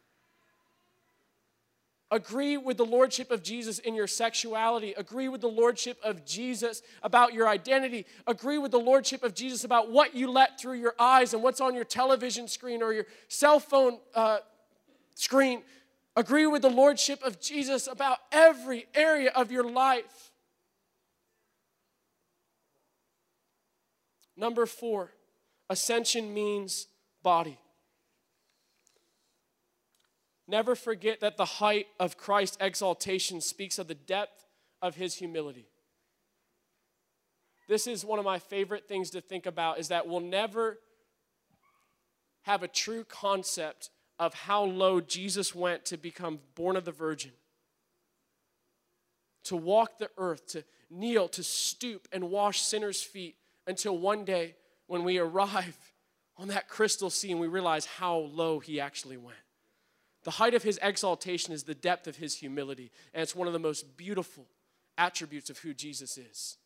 Agree 2.11 2.55
with 2.55 2.77
the 2.77 2.85
lordship 2.85 3.31
of 3.31 3.41
Jesus 3.43 3.79
in 3.79 3.95
your 3.95 4.07
sexuality. 4.07 4.93
Agree 4.95 5.27
with 5.27 5.41
the 5.41 5.47
lordship 5.47 5.97
of 6.03 6.23
Jesus 6.23 6.81
about 7.01 7.33
your 7.33 7.47
identity. 7.47 8.05
Agree 8.27 8.57
with 8.57 8.71
the 8.71 8.79
lordship 8.79 9.23
of 9.23 9.33
Jesus 9.33 9.63
about 9.63 9.91
what 9.91 10.15
you 10.15 10.31
let 10.31 10.59
through 10.59 10.79
your 10.79 10.93
eyes 10.99 11.33
and 11.33 11.41
what's 11.41 11.59
on 11.59 11.73
your 11.73 11.83
television 11.83 12.47
screen 12.47 12.83
or 12.83 12.93
your 12.93 13.07
cell 13.27 13.59
phone 13.59 13.97
uh, 14.13 14.37
screen. 15.15 15.61
Agree 16.15 16.45
with 16.45 16.61
the 16.61 16.69
lordship 16.69 17.21
of 17.23 17.41
Jesus 17.41 17.87
about 17.87 18.19
every 18.31 18.85
area 18.93 19.31
of 19.35 19.51
your 19.51 19.69
life. 19.69 20.24
Number 24.37 24.65
four, 24.65 25.11
ascension 25.69 26.33
means 26.33 26.87
body. 27.23 27.57
Never 30.47 30.75
forget 30.75 31.21
that 31.21 31.37
the 31.37 31.45
height 31.45 31.87
of 31.99 32.17
Christ's 32.17 32.57
exaltation 32.59 33.41
speaks 33.41 33.79
of 33.79 33.87
the 33.87 33.95
depth 33.95 34.45
of 34.81 34.95
his 34.95 35.15
humility. 35.15 35.67
This 37.67 37.87
is 37.87 38.05
one 38.05 38.19
of 38.19 38.25
my 38.25 38.37
favorite 38.37 38.87
things 38.87 39.09
to 39.11 39.21
think 39.21 39.47
about 39.47 39.79
is 39.79 39.87
that 39.87 40.07
we'll 40.07 40.19
never 40.19 40.79
have 42.43 42.61
a 42.61 42.67
true 42.67 43.03
concept 43.03 43.89
of 44.19 44.33
how 44.33 44.63
low 44.63 45.01
Jesus 45.01 45.55
went 45.55 45.83
to 45.85 45.97
become 45.97 46.39
born 46.53 46.75
of 46.75 46.85
the 46.85 46.91
virgin. 46.91 47.31
To 49.45 49.55
walk 49.55 49.97
the 49.97 50.09
earth, 50.17 50.45
to 50.49 50.63
kneel, 50.91 51.27
to 51.29 51.43
stoop 51.43 52.07
and 52.11 52.29
wash 52.29 52.61
sinners' 52.61 53.01
feet 53.01 53.35
until 53.67 53.97
one 53.97 54.25
day 54.25 54.55
when 54.87 55.03
we 55.03 55.17
arrive 55.19 55.77
on 56.37 56.49
that 56.49 56.67
crystal 56.67 57.09
sea 57.09 57.31
and 57.31 57.39
we 57.39 57.47
realize 57.47 57.85
how 57.85 58.17
low 58.17 58.59
he 58.59 58.79
actually 58.79 59.17
went. 59.17 59.37
The 60.23 60.31
height 60.31 60.53
of 60.53 60.63
his 60.63 60.79
exaltation 60.81 61.53
is 61.53 61.63
the 61.63 61.75
depth 61.75 62.07
of 62.07 62.15
his 62.15 62.35
humility, 62.35 62.91
and 63.13 63.21
it's 63.21 63.35
one 63.35 63.47
of 63.47 63.53
the 63.53 63.59
most 63.59 63.95
beautiful 63.95 64.47
attributes 64.97 65.49
of 65.49 65.59
who 65.59 65.73
Jesus 65.73 66.17
is. 66.17 66.57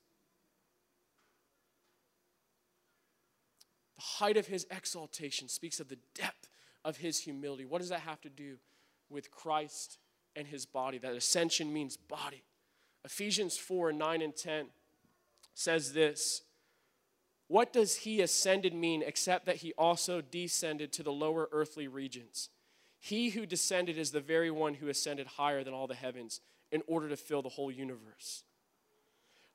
The 3.97 4.01
height 4.01 4.37
of 4.37 4.47
his 4.47 4.65
exaltation 4.71 5.49
speaks 5.49 5.81
of 5.81 5.89
the 5.89 5.99
depth 6.15 6.47
of 6.85 6.97
his 6.97 7.19
humility. 7.19 7.65
What 7.65 7.81
does 7.81 7.89
that 7.89 7.99
have 7.99 8.21
to 8.21 8.29
do 8.29 8.55
with 9.09 9.29
Christ 9.29 9.97
and 10.37 10.47
his 10.47 10.65
body? 10.65 10.97
That 10.97 11.13
ascension 11.13 11.73
means 11.73 11.97
body. 11.97 12.43
Ephesians 13.03 13.57
4 13.57 13.91
9 13.91 14.21
and 14.21 14.35
10 14.35 14.67
says 15.53 15.91
this 15.91 16.43
what 17.49 17.73
does 17.73 17.97
he 17.97 18.21
ascended 18.21 18.75
mean 18.75 19.01
except 19.01 19.47
that 19.47 19.57
he 19.57 19.73
also 19.73 20.21
descended 20.21 20.93
to 20.93 21.03
the 21.03 21.11
lower 21.11 21.49
earthly 21.51 21.87
regions? 21.87 22.49
He 22.99 23.31
who 23.31 23.47
descended 23.47 23.97
is 23.97 24.11
the 24.11 24.21
very 24.21 24.51
one 24.51 24.75
who 24.75 24.87
ascended 24.87 25.25
higher 25.25 25.63
than 25.63 25.73
all 25.73 25.87
the 25.87 25.95
heavens 25.95 26.41
in 26.71 26.83
order 26.85 27.09
to 27.09 27.17
fill 27.17 27.41
the 27.41 27.49
whole 27.49 27.71
universe. 27.71 28.43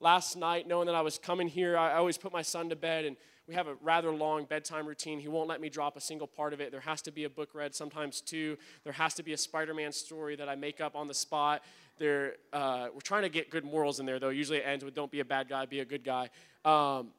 Last 0.00 0.36
night, 0.36 0.66
knowing 0.66 0.86
that 0.86 0.96
I 0.96 1.02
was 1.02 1.18
coming 1.18 1.46
here, 1.46 1.78
I 1.78 1.94
always 1.94 2.18
put 2.18 2.32
my 2.32 2.42
son 2.42 2.68
to 2.70 2.76
bed, 2.76 3.04
and 3.04 3.16
we 3.46 3.54
have 3.54 3.68
a 3.68 3.74
rather 3.80 4.10
long 4.10 4.44
bedtime 4.44 4.86
routine. 4.86 5.20
He 5.20 5.28
won't 5.28 5.48
let 5.48 5.60
me 5.60 5.68
drop 5.68 5.96
a 5.96 6.00
single 6.00 6.26
part 6.26 6.52
of 6.52 6.60
it. 6.60 6.72
There 6.72 6.80
has 6.80 7.00
to 7.02 7.12
be 7.12 7.24
a 7.24 7.30
book 7.30 7.50
read, 7.54 7.76
sometimes 7.76 8.20
two. 8.20 8.58
There 8.82 8.92
has 8.92 9.14
to 9.14 9.22
be 9.22 9.34
a 9.34 9.38
Spider 9.38 9.72
Man 9.72 9.92
story 9.92 10.34
that 10.34 10.48
I 10.48 10.56
make 10.56 10.80
up 10.80 10.96
on 10.96 11.06
the 11.06 11.14
spot. 11.14 11.62
There, 11.98 12.34
uh, 12.52 12.88
we're 12.92 13.02
trying 13.02 13.22
to 13.22 13.28
get 13.28 13.50
good 13.50 13.64
morals 13.64 14.00
in 14.00 14.06
there, 14.06 14.18
though. 14.18 14.30
Usually 14.30 14.58
it 14.58 14.64
ends 14.66 14.84
with 14.84 14.96
don't 14.96 15.12
be 15.12 15.20
a 15.20 15.24
bad 15.24 15.48
guy, 15.48 15.64
be 15.66 15.78
a 15.78 15.84
good 15.84 16.02
guy. 16.02 16.30
Um, 16.64 17.12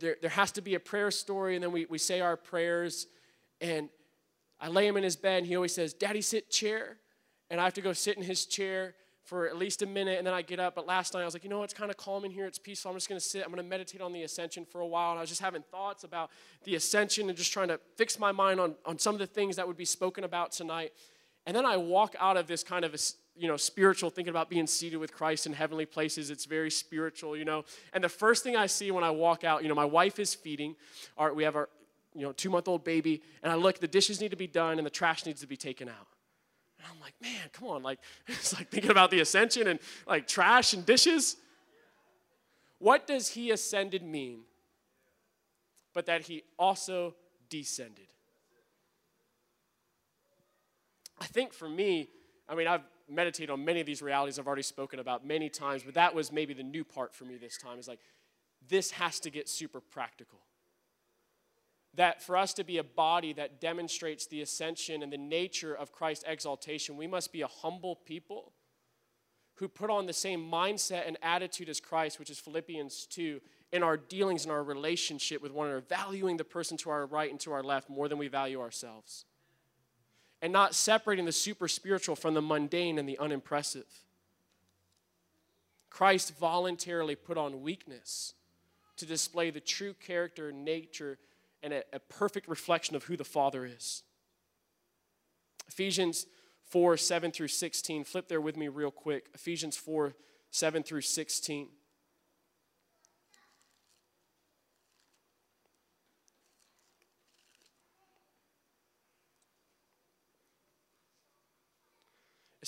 there, 0.00 0.16
there 0.20 0.30
has 0.30 0.50
to 0.52 0.62
be 0.62 0.74
a 0.74 0.80
prayer 0.80 1.10
story, 1.10 1.54
and 1.54 1.62
then 1.62 1.72
we, 1.72 1.86
we 1.86 1.98
say 1.98 2.20
our 2.20 2.36
prayers. 2.36 3.06
And 3.60 3.88
I 4.58 4.68
lay 4.68 4.86
him 4.86 4.96
in 4.96 5.02
his 5.02 5.16
bed, 5.16 5.38
and 5.38 5.46
he 5.46 5.56
always 5.56 5.74
says, 5.74 5.94
Daddy, 5.94 6.22
sit 6.22 6.50
chair. 6.50 6.96
And 7.50 7.60
I 7.60 7.64
have 7.64 7.74
to 7.74 7.80
go 7.80 7.92
sit 7.92 8.16
in 8.16 8.22
his 8.22 8.46
chair 8.46 8.94
for 9.24 9.46
at 9.46 9.56
least 9.56 9.82
a 9.82 9.86
minute, 9.86 10.18
and 10.18 10.26
then 10.26 10.34
I 10.34 10.42
get 10.42 10.58
up. 10.58 10.74
But 10.74 10.86
last 10.86 11.14
night 11.14 11.22
I 11.22 11.24
was 11.24 11.34
like, 11.34 11.44
you 11.44 11.50
know, 11.50 11.62
it's 11.62 11.74
kind 11.74 11.90
of 11.90 11.96
calm 11.96 12.24
in 12.24 12.30
here. 12.30 12.46
It's 12.46 12.58
peaceful. 12.58 12.90
I'm 12.90 12.96
just 12.96 13.08
going 13.08 13.20
to 13.20 13.24
sit. 13.24 13.42
I'm 13.44 13.52
going 13.52 13.62
to 13.62 13.68
meditate 13.68 14.00
on 14.00 14.12
the 14.12 14.22
ascension 14.22 14.64
for 14.64 14.80
a 14.80 14.86
while. 14.86 15.10
And 15.10 15.18
I 15.18 15.22
was 15.22 15.28
just 15.28 15.40
having 15.40 15.62
thoughts 15.70 16.04
about 16.04 16.30
the 16.64 16.74
ascension 16.74 17.28
and 17.28 17.36
just 17.36 17.52
trying 17.52 17.68
to 17.68 17.78
fix 17.96 18.18
my 18.18 18.32
mind 18.32 18.58
on, 18.58 18.74
on 18.86 18.98
some 18.98 19.14
of 19.14 19.20
the 19.20 19.26
things 19.26 19.56
that 19.56 19.66
would 19.68 19.76
be 19.76 19.84
spoken 19.84 20.24
about 20.24 20.52
tonight. 20.52 20.92
And 21.46 21.56
then 21.56 21.64
I 21.64 21.76
walk 21.76 22.14
out 22.18 22.36
of 22.36 22.46
this 22.46 22.62
kind 22.64 22.84
of 22.84 22.94
you 23.36 23.48
know, 23.48 23.56
spiritual, 23.56 24.10
thinking 24.10 24.30
about 24.30 24.50
being 24.50 24.66
seated 24.66 24.98
with 24.98 25.12
Christ 25.12 25.46
in 25.46 25.52
heavenly 25.52 25.86
places. 25.86 26.30
It's 26.30 26.44
very 26.44 26.70
spiritual, 26.70 27.36
you 27.36 27.44
know. 27.44 27.64
And 27.92 28.04
the 28.04 28.08
first 28.08 28.42
thing 28.42 28.56
I 28.56 28.66
see 28.66 28.90
when 28.90 29.04
I 29.04 29.10
walk 29.10 29.44
out, 29.44 29.62
you 29.62 29.68
know, 29.68 29.74
my 29.74 29.84
wife 29.84 30.18
is 30.18 30.34
feeding. 30.34 30.76
Our, 31.16 31.32
we 31.32 31.44
have 31.44 31.56
our, 31.56 31.68
you 32.14 32.22
know, 32.22 32.32
two 32.32 32.50
month 32.50 32.68
old 32.68 32.84
baby, 32.84 33.22
and 33.42 33.52
I 33.52 33.54
look, 33.54 33.78
the 33.78 33.88
dishes 33.88 34.20
need 34.20 34.30
to 34.30 34.36
be 34.36 34.46
done 34.46 34.78
and 34.78 34.86
the 34.86 34.90
trash 34.90 35.24
needs 35.26 35.40
to 35.40 35.46
be 35.46 35.56
taken 35.56 35.88
out. 35.88 36.08
And 36.78 36.88
I'm 36.90 37.00
like, 37.00 37.14
man, 37.22 37.48
come 37.52 37.68
on. 37.68 37.82
Like, 37.82 38.00
it's 38.26 38.54
like 38.54 38.68
thinking 38.70 38.90
about 38.90 39.10
the 39.10 39.20
ascension 39.20 39.68
and 39.68 39.78
like 40.06 40.26
trash 40.26 40.72
and 40.74 40.84
dishes. 40.84 41.36
What 42.78 43.06
does 43.06 43.28
he 43.28 43.50
ascended 43.50 44.02
mean? 44.02 44.40
But 45.92 46.06
that 46.06 46.22
he 46.22 46.44
also 46.58 47.14
descended. 47.48 48.06
I 51.20 51.26
think 51.26 51.52
for 51.52 51.68
me, 51.68 52.08
I 52.48 52.54
mean, 52.54 52.66
I've 52.66 52.82
meditated 53.10 53.50
on 53.50 53.64
many 53.64 53.80
of 53.80 53.86
these 53.86 54.02
realities 54.02 54.38
I've 54.38 54.46
already 54.46 54.62
spoken 54.62 54.98
about 54.98 55.26
many 55.26 55.48
times, 55.48 55.82
but 55.82 55.94
that 55.94 56.14
was 56.14 56.30
maybe 56.30 56.54
the 56.54 56.62
new 56.62 56.84
part 56.84 57.14
for 57.14 57.24
me 57.24 57.36
this 57.36 57.56
time 57.56 57.78
is 57.78 57.88
like, 57.88 58.00
this 58.68 58.92
has 58.92 59.20
to 59.20 59.30
get 59.30 59.48
super 59.48 59.80
practical. 59.80 60.40
That 61.94 62.22
for 62.22 62.36
us 62.36 62.54
to 62.54 62.64
be 62.64 62.78
a 62.78 62.84
body 62.84 63.32
that 63.32 63.60
demonstrates 63.60 64.26
the 64.26 64.42
ascension 64.42 65.02
and 65.02 65.12
the 65.12 65.18
nature 65.18 65.74
of 65.74 65.92
Christ's 65.92 66.24
exaltation, 66.26 66.96
we 66.96 67.06
must 67.06 67.32
be 67.32 67.42
a 67.42 67.48
humble 67.48 67.96
people 67.96 68.52
who 69.56 69.68
put 69.68 69.90
on 69.90 70.06
the 70.06 70.12
same 70.12 70.48
mindset 70.50 71.06
and 71.06 71.18
attitude 71.22 71.68
as 71.68 71.80
Christ, 71.80 72.18
which 72.18 72.30
is 72.30 72.38
Philippians 72.38 73.06
2, 73.06 73.40
in 73.72 73.82
our 73.82 73.96
dealings 73.96 74.44
and 74.44 74.52
our 74.52 74.62
relationship 74.62 75.42
with 75.42 75.52
one 75.52 75.66
another, 75.68 75.84
valuing 75.86 76.36
the 76.36 76.44
person 76.44 76.76
to 76.78 76.90
our 76.90 77.06
right 77.06 77.30
and 77.30 77.38
to 77.40 77.52
our 77.52 77.62
left 77.62 77.90
more 77.90 78.08
than 78.08 78.18
we 78.18 78.28
value 78.28 78.60
ourselves. 78.60 79.26
And 80.42 80.52
not 80.52 80.74
separating 80.74 81.26
the 81.26 81.32
super 81.32 81.68
spiritual 81.68 82.16
from 82.16 82.34
the 82.34 82.42
mundane 82.42 82.98
and 82.98 83.08
the 83.08 83.18
unimpressive. 83.18 83.86
Christ 85.90 86.38
voluntarily 86.38 87.14
put 87.14 87.36
on 87.36 87.62
weakness 87.62 88.34
to 88.96 89.06
display 89.06 89.50
the 89.50 89.60
true 89.60 89.94
character 89.94 90.48
and 90.48 90.64
nature 90.64 91.18
and 91.62 91.72
a, 91.72 91.82
a 91.92 91.98
perfect 91.98 92.48
reflection 92.48 92.96
of 92.96 93.04
who 93.04 93.16
the 93.16 93.24
Father 93.24 93.66
is. 93.66 94.02
Ephesians 95.68 96.26
4 96.66 96.96
7 96.96 97.32
through 97.32 97.48
16. 97.48 98.04
Flip 98.04 98.28
there 98.28 98.40
with 98.40 98.56
me 98.56 98.68
real 98.68 98.90
quick. 98.90 99.28
Ephesians 99.34 99.76
4 99.76 100.14
7 100.50 100.82
through 100.82 101.00
16. 101.00 101.68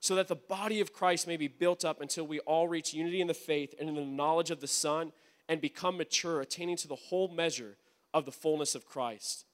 so 0.00 0.14
that 0.14 0.28
the 0.28 0.36
body 0.36 0.80
of 0.80 0.92
Christ 0.92 1.26
may 1.26 1.36
be 1.36 1.48
built 1.48 1.84
up 1.84 2.00
until 2.00 2.26
we 2.26 2.38
all 2.40 2.68
reach 2.68 2.94
unity 2.94 3.20
in 3.20 3.26
the 3.26 3.34
faith 3.34 3.74
and 3.78 3.88
in 3.88 3.94
the 3.94 4.04
knowledge 4.04 4.50
of 4.50 4.60
the 4.60 4.66
Son 4.66 5.12
and 5.48 5.60
become 5.60 5.96
mature, 5.96 6.40
attaining 6.40 6.76
to 6.76 6.88
the 6.88 6.94
whole 6.94 7.28
measure 7.28 7.76
of 8.14 8.24
the 8.24 8.32
fullness 8.32 8.74
of 8.74 8.86
Christ. 8.86 9.44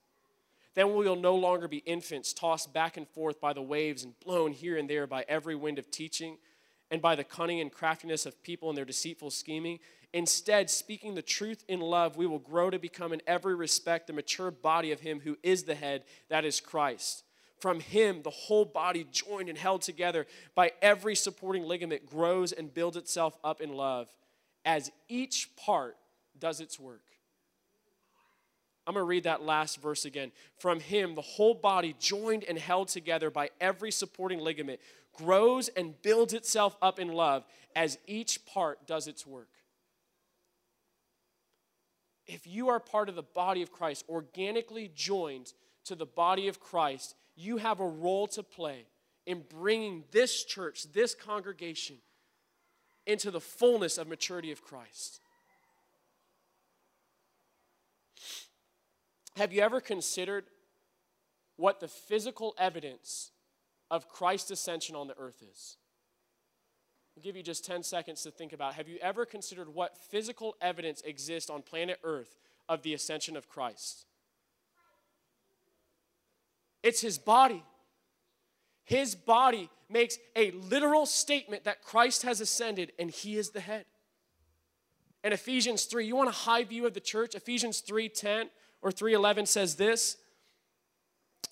Then 0.74 0.88
we 0.88 1.04
will 1.04 1.16
no 1.16 1.36
longer 1.36 1.68
be 1.68 1.78
infants 1.78 2.32
tossed 2.32 2.72
back 2.72 2.96
and 2.96 3.08
forth 3.08 3.40
by 3.40 3.52
the 3.52 3.62
waves 3.62 4.02
and 4.02 4.18
blown 4.20 4.52
here 4.52 4.76
and 4.76 4.90
there 4.90 5.06
by 5.06 5.24
every 5.28 5.54
wind 5.54 5.78
of 5.78 5.90
teaching 5.90 6.36
and 6.90 7.00
by 7.00 7.14
the 7.14 7.24
cunning 7.24 7.60
and 7.60 7.72
craftiness 7.72 8.26
of 8.26 8.42
people 8.42 8.68
and 8.68 8.76
their 8.76 8.84
deceitful 8.84 9.30
scheming. 9.30 9.78
Instead, 10.12 10.68
speaking 10.68 11.14
the 11.14 11.22
truth 11.22 11.64
in 11.68 11.80
love, 11.80 12.16
we 12.16 12.26
will 12.26 12.38
grow 12.38 12.70
to 12.70 12.78
become 12.78 13.12
in 13.12 13.22
every 13.26 13.54
respect 13.54 14.06
the 14.06 14.12
mature 14.12 14.50
body 14.50 14.92
of 14.92 15.00
Him 15.00 15.20
who 15.20 15.38
is 15.42 15.62
the 15.62 15.74
head, 15.74 16.04
that 16.28 16.44
is 16.44 16.60
Christ. 16.60 17.24
From 17.58 17.80
Him, 17.80 18.22
the 18.22 18.30
whole 18.30 18.64
body, 18.64 19.06
joined 19.10 19.48
and 19.48 19.56
held 19.56 19.82
together 19.82 20.26
by 20.54 20.72
every 20.82 21.14
supporting 21.14 21.64
ligament, 21.64 22.06
grows 22.06 22.52
and 22.52 22.72
builds 22.72 22.96
itself 22.96 23.36
up 23.42 23.60
in 23.60 23.72
love 23.72 24.12
as 24.64 24.90
each 25.08 25.50
part 25.56 25.96
does 26.38 26.60
its 26.60 26.78
work. 26.78 27.02
I'm 28.86 28.94
going 28.94 29.02
to 29.02 29.08
read 29.08 29.24
that 29.24 29.42
last 29.42 29.80
verse 29.80 30.04
again. 30.04 30.30
From 30.58 30.80
him, 30.80 31.14
the 31.14 31.22
whole 31.22 31.54
body, 31.54 31.94
joined 31.98 32.44
and 32.44 32.58
held 32.58 32.88
together 32.88 33.30
by 33.30 33.50
every 33.60 33.90
supporting 33.90 34.40
ligament, 34.40 34.80
grows 35.14 35.68
and 35.68 36.00
builds 36.02 36.34
itself 36.34 36.76
up 36.82 36.98
in 36.98 37.08
love 37.08 37.44
as 37.74 37.98
each 38.06 38.44
part 38.44 38.86
does 38.86 39.06
its 39.06 39.26
work. 39.26 39.48
If 42.26 42.46
you 42.46 42.68
are 42.68 42.80
part 42.80 43.08
of 43.08 43.14
the 43.14 43.22
body 43.22 43.62
of 43.62 43.72
Christ, 43.72 44.04
organically 44.08 44.90
joined 44.94 45.52
to 45.84 45.94
the 45.94 46.06
body 46.06 46.48
of 46.48 46.60
Christ, 46.60 47.14
you 47.36 47.56
have 47.58 47.80
a 47.80 47.86
role 47.86 48.26
to 48.28 48.42
play 48.42 48.86
in 49.26 49.42
bringing 49.48 50.04
this 50.10 50.44
church, 50.44 50.92
this 50.92 51.14
congregation, 51.14 51.96
into 53.06 53.30
the 53.30 53.40
fullness 53.40 53.98
of 53.98 54.08
maturity 54.08 54.50
of 54.50 54.62
Christ. 54.62 55.20
Have 59.36 59.52
you 59.52 59.62
ever 59.62 59.80
considered 59.80 60.44
what 61.56 61.80
the 61.80 61.88
physical 61.88 62.54
evidence 62.58 63.30
of 63.90 64.08
Christ's 64.08 64.52
ascension 64.52 64.94
on 64.94 65.08
the 65.08 65.18
earth 65.18 65.42
is? 65.42 65.76
I'll 67.16 67.22
give 67.22 67.36
you 67.36 67.42
just 67.42 67.64
10 67.64 67.82
seconds 67.82 68.22
to 68.22 68.30
think 68.30 68.52
about. 68.52 68.74
Have 68.74 68.88
you 68.88 68.98
ever 69.00 69.24
considered 69.24 69.72
what 69.72 69.96
physical 69.96 70.56
evidence 70.60 71.00
exists 71.02 71.48
on 71.48 71.62
planet 71.62 72.00
Earth 72.02 72.36
of 72.68 72.82
the 72.82 72.92
ascension 72.92 73.36
of 73.36 73.48
Christ? 73.48 74.06
It's 76.84 77.00
his 77.00 77.16
body. 77.16 77.64
His 78.84 79.14
body 79.14 79.70
makes 79.88 80.18
a 80.36 80.50
literal 80.50 81.06
statement 81.06 81.64
that 81.64 81.82
Christ 81.82 82.22
has 82.22 82.42
ascended 82.42 82.92
and 82.98 83.10
he 83.10 83.38
is 83.38 83.50
the 83.50 83.60
head. 83.60 83.86
In 85.24 85.32
Ephesians 85.32 85.86
3, 85.86 86.06
you 86.06 86.14
want 86.14 86.28
a 86.28 86.32
high 86.32 86.62
view 86.62 86.86
of 86.86 86.92
the 86.92 87.00
church? 87.00 87.34
Ephesians 87.34 87.80
3:10 87.80 88.50
or 88.82 88.92
3:11 88.92 89.46
says 89.46 89.76
this. 89.76 90.18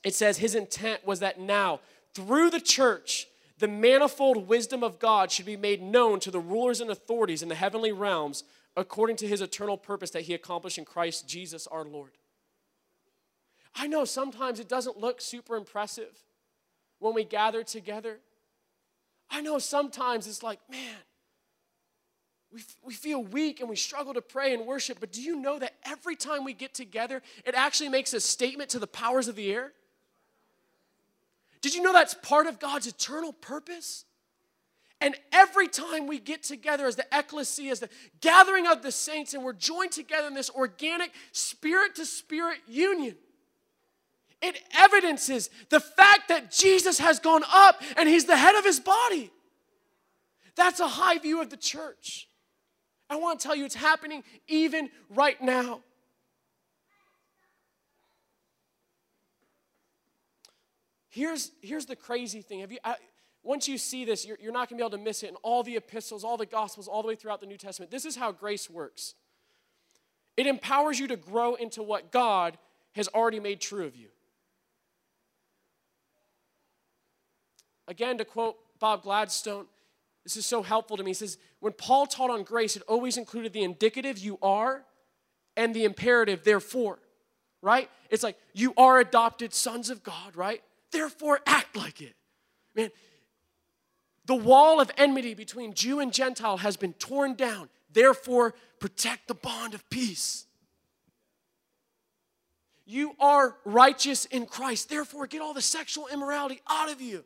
It 0.05 0.15
says 0.15 0.37
his 0.37 0.55
intent 0.55 1.07
was 1.07 1.21
that 1.21 1.41
now 1.41 1.81
through 2.15 2.51
the 2.51 2.61
church 2.61 3.27
the 3.57 3.69
manifold 3.69 4.49
wisdom 4.49 4.85
of 4.85 4.99
God 4.99 5.33
should 5.33 5.47
be 5.47 5.57
made 5.57 5.81
known 5.81 6.21
to 6.21 6.31
the 6.31 6.41
rulers 6.41 6.83
and 6.83 6.91
authorities 6.91 7.43
in 7.43 7.49
the 7.49 7.55
heavenly 7.55 7.93
realms 7.93 8.45
according 8.77 9.17
to 9.17 9.29
his 9.29 9.41
eternal 9.41 9.79
purpose 9.79 10.11
that 10.11 10.23
he 10.23 10.35
accomplished 10.35 10.77
in 10.77 10.85
Christ 10.85 11.27
Jesus 11.27 11.67
our 11.69 11.85
Lord. 11.85 12.19
I 13.75 13.87
know 13.87 14.05
sometimes 14.05 14.61
it 14.61 14.69
doesn't 14.69 14.99
look 14.99 15.21
super 15.21 15.57
impressive 15.57 16.17
when 16.99 17.15
we 17.15 17.25
gather 17.25 17.63
together. 17.63 18.19
I 19.31 19.41
know 19.41 19.59
sometimes 19.59 20.27
it's 20.27 20.43
like, 20.43 20.59
man, 20.71 20.97
we, 22.53 22.63
we 22.85 22.93
feel 22.93 23.23
weak 23.23 23.61
and 23.61 23.69
we 23.69 23.77
struggle 23.77 24.13
to 24.15 24.21
pray 24.21 24.53
and 24.53 24.67
worship, 24.67 24.99
but 25.01 25.11
do 25.11 25.23
you 25.23 25.37
know 25.37 25.59
that 25.59 25.75
every 25.85 26.17
time 26.17 26.45
we 26.45 26.53
get 26.53 26.75
together, 26.75 27.23
it 27.45 27.55
actually 27.55 27.89
makes 27.89 28.13
a 28.13 28.21
statement 28.21 28.71
to 28.71 28.79
the 28.79 28.87
powers 28.87 29.27
of 29.27 29.37
the 29.37 29.51
air? 29.51 29.73
Did 31.63 31.75
you 31.75 31.83
know 31.83 31.93
that's 31.93 32.15
part 32.15 32.47
of 32.47 32.59
God's 32.59 32.87
eternal 32.87 33.33
purpose? 33.33 34.05
And 35.01 35.17
every 35.33 35.67
time 35.67 36.07
we 36.07 36.19
get 36.19 36.43
together 36.43 36.87
as 36.87 36.97
the 36.97 37.07
ecclesia, 37.11 37.73
as 37.73 37.81
the 37.81 37.89
gathering 38.21 38.67
of 38.67 38.83
the 38.83 38.93
saints, 38.93 39.35
and 39.35 39.43
we're 39.43 39.53
joined 39.53 39.93
together 39.93 40.29
in 40.29 40.35
this 40.35 40.51
organic 40.51 41.11
spirit 41.33 41.97
to 41.97 42.05
spirit 42.05 42.59
union, 42.69 43.17
it 44.43 44.59
evidences 44.77 45.49
the 45.71 45.81
fact 45.81 46.29
that 46.29 46.51
Jesus 46.51 46.99
has 46.99 47.21
gone 47.21 47.43
up 47.53 47.81
and 47.97 48.09
he's 48.09 48.25
the 48.25 48.37
head 48.37 48.57
of 48.57 48.65
his 48.65 48.81
body. 48.81 49.31
That's 50.57 50.81
a 50.81 50.89
high 50.89 51.19
view 51.19 51.41
of 51.41 51.51
the 51.51 51.57
church. 51.57 52.29
I 53.09 53.17
want 53.17 53.41
to 53.41 53.47
tell 53.47 53.57
you, 53.57 53.65
it's 53.65 53.75
happening 53.75 54.25
even 54.49 54.91
right 55.11 55.41
now. 55.41 55.81
Here's, 61.09 61.53
here's 61.61 61.87
the 61.87 61.97
crazy 61.97 62.41
thing. 62.41 62.61
Have 62.61 62.73
you, 62.73 62.79
I, 62.83 62.97
once 63.43 63.69
you 63.69 63.77
see 63.77 64.05
this, 64.05 64.27
you're, 64.27 64.39
you're 64.41 64.53
not 64.53 64.69
going 64.69 64.79
to 64.79 64.83
be 64.83 64.87
able 64.87 64.97
to 64.97 65.05
miss 65.05 65.23
it 65.23 65.29
in 65.29 65.37
all 65.37 65.63
the 65.63 65.77
epistles, 65.77 66.25
all 66.25 66.37
the 66.37 66.47
gospels, 66.47 66.89
all 66.89 67.03
the 67.03 67.09
way 67.09 67.15
throughout 67.15 67.41
the 67.41 67.47
New 67.47 67.59
Testament. 67.59 67.91
This 67.91 68.05
is 68.05 68.17
how 68.17 68.33
grace 68.33 68.69
works 68.71 69.15
it 70.37 70.47
empowers 70.47 70.99
you 70.99 71.07
to 71.09 71.17
grow 71.17 71.55
into 71.55 71.83
what 71.83 72.11
God 72.11 72.57
has 72.95 73.09
already 73.09 73.41
made 73.41 73.61
true 73.61 73.85
of 73.85 73.95
you. 73.97 74.09
Again, 77.93 78.17
to 78.17 78.25
quote 78.25 78.57
Bob 78.81 79.03
Gladstone, 79.03 79.67
this 80.25 80.39
is 80.39 80.47
so 80.47 80.63
helpful 80.63 80.97
to 80.97 81.03
me. 81.03 81.11
He 81.11 81.15
says, 81.15 81.37
when 81.61 81.75
Paul 81.75 82.07
taught 82.07 82.31
on 82.31 82.43
grace, 82.43 82.75
it 82.75 82.83
always 82.89 83.19
included 83.19 83.53
the 83.53 83.63
indicative, 83.63 84.17
you 84.17 84.39
are, 84.41 84.83
and 85.59 85.75
the 85.75 85.85
imperative, 85.85 86.43
therefore, 86.43 87.01
right? 87.61 87.91
It's 88.09 88.23
like, 88.23 88.39
you 88.55 88.73
are 88.79 88.99
adopted 88.99 89.53
sons 89.53 89.91
of 89.91 90.03
God, 90.03 90.35
right? 90.35 90.63
Therefore, 90.91 91.41
act 91.47 91.77
like 91.77 92.01
it. 92.01 92.15
Man, 92.75 92.89
The 94.25 94.35
wall 94.35 94.81
of 94.81 94.91
enmity 94.97 95.35
between 95.35 95.75
Jew 95.75 96.01
and 96.01 96.13
Gentile 96.13 96.59
has 96.59 96.77
been 96.77 96.93
torn 96.95 97.35
down. 97.35 97.69
Therefore, 97.93 98.55
protect 98.79 99.29
the 99.29 99.35
bond 99.35 99.75
of 99.75 99.89
peace. 99.91 100.47
You 102.87 103.15
are 103.21 103.57
righteous 103.65 104.25
in 104.27 104.47
Christ. 104.47 104.89
Therefore, 104.89 105.27
get 105.27 105.41
all 105.41 105.55
the 105.55 105.63
sexual 105.63 106.09
immorality 106.13 106.61
out 106.69 106.91
of 106.91 107.01
you. 107.01 107.25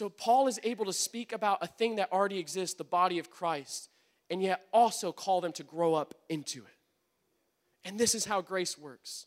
So, 0.00 0.08
Paul 0.08 0.46
is 0.46 0.58
able 0.62 0.86
to 0.86 0.94
speak 0.94 1.30
about 1.30 1.58
a 1.60 1.66
thing 1.66 1.96
that 1.96 2.10
already 2.10 2.38
exists, 2.38 2.74
the 2.74 2.84
body 2.84 3.18
of 3.18 3.30
Christ, 3.30 3.90
and 4.30 4.42
yet 4.42 4.64
also 4.72 5.12
call 5.12 5.42
them 5.42 5.52
to 5.52 5.62
grow 5.62 5.92
up 5.92 6.14
into 6.30 6.60
it. 6.60 6.78
And 7.84 8.00
this 8.00 8.14
is 8.14 8.24
how 8.24 8.40
grace 8.40 8.78
works 8.78 9.26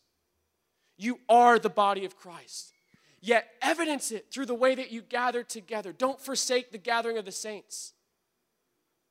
you 0.98 1.20
are 1.28 1.60
the 1.60 1.70
body 1.70 2.04
of 2.04 2.16
Christ, 2.16 2.72
yet 3.20 3.50
evidence 3.62 4.10
it 4.10 4.32
through 4.32 4.46
the 4.46 4.54
way 4.56 4.74
that 4.74 4.90
you 4.90 5.00
gather 5.00 5.44
together. 5.44 5.92
Don't 5.92 6.20
forsake 6.20 6.72
the 6.72 6.78
gathering 6.78 7.18
of 7.18 7.24
the 7.24 7.30
saints. 7.30 7.92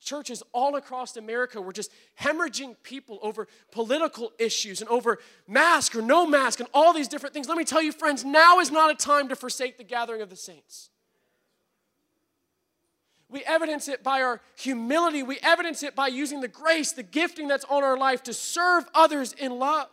Churches 0.02 0.44
all 0.52 0.76
across 0.76 1.16
America 1.16 1.62
were 1.62 1.72
just 1.72 1.92
hemorrhaging 2.20 2.76
people 2.84 3.20
over 3.22 3.48
political 3.72 4.34
issues 4.38 4.82
and 4.82 4.90
over 4.90 5.18
mask 5.48 5.96
or 5.96 6.02
no 6.02 6.28
mask 6.28 6.60
and 6.60 6.68
all 6.74 6.92
these 6.92 7.08
different 7.08 7.34
things. 7.34 7.48
Let 7.48 7.58
me 7.58 7.64
tell 7.64 7.82
you, 7.82 7.94
friends, 7.94 8.26
now 8.26 8.60
is 8.60 8.70
not 8.70 8.92
a 8.92 8.96
time 8.96 9.30
to 9.30 9.36
forsake 9.38 9.78
the 9.78 9.86
gathering 9.86 10.22
of 10.22 10.30
the 10.30 10.36
saints. 10.36 10.90
We 13.34 13.44
evidence 13.46 13.88
it 13.88 14.04
by 14.04 14.22
our 14.22 14.42
humility. 14.56 15.24
We 15.24 15.40
evidence 15.42 15.82
it 15.82 15.96
by 15.96 16.08
using 16.10 16.40
the 16.40 16.48
grace, 16.48 16.92
the 16.92 17.02
gifting 17.02 17.48
that's 17.48 17.66
on 17.66 17.84
our 17.84 17.98
life 17.98 18.22
to 18.24 18.34
serve 18.34 18.86
others 18.94 19.34
in 19.34 19.58
love. 19.58 19.90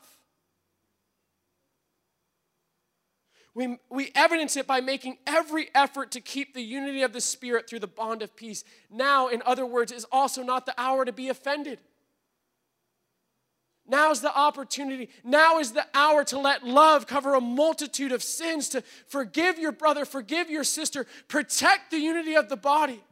We, 3.54 3.78
we 3.88 4.12
evidence 4.14 4.58
it 4.58 4.66
by 4.66 4.82
making 4.82 5.16
every 5.26 5.70
effort 5.74 6.10
to 6.10 6.20
keep 6.20 6.52
the 6.52 6.60
unity 6.60 7.00
of 7.00 7.14
the 7.14 7.20
Spirit 7.22 7.66
through 7.66 7.78
the 7.78 7.86
bond 7.86 8.20
of 8.20 8.36
peace. 8.36 8.62
Now, 8.90 9.28
in 9.28 9.42
other 9.46 9.64
words, 9.64 9.90
is 9.90 10.04
also 10.12 10.42
not 10.42 10.66
the 10.66 10.74
hour 10.76 11.06
to 11.06 11.12
be 11.12 11.30
offended. 11.30 11.78
Now 13.88 14.10
is 14.10 14.20
the 14.20 14.36
opportunity. 14.36 15.08
Now 15.24 15.58
is 15.60 15.72
the 15.72 15.86
hour 15.94 16.24
to 16.24 16.38
let 16.38 16.66
love 16.66 17.06
cover 17.06 17.34
a 17.34 17.40
multitude 17.40 18.12
of 18.12 18.22
sins, 18.22 18.68
to 18.68 18.82
forgive 19.08 19.58
your 19.58 19.72
brother, 19.72 20.04
forgive 20.04 20.50
your 20.50 20.62
sister, 20.62 21.06
protect 21.26 21.90
the 21.90 21.98
unity 21.98 22.36
of 22.36 22.50
the 22.50 22.56
body 22.56 23.02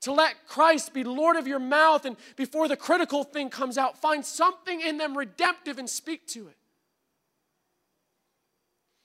to 0.00 0.12
let 0.12 0.46
Christ 0.46 0.94
be 0.94 1.04
Lord 1.04 1.36
of 1.36 1.46
your 1.46 1.58
mouth, 1.58 2.04
and 2.04 2.16
before 2.36 2.68
the 2.68 2.76
critical 2.76 3.24
thing 3.24 3.50
comes 3.50 3.76
out, 3.76 4.00
find 4.00 4.24
something 4.24 4.80
in 4.80 4.98
them 4.98 5.16
redemptive 5.16 5.78
and 5.78 5.88
speak 5.88 6.26
to 6.28 6.48
it. 6.48 6.56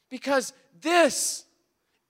Because 0.10 0.54
this 0.82 1.46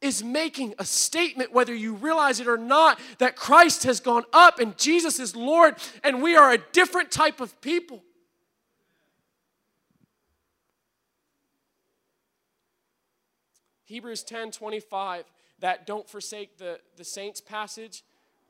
is 0.02 0.22
making 0.22 0.76
a 0.80 0.86
statement, 0.86 1.54
whether 1.54 1.74
you 1.74 1.94
realize 1.94 2.42
it 2.42 2.48
or 2.48 2.58
not, 2.58 3.00
that 3.20 3.38
Christ 3.38 3.84
has 3.84 4.02
gone 4.02 4.24
up 4.34 4.60
and 4.60 4.78
Jesus 4.78 5.18
is 5.18 5.36
Lord, 5.36 5.76
and 6.04 6.22
we 6.22 6.36
are 6.36 6.52
a 6.52 6.58
different 6.58 7.10
type 7.10 7.40
of 7.40 7.60
people. 7.62 8.04
Hebrews 13.86 14.24
10 14.24 14.52
25, 14.52 15.26
that 15.60 15.88
don't 15.88 16.10
forsake 16.10 16.58
the, 16.58 16.80
the 16.98 17.04
saints 17.04 17.40
passage 17.40 18.04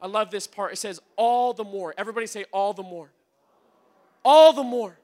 I 0.04 0.08
love 0.08 0.32
this 0.32 0.47
part. 0.47 0.74
It 0.74 0.78
says, 0.78 0.99
all 1.16 1.54
the 1.54 1.64
more. 1.64 1.93
Everybody 1.97 2.28
say, 2.28 2.43
all 2.51 2.74
the 2.74 2.84
more. 2.84 3.10
All 4.26 4.51
the 4.51 4.64
more. 4.64 4.99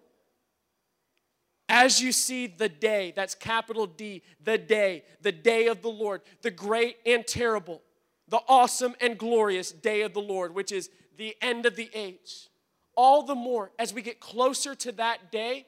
As 1.70 2.02
you 2.02 2.12
see 2.12 2.47
the 2.47 2.68
day, 2.68 3.14
that's 3.16 3.34
capital 3.34 3.88
D, 3.88 4.22
the 4.43 4.58
day, 4.58 5.06
the 5.22 5.32
day 5.32 5.68
of 5.68 5.82
the 5.82 5.89
Lord, 5.89 6.22
the 6.41 6.52
great 6.52 6.97
and 7.06 7.26
terrible, 7.26 7.82
the 8.28 8.41
awesome 8.50 8.93
and 9.00 9.18
glorious 9.18 9.72
day 9.72 10.02
of 10.02 10.14
the 10.14 10.20
Lord, 10.20 10.54
which 10.54 10.74
is 10.74 10.89
the 11.16 11.34
end 11.41 11.66
of 11.66 11.78
the 11.78 11.89
age. 11.93 12.50
All 12.97 13.24
the 13.24 13.36
more 13.36 13.72
as 13.80 13.93
we 13.93 14.02
get 14.02 14.20
closer 14.20 14.76
to 14.76 14.91
that 14.93 15.32
day, 15.32 15.66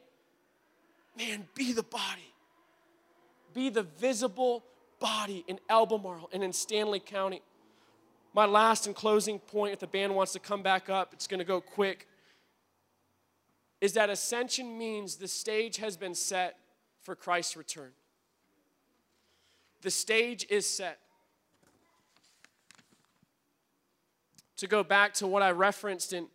man, 1.18 1.48
be 1.56 1.72
the 1.72 1.84
body. 1.84 2.34
Be 3.54 3.70
the 3.70 3.84
visible 3.84 4.66
body 5.00 5.46
in 5.48 5.60
Albemarle 5.70 6.30
and 6.34 6.44
in 6.44 6.52
Stanly 6.52 7.04
County 7.04 7.42
my 8.34 8.46
last 8.46 8.88
and 8.88 8.96
closing 8.96 9.40
point, 9.40 9.74
if 9.74 9.80
the 9.80 9.88
band 9.88 10.16
wants 10.16 10.34
to 10.34 10.40
come 10.40 10.62
back 10.64 10.90
up, 10.90 11.14
it's 11.14 11.28
going 11.28 11.40
to 11.40 11.46
go 11.46 11.60
quick, 11.60 12.08
is 13.82 13.94
that 13.94 14.10
ascension 14.10 14.78
means 14.78 15.16
the 15.16 15.28
stage 15.28 15.78
has 15.78 15.98
been 15.98 16.14
set 16.14 16.58
for 17.02 17.16
Christ's 17.16 17.58
return. 17.58 17.92
The 19.82 19.90
stage 19.90 20.46
is 20.50 20.70
set. 20.70 21.00
To 24.58 24.68
go 24.68 24.84
back 24.84 25.16
to 25.16 25.28
what 25.28 25.42
I 25.42 25.50
referenced 25.52 26.14
in 26.14 26.28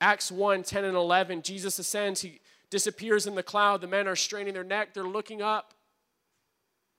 Acts 0.00 0.32
1 0.32 0.64
10 0.64 0.84
and 0.84 0.96
11, 0.96 1.42
Jesus 1.42 1.78
ascends, 1.78 2.20
he 2.20 2.40
disappears 2.70 3.28
in 3.28 3.36
the 3.36 3.42
cloud. 3.42 3.80
The 3.80 3.86
men 3.86 4.08
are 4.08 4.16
straining 4.16 4.54
their 4.54 4.64
neck, 4.64 4.94
they're 4.94 5.04
looking 5.04 5.40
up. 5.40 5.74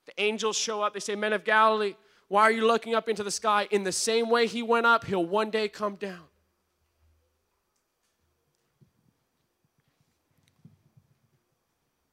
The 0.06 0.14
angels 0.22 0.58
show 0.58 0.82
up, 0.82 0.94
they 0.94 1.00
say, 1.02 1.16
Men 1.16 1.34
of 1.34 1.44
Galilee, 1.44 1.96
why 2.34 2.42
are 2.42 2.52
you 2.52 2.66
looking 2.66 2.96
up 2.96 3.08
into 3.08 3.22
the 3.22 3.30
sky? 3.30 3.68
In 3.70 3.84
the 3.84 3.92
same 3.92 4.28
way 4.28 4.48
he 4.48 4.64
went 4.64 4.88
up, 4.88 5.06
he'll 5.06 5.24
one 5.24 5.52
day 5.52 5.68
come 5.68 5.94
down. 5.94 6.24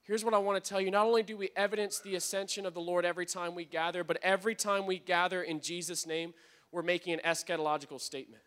Here's 0.02 0.22
what 0.22 0.34
I 0.34 0.38
want 0.38 0.62
to 0.62 0.68
tell 0.68 0.78
you. 0.78 0.90
Not 0.90 1.06
only 1.06 1.22
do 1.22 1.38
we 1.38 1.48
evidence 1.56 2.00
the 2.00 2.16
ascension 2.16 2.66
of 2.66 2.74
the 2.74 2.82
Lord 2.82 3.06
every 3.06 3.24
time 3.24 3.54
we 3.54 3.64
gather, 3.64 4.04
but 4.04 4.18
every 4.22 4.54
time 4.54 4.84
we 4.84 4.98
gather 4.98 5.42
in 5.42 5.58
Jesus' 5.62 6.06
name, 6.06 6.34
we're 6.70 6.82
making 6.82 7.14
an 7.14 7.20
eschatological 7.24 7.98
statement. 7.98 8.42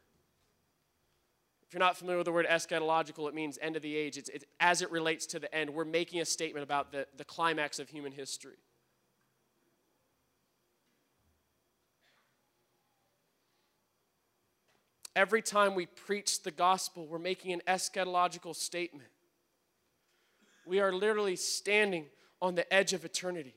If 1.65 1.74
you're 1.74 1.80
not 1.80 1.97
familiar 1.97 2.19
with 2.19 2.26
the 2.26 2.34
word 2.34 2.45
eschatological, 2.45 3.28
it 3.28 3.34
means 3.34 3.57
end 3.59 3.76
of 3.76 3.82
the 3.82 3.95
age. 3.95 4.19
It's, 4.19 4.30
it's, 4.30 4.45
as 4.59 4.84
it 4.84 4.91
relates 4.91 5.26
to 5.26 5.39
the 5.39 5.51
end. 5.51 5.71
We're 5.71 5.86
making 5.86 6.21
a 6.21 6.26
statement 6.26 6.63
about 6.63 6.91
the, 6.91 7.07
the 7.17 7.26
climax 7.26 7.80
of 7.80 7.89
human 7.89 8.11
history. 8.11 8.59
Every 15.16 15.41
time 15.41 15.76
we 15.76 15.86
preach 15.86 16.41
the 16.41 16.51
gospel, 16.51 17.05
we're 17.05 17.20
making 17.20 17.53
an 17.53 17.61
eschatological 17.68 18.55
statement. 18.55 19.09
We 20.66 20.80
are 20.80 20.91
literally 20.91 21.36
standing 21.36 22.05
on 22.41 22.55
the 22.55 22.72
edge 22.74 22.93
of 22.93 23.05
eternity. 23.05 23.55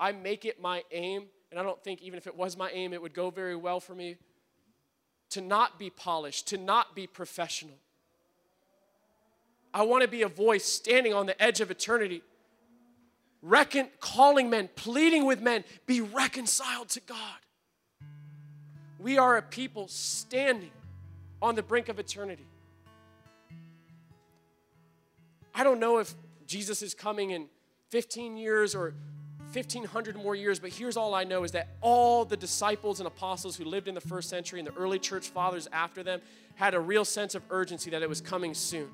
I 0.00 0.12
make 0.12 0.44
it 0.44 0.60
my 0.60 0.84
aim, 0.92 1.26
and 1.50 1.60
I 1.60 1.62
don't 1.62 1.82
think 1.82 2.00
even 2.02 2.16
if 2.16 2.26
it 2.26 2.36
was 2.36 2.56
my 2.56 2.70
aim, 2.70 2.92
it 2.92 3.02
would 3.02 3.14
go 3.14 3.30
very 3.30 3.56
well 3.56 3.80
for 3.80 3.94
me 3.94 4.16
to 5.30 5.40
not 5.40 5.78
be 5.78 5.90
polished, 5.90 6.48
to 6.48 6.56
not 6.56 6.94
be 6.94 7.06
professional. 7.06 7.76
I 9.74 9.82
want 9.82 10.02
to 10.02 10.08
be 10.08 10.22
a 10.22 10.28
voice 10.28 10.64
standing 10.64 11.12
on 11.12 11.26
the 11.26 11.40
edge 11.42 11.60
of 11.60 11.70
eternity, 11.70 12.22
recon- 13.42 13.90
calling 14.00 14.48
men, 14.48 14.70
pleading 14.74 15.26
with 15.26 15.42
men, 15.42 15.64
be 15.86 16.00
reconciled 16.00 16.88
to 16.90 17.00
God. 17.00 17.38
We 18.98 19.18
are 19.18 19.36
a 19.36 19.42
people 19.42 19.88
standing 19.88 20.70
on 21.40 21.54
the 21.54 21.62
brink 21.62 21.88
of 21.88 21.98
eternity. 21.98 22.46
I 25.54 25.64
don't 25.64 25.80
know 25.80 25.98
if 25.98 26.14
Jesus 26.46 26.82
is 26.82 26.94
coming 26.94 27.30
in 27.30 27.46
15 27.90 28.36
years 28.36 28.74
or 28.74 28.94
1500 29.52 30.16
more 30.16 30.34
years, 30.34 30.58
but 30.58 30.70
here's 30.70 30.96
all 30.96 31.14
I 31.14 31.24
know 31.24 31.42
is 31.42 31.52
that 31.52 31.68
all 31.80 32.24
the 32.24 32.36
disciples 32.36 33.00
and 33.00 33.06
apostles 33.06 33.56
who 33.56 33.64
lived 33.64 33.88
in 33.88 33.94
the 33.94 34.00
first 34.00 34.28
century 34.28 34.60
and 34.60 34.68
the 34.68 34.74
early 34.74 34.98
church 34.98 35.28
fathers 35.28 35.68
after 35.72 36.02
them 36.02 36.20
had 36.56 36.74
a 36.74 36.80
real 36.80 37.04
sense 37.04 37.34
of 37.34 37.42
urgency 37.50 37.90
that 37.90 38.02
it 38.02 38.08
was 38.08 38.20
coming 38.20 38.52
soon. 38.52 38.88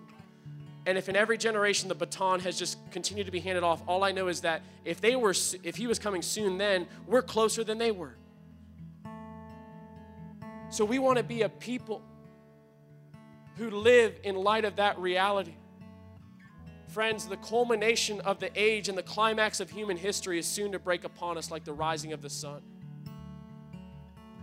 And 0.87 0.99
if 0.99 1.09
in 1.09 1.17
every 1.17 1.39
generation 1.39 1.89
the 1.89 1.95
baton 1.95 2.41
has 2.41 2.59
just 2.59 2.79
continued 2.91 3.27
to 3.27 3.33
be 3.33 3.41
handed 3.41 3.65
off, 3.65 3.83
all 3.89 4.05
I 4.05 4.13
know 4.13 4.29
is 4.29 4.43
that 4.43 4.63
if 4.85 5.01
they 5.01 5.17
were 5.17 5.35
if 5.63 5.77
he 5.77 5.87
was 5.87 5.99
coming 5.99 6.23
soon 6.23 6.59
then, 6.59 6.87
we're 7.07 7.23
closer 7.23 7.65
than 7.65 7.79
they 7.79 7.91
were. 7.91 8.15
So 10.75 10.85
we 10.85 10.99
want 10.99 11.19
to 11.19 11.23
be 11.23 11.43
a 11.43 11.49
people 11.49 12.03
who 13.59 13.71
live 13.71 14.19
in 14.25 14.35
light 14.35 14.65
of 14.65 14.75
that 14.75 14.99
reality. 14.99 15.55
Friends, 16.89 17.29
the 17.29 17.37
culmination 17.37 18.21
of 18.23 18.41
the 18.41 18.51
age 18.57 18.89
and 18.89 18.99
the 18.99 19.03
climax 19.05 19.61
of 19.61 19.71
human 19.71 19.97
history 19.97 20.37
is 20.37 20.47
soon 20.47 20.73
to 20.73 20.81
break 20.81 21.05
upon 21.05 21.39
us 21.39 21.49
like 21.49 21.63
the 21.63 21.73
rising 21.73 22.13
of 22.13 22.23
the 22.23 22.29
sun. 22.29 22.61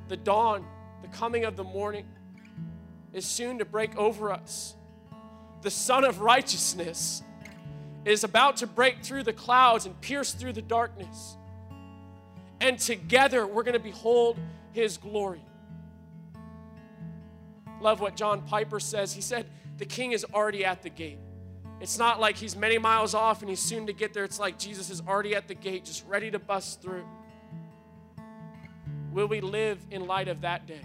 The 0.07 0.15
dawn, 0.15 0.65
the 1.01 1.09
coming 1.09 1.43
of 1.43 1.57
the 1.57 1.65
morning, 1.65 2.07
is 3.11 3.25
soon 3.25 3.57
to 3.57 3.65
break 3.65 3.97
over 3.97 4.31
us. 4.31 4.77
The 5.63 5.69
Sun 5.69 6.05
of 6.05 6.21
Righteousness 6.21 7.23
is 8.05 8.23
about 8.23 8.55
to 8.57 8.67
break 8.67 9.03
through 9.03 9.23
the 9.23 9.33
clouds 9.33 9.85
and 9.85 9.99
pierce 9.99 10.31
through 10.31 10.53
the 10.53 10.61
darkness. 10.61 11.35
And 12.61 12.79
together 12.79 13.45
we're 13.45 13.63
going 13.63 13.73
to 13.73 13.79
behold 13.79 14.39
His 14.71 14.95
glory. 14.95 15.43
Love 17.81 17.99
what 17.99 18.15
John 18.15 18.43
Piper 18.43 18.79
says. 18.79 19.13
He 19.13 19.21
said, 19.21 19.47
The 19.77 19.85
king 19.85 20.11
is 20.11 20.25
already 20.33 20.63
at 20.63 20.83
the 20.83 20.89
gate. 20.89 21.17
It's 21.81 21.97
not 21.97 22.19
like 22.19 22.37
he's 22.37 22.55
many 22.55 22.77
miles 22.77 23.15
off 23.15 23.41
and 23.41 23.49
he's 23.49 23.59
soon 23.59 23.87
to 23.87 23.93
get 23.93 24.13
there. 24.13 24.23
It's 24.23 24.39
like 24.39 24.59
Jesus 24.59 24.91
is 24.91 25.01
already 25.01 25.35
at 25.35 25.47
the 25.47 25.55
gate, 25.55 25.83
just 25.83 26.05
ready 26.07 26.29
to 26.29 26.37
bust 26.37 26.79
through. 26.79 27.05
Will 29.11 29.27
we 29.27 29.41
live 29.41 29.79
in 29.89 30.05
light 30.05 30.27
of 30.27 30.41
that 30.41 30.67
day? 30.67 30.81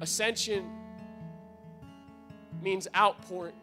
Ascension 0.00 0.70
means 2.62 2.86
outpouring, 2.96 3.56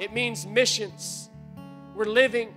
it 0.00 0.14
means 0.14 0.46
missions. 0.46 1.28
We're 1.94 2.04
living 2.04 2.54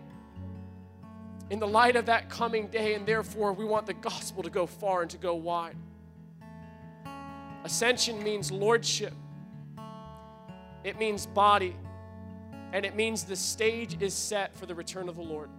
in 1.51 1.59
the 1.59 1.67
light 1.67 1.97
of 1.97 2.05
that 2.05 2.29
coming 2.29 2.67
day, 2.67 2.93
and 2.93 3.05
therefore 3.05 3.51
we 3.51 3.65
want 3.65 3.85
the 3.85 3.93
gospel 3.93 4.41
to 4.41 4.49
go 4.49 4.65
far 4.65 5.01
and 5.01 5.11
to 5.11 5.17
go 5.17 5.35
wide. 5.35 5.75
Ascension 7.65 8.23
means 8.23 8.53
lordship, 8.53 9.13
it 10.85 10.97
means 10.97 11.25
body, 11.25 11.75
and 12.71 12.85
it 12.85 12.95
means 12.95 13.25
the 13.25 13.35
stage 13.35 14.01
is 14.01 14.13
set 14.13 14.55
for 14.55 14.65
the 14.65 14.73
return 14.73 15.09
of 15.09 15.17
the 15.17 15.21
Lord. 15.21 15.49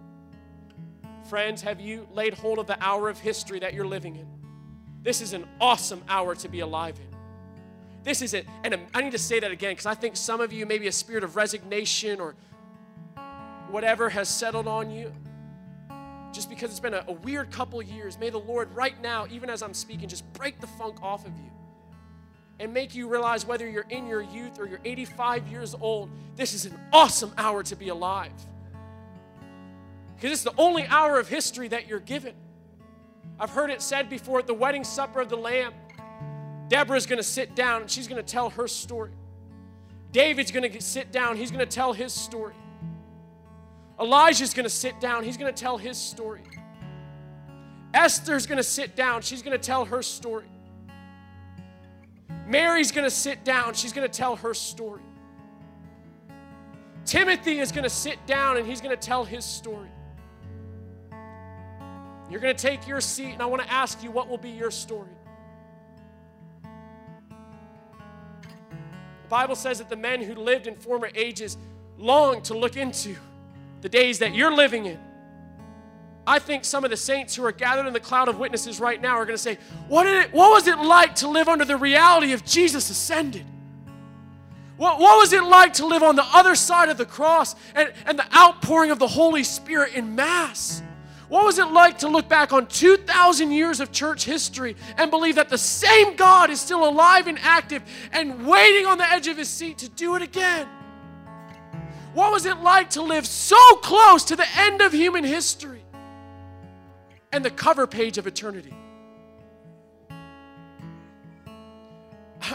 Friends, 1.29 1.61
have 1.61 1.79
you 1.79 2.07
laid 2.11 2.33
hold 2.33 2.57
of 2.57 2.65
the 2.65 2.83
hour 2.83 3.07
of 3.07 3.19
history 3.19 3.59
that 3.59 3.75
you're 3.75 3.85
living 3.85 4.15
in? 4.15 4.27
This 5.03 5.21
is 5.21 5.33
an 5.33 5.45
awesome 5.61 6.03
hour 6.09 6.33
to 6.33 6.49
be 6.49 6.61
alive 6.61 6.99
in. 6.99 7.15
This 8.03 8.23
is 8.23 8.33
it. 8.33 8.47
And 8.63 8.79
I 8.95 9.01
need 9.01 9.11
to 9.11 9.19
say 9.19 9.39
that 9.39 9.51
again 9.51 9.73
because 9.73 9.85
I 9.85 9.93
think 9.93 10.17
some 10.17 10.41
of 10.41 10.51
you, 10.51 10.65
maybe 10.65 10.87
a 10.87 10.91
spirit 10.91 11.23
of 11.23 11.35
resignation 11.35 12.19
or 12.19 12.33
whatever 13.69 14.09
has 14.09 14.27
settled 14.27 14.67
on 14.67 14.89
you 14.89 15.13
just 16.33 16.49
because 16.49 16.71
it's 16.71 16.79
been 16.79 16.93
a, 16.93 17.05
a 17.07 17.13
weird 17.13 17.51
couple 17.51 17.81
years. 17.81 18.19
May 18.19 18.29
the 18.29 18.39
Lord, 18.39 18.73
right 18.75 18.99
now, 19.01 19.27
even 19.31 19.49
as 19.49 19.61
I'm 19.61 19.73
speaking, 19.73 20.09
just 20.09 20.31
break 20.33 20.59
the 20.59 20.67
funk 20.67 21.01
off 21.01 21.25
of 21.25 21.31
you 21.37 21.51
and 22.59 22.73
make 22.73 22.95
you 22.95 23.07
realize 23.07 23.45
whether 23.45 23.69
you're 23.69 23.85
in 23.89 24.07
your 24.07 24.21
youth 24.21 24.59
or 24.59 24.67
you're 24.67 24.79
85 24.83 25.47
years 25.47 25.75
old, 25.79 26.09
this 26.35 26.53
is 26.53 26.65
an 26.65 26.79
awesome 26.91 27.31
hour 27.37 27.63
to 27.63 27.75
be 27.75 27.89
alive. 27.89 28.31
Because 30.15 30.31
it's 30.31 30.43
the 30.43 30.53
only 30.57 30.85
hour 30.87 31.19
of 31.19 31.27
history 31.27 31.67
that 31.69 31.87
you're 31.87 31.99
given. 31.99 32.33
I've 33.39 33.49
heard 33.49 33.69
it 33.69 33.81
said 33.81 34.09
before 34.09 34.39
at 34.39 34.47
the 34.47 34.53
wedding 34.53 34.83
supper 34.83 35.21
of 35.21 35.29
the 35.29 35.35
Lamb, 35.35 35.73
Deborah's 36.69 37.05
going 37.05 37.17
to 37.17 37.23
sit 37.23 37.55
down 37.55 37.81
and 37.81 37.91
she's 37.91 38.07
going 38.07 38.23
to 38.23 38.31
tell 38.31 38.49
her 38.51 38.67
story. 38.67 39.11
David's 40.11 40.51
going 40.51 40.71
to 40.71 40.81
sit 40.81 41.11
down, 41.11 41.37
he's 41.37 41.51
going 41.51 41.65
to 41.67 41.71
tell 41.71 41.91
his 41.91 42.13
story. 42.13 42.53
Elijah's 44.03 44.53
going 44.53 44.65
to 44.65 44.69
sit 44.69 44.99
down, 44.99 45.23
he's 45.23 45.37
going 45.37 45.53
to 45.53 45.59
tell 45.59 45.77
his 45.77 45.97
story. 45.97 46.41
Esther's 47.93 48.45
going 48.45 48.57
to 48.57 48.63
sit 48.63 48.97
down, 48.97 49.21
she's 49.21 49.41
going 49.41 49.57
to 49.57 49.63
tell 49.63 49.85
her 49.85 50.03
story. 50.03 50.47
Mary's 52.45 52.91
going 52.91 53.05
to 53.05 53.11
sit 53.11 53.45
down, 53.45 53.73
she's 53.73 53.93
going 53.93 54.07
to 54.07 54.13
tell 54.13 54.35
her 54.35 54.53
story. 54.53 55.01
Timothy 57.05 57.59
is 57.59 57.71
going 57.71 57.85
to 57.85 57.89
sit 57.89 58.25
down 58.25 58.57
and 58.57 58.67
he's 58.67 58.81
going 58.81 58.95
to 58.95 59.01
tell 59.01 59.23
his 59.23 59.45
story. 59.45 59.89
You're 62.29 62.41
going 62.41 62.55
to 62.55 62.61
take 62.61 62.87
your 62.87 62.99
seat, 62.99 63.33
and 63.33 63.41
I 63.41 63.45
want 63.45 63.61
to 63.61 63.71
ask 63.71 64.03
you 64.03 64.11
what 64.11 64.27
will 64.27 64.37
be 64.37 64.49
your 64.49 64.71
story. 64.71 65.09
The 66.61 66.69
Bible 69.29 69.55
says 69.55 69.77
that 69.77 69.89
the 69.89 69.95
men 69.95 70.21
who 70.21 70.35
lived 70.35 70.67
in 70.67 70.75
former 70.75 71.09
ages 71.15 71.57
long 71.97 72.41
to 72.43 72.57
look 72.57 72.75
into 72.75 73.15
the 73.83 73.89
days 73.89 74.19
that 74.19 74.33
you're 74.33 74.55
living 74.55 74.85
in. 74.85 74.97
I 76.25 76.39
think 76.39 76.63
some 76.63 76.85
of 76.85 76.89
the 76.89 76.95
saints 76.95 77.35
who 77.35 77.43
are 77.43 77.51
gathered 77.51 77.85
in 77.85 77.91
the 77.91 77.99
cloud 77.99 78.29
of 78.29 78.39
witnesses 78.39 78.79
right 78.79 78.99
now 78.99 79.17
are 79.17 79.25
going 79.25 79.35
to 79.35 79.41
say, 79.41 79.57
what, 79.89 80.05
did 80.05 80.25
it, 80.25 80.33
what 80.33 80.51
was 80.51 80.67
it 80.67 80.79
like 80.79 81.15
to 81.15 81.27
live 81.27 81.49
under 81.49 81.65
the 81.65 81.75
reality 81.75 82.31
of 82.31 82.45
Jesus 82.45 82.89
ascended? 82.89 83.45
What, 84.77 84.99
what 84.99 85.17
was 85.17 85.33
it 85.33 85.43
like 85.43 85.73
to 85.73 85.85
live 85.85 86.01
on 86.01 86.15
the 86.15 86.25
other 86.33 86.55
side 86.55 86.87
of 86.87 86.97
the 86.97 87.05
cross 87.05 87.57
and, 87.75 87.91
and 88.05 88.17
the 88.17 88.25
outpouring 88.33 88.89
of 88.89 88.99
the 88.99 89.07
Holy 89.07 89.43
Spirit 89.43 89.95
in 89.95 90.15
Mass? 90.15 90.81
What 91.27 91.43
was 91.43 91.59
it 91.59 91.67
like 91.67 91.97
to 91.99 92.07
look 92.07 92.29
back 92.29 92.53
on 92.53 92.67
2,000 92.67 93.51
years 93.51 93.81
of 93.81 93.91
church 93.91 94.23
history 94.23 94.77
and 94.97 95.11
believe 95.11 95.35
that 95.35 95.49
the 95.49 95.57
same 95.57 96.15
God 96.15 96.49
is 96.49 96.61
still 96.61 96.87
alive 96.87 97.27
and 97.27 97.37
active 97.41 97.83
and 98.13 98.47
waiting 98.47 98.85
on 98.85 98.97
the 98.97 99.11
edge 99.11 99.27
of 99.27 99.37
his 99.37 99.49
seat 99.49 99.79
to 99.79 99.89
do 99.89 100.15
it 100.15 100.21
again? 100.21 100.69
What 102.13 102.31
was 102.31 102.45
it 102.45 102.57
like 102.57 102.91
to 102.91 103.01
live 103.01 103.25
so 103.25 103.57
close 103.77 104.23
to 104.25 104.35
the 104.35 104.45
end 104.55 104.81
of 104.81 104.93
human 104.93 105.23
history 105.23 105.83
and 107.31 107.43
the 107.43 107.49
cover 107.49 107.87
page 107.87 108.17
of 108.17 108.27
eternity? 108.27 108.73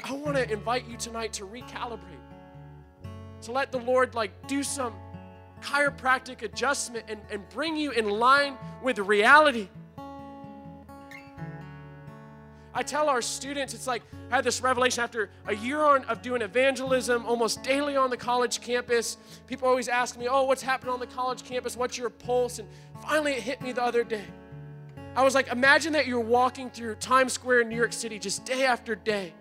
I 0.05 0.13
want 0.13 0.37
to 0.37 0.51
invite 0.51 0.87
you 0.89 0.97
tonight 0.97 1.33
to 1.35 1.47
recalibrate, 1.47 2.01
to 3.43 3.53
let 3.53 3.73
the 3.73 3.79
Lord 3.79 4.15
like 4.15 4.31
do 4.47 4.63
some 4.63 4.95
chiropractic 5.61 6.43
adjustment 6.43 7.07
and, 7.09 7.21
and 7.31 7.49
bring 7.49 7.77
you 7.77 7.91
in 7.91 8.09
line 8.09 8.57
with 8.83 8.99
reality. 8.99 9.69
I 12.79 12.83
tell 12.83 13.09
our 13.09 13.21
students, 13.21 13.75
it's 13.75 13.89
like 13.89 14.05
I 14.31 14.37
had 14.37 14.45
this 14.45 14.61
revelation 14.61 15.03
after 15.03 15.31
a 15.49 15.57
year 15.57 15.83
on, 15.83 16.05
of 16.05 16.23
doing 16.23 16.43
evangelism 16.43 17.27
almost 17.27 17.65
daily 17.65 17.97
on 17.97 18.09
the 18.09 18.17
college 18.17 18.61
campus. 18.61 19.17
People 19.49 19.67
always 19.67 19.89
ask 19.89 20.17
me, 20.17 20.29
Oh, 20.29 20.45
what's 20.45 20.63
happening 20.63 20.93
on 20.93 21.01
the 21.01 21.09
college 21.09 21.43
campus? 21.43 21.77
What's 21.77 21.99
your 21.99 22.09
pulse? 22.09 22.61
And 22.61 22.69
finally, 23.03 23.33
it 23.33 23.43
hit 23.43 23.61
me 23.61 23.73
the 23.73 23.83
other 23.83 24.05
day. 24.05 24.23
I 25.17 25.25
was 25.25 25.35
like, 25.35 25.49
Imagine 25.49 25.93
that 25.95 26.07
you're 26.07 26.21
walking 26.21 26.71
through 26.71 26.95
Times 26.95 27.33
Square 27.33 27.63
in 27.63 27.69
New 27.69 27.75
York 27.75 27.93
City 27.93 28.17
just 28.17 28.45
day 28.45 28.65
after 28.65 28.95
day 28.95 29.35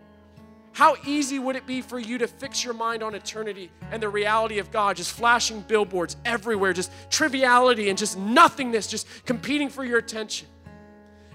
how 0.72 0.96
easy 1.06 1.38
would 1.38 1.56
it 1.56 1.68
be 1.68 1.82
for 1.82 2.00
you 2.00 2.18
to 2.18 2.28
fix 2.28 2.64
your 2.64 2.74
mind 2.74 3.04
on 3.04 3.14
eternity 3.14 3.72
and 3.92 4.02
the 4.02 4.10
reality 4.10 4.58
of 4.58 4.72
God, 4.72 4.96
just 4.96 5.12
flashing 5.12 5.62
billboards 5.62 6.18
everywhere, 6.26 6.74
just 6.74 6.92
triviality 7.12 7.90
and 7.90 7.98
just 7.98 8.18
nothingness, 8.18 8.88
just 8.88 9.08
competing 9.26 9.70
for 9.70 9.84
your 9.84 10.00
attention? 10.00 10.48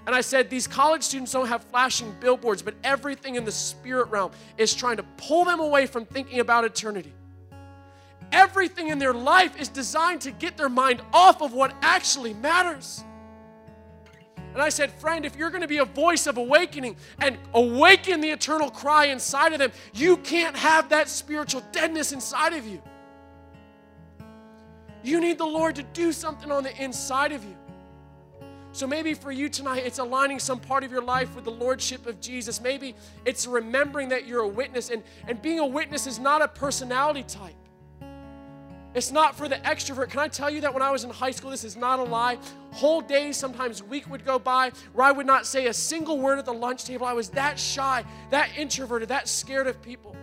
And 0.05 0.15
I 0.15 0.21
said, 0.21 0.49
These 0.49 0.67
college 0.67 1.03
students 1.03 1.31
don't 1.31 1.47
have 1.47 1.63
flashing 1.63 2.13
billboards, 2.19 2.61
but 2.61 2.75
everything 2.83 3.35
in 3.35 3.45
the 3.45 3.51
spirit 3.51 4.09
realm 4.09 4.31
is 4.57 4.73
trying 4.73 4.97
to 4.97 5.03
pull 5.17 5.45
them 5.45 5.59
away 5.59 5.85
from 5.85 6.05
thinking 6.05 6.39
about 6.39 6.65
eternity. 6.65 7.13
Everything 8.31 8.87
in 8.87 8.99
their 8.99 9.13
life 9.13 9.59
is 9.61 9.69
designed 9.69 10.21
to 10.21 10.31
get 10.31 10.57
their 10.57 10.69
mind 10.69 11.01
off 11.13 11.41
of 11.41 11.53
what 11.53 11.73
actually 11.81 12.33
matters. 12.33 13.03
And 14.53 14.61
I 14.61 14.69
said, 14.69 14.91
friend, 14.91 15.25
if 15.25 15.35
you're 15.35 15.49
going 15.49 15.61
to 15.61 15.67
be 15.67 15.79
a 15.79 15.85
voice 15.85 16.27
of 16.27 16.37
awakening 16.37 16.95
and 17.19 17.37
awaken 17.53 18.21
the 18.21 18.29
eternal 18.29 18.69
cry 18.69 19.05
inside 19.05 19.53
of 19.53 19.59
them, 19.59 19.71
you 19.93 20.17
can't 20.17 20.55
have 20.55 20.89
that 20.89 21.09
spiritual 21.09 21.63
deadness 21.71 22.11
inside 22.11 22.53
of 22.53 22.67
you. 22.67 22.81
You 25.03 25.19
need 25.19 25.37
the 25.37 25.45
Lord 25.45 25.75
to 25.75 25.83
do 25.83 26.11
something 26.11 26.51
on 26.51 26.63
the 26.63 26.81
inside 26.81 27.31
of 27.31 27.43
you. 27.43 27.55
So 28.73 28.87
maybe 28.87 29.13
for 29.13 29.31
you 29.31 29.49
tonight, 29.49 29.83
it's 29.85 29.99
aligning 29.99 30.39
some 30.39 30.59
part 30.59 30.83
of 30.83 30.91
your 30.91 31.03
life 31.03 31.35
with 31.35 31.45
the 31.45 31.51
Lordship 31.51 32.07
of 32.07 32.19
Jesus. 32.19 32.59
Maybe 32.59 32.95
it's 33.23 33.45
remembering 33.45 34.09
that 34.09 34.25
you're 34.25 34.41
a 34.41 34.47
witness. 34.47 34.89
And, 34.89 35.03
and 35.27 35.39
being 35.39 35.59
a 35.59 35.65
witness 35.65 36.07
is 36.07 36.17
not 36.17 36.41
a 36.41 36.47
personality 36.47 37.21
type. 37.21 37.53
It's 38.95 39.11
not 39.11 39.35
for 39.35 39.47
the 39.47 39.57
extrovert. 39.57 40.09
Can 40.09 40.19
I 40.19 40.27
tell 40.27 40.49
you 40.49 40.61
that 40.61 40.73
when 40.73 40.81
I 40.81 40.89
was 40.89 41.03
in 41.03 41.11
high 41.11 41.29
school, 41.31 41.51
this 41.51 41.63
is 41.63 41.75
not 41.75 41.99
a 41.99 42.03
lie. 42.03 42.39
Whole 42.71 43.01
days, 43.01 43.37
sometimes 43.37 43.83
week 43.83 44.09
would 44.09 44.25
go 44.25 44.39
by 44.39 44.71
where 44.93 45.05
I 45.05 45.11
would 45.11 45.27
not 45.27 45.45
say 45.45 45.67
a 45.67 45.73
single 45.73 46.19
word 46.19 46.39
at 46.39 46.45
the 46.45 46.53
lunch 46.53 46.83
table. 46.83 47.05
I 47.05 47.13
was 47.13 47.29
that 47.29 47.59
shy, 47.59 48.03
that 48.31 48.49
introverted, 48.57 49.09
that 49.09 49.27
scared 49.27 49.67
of 49.67 49.81
people. 49.83 50.15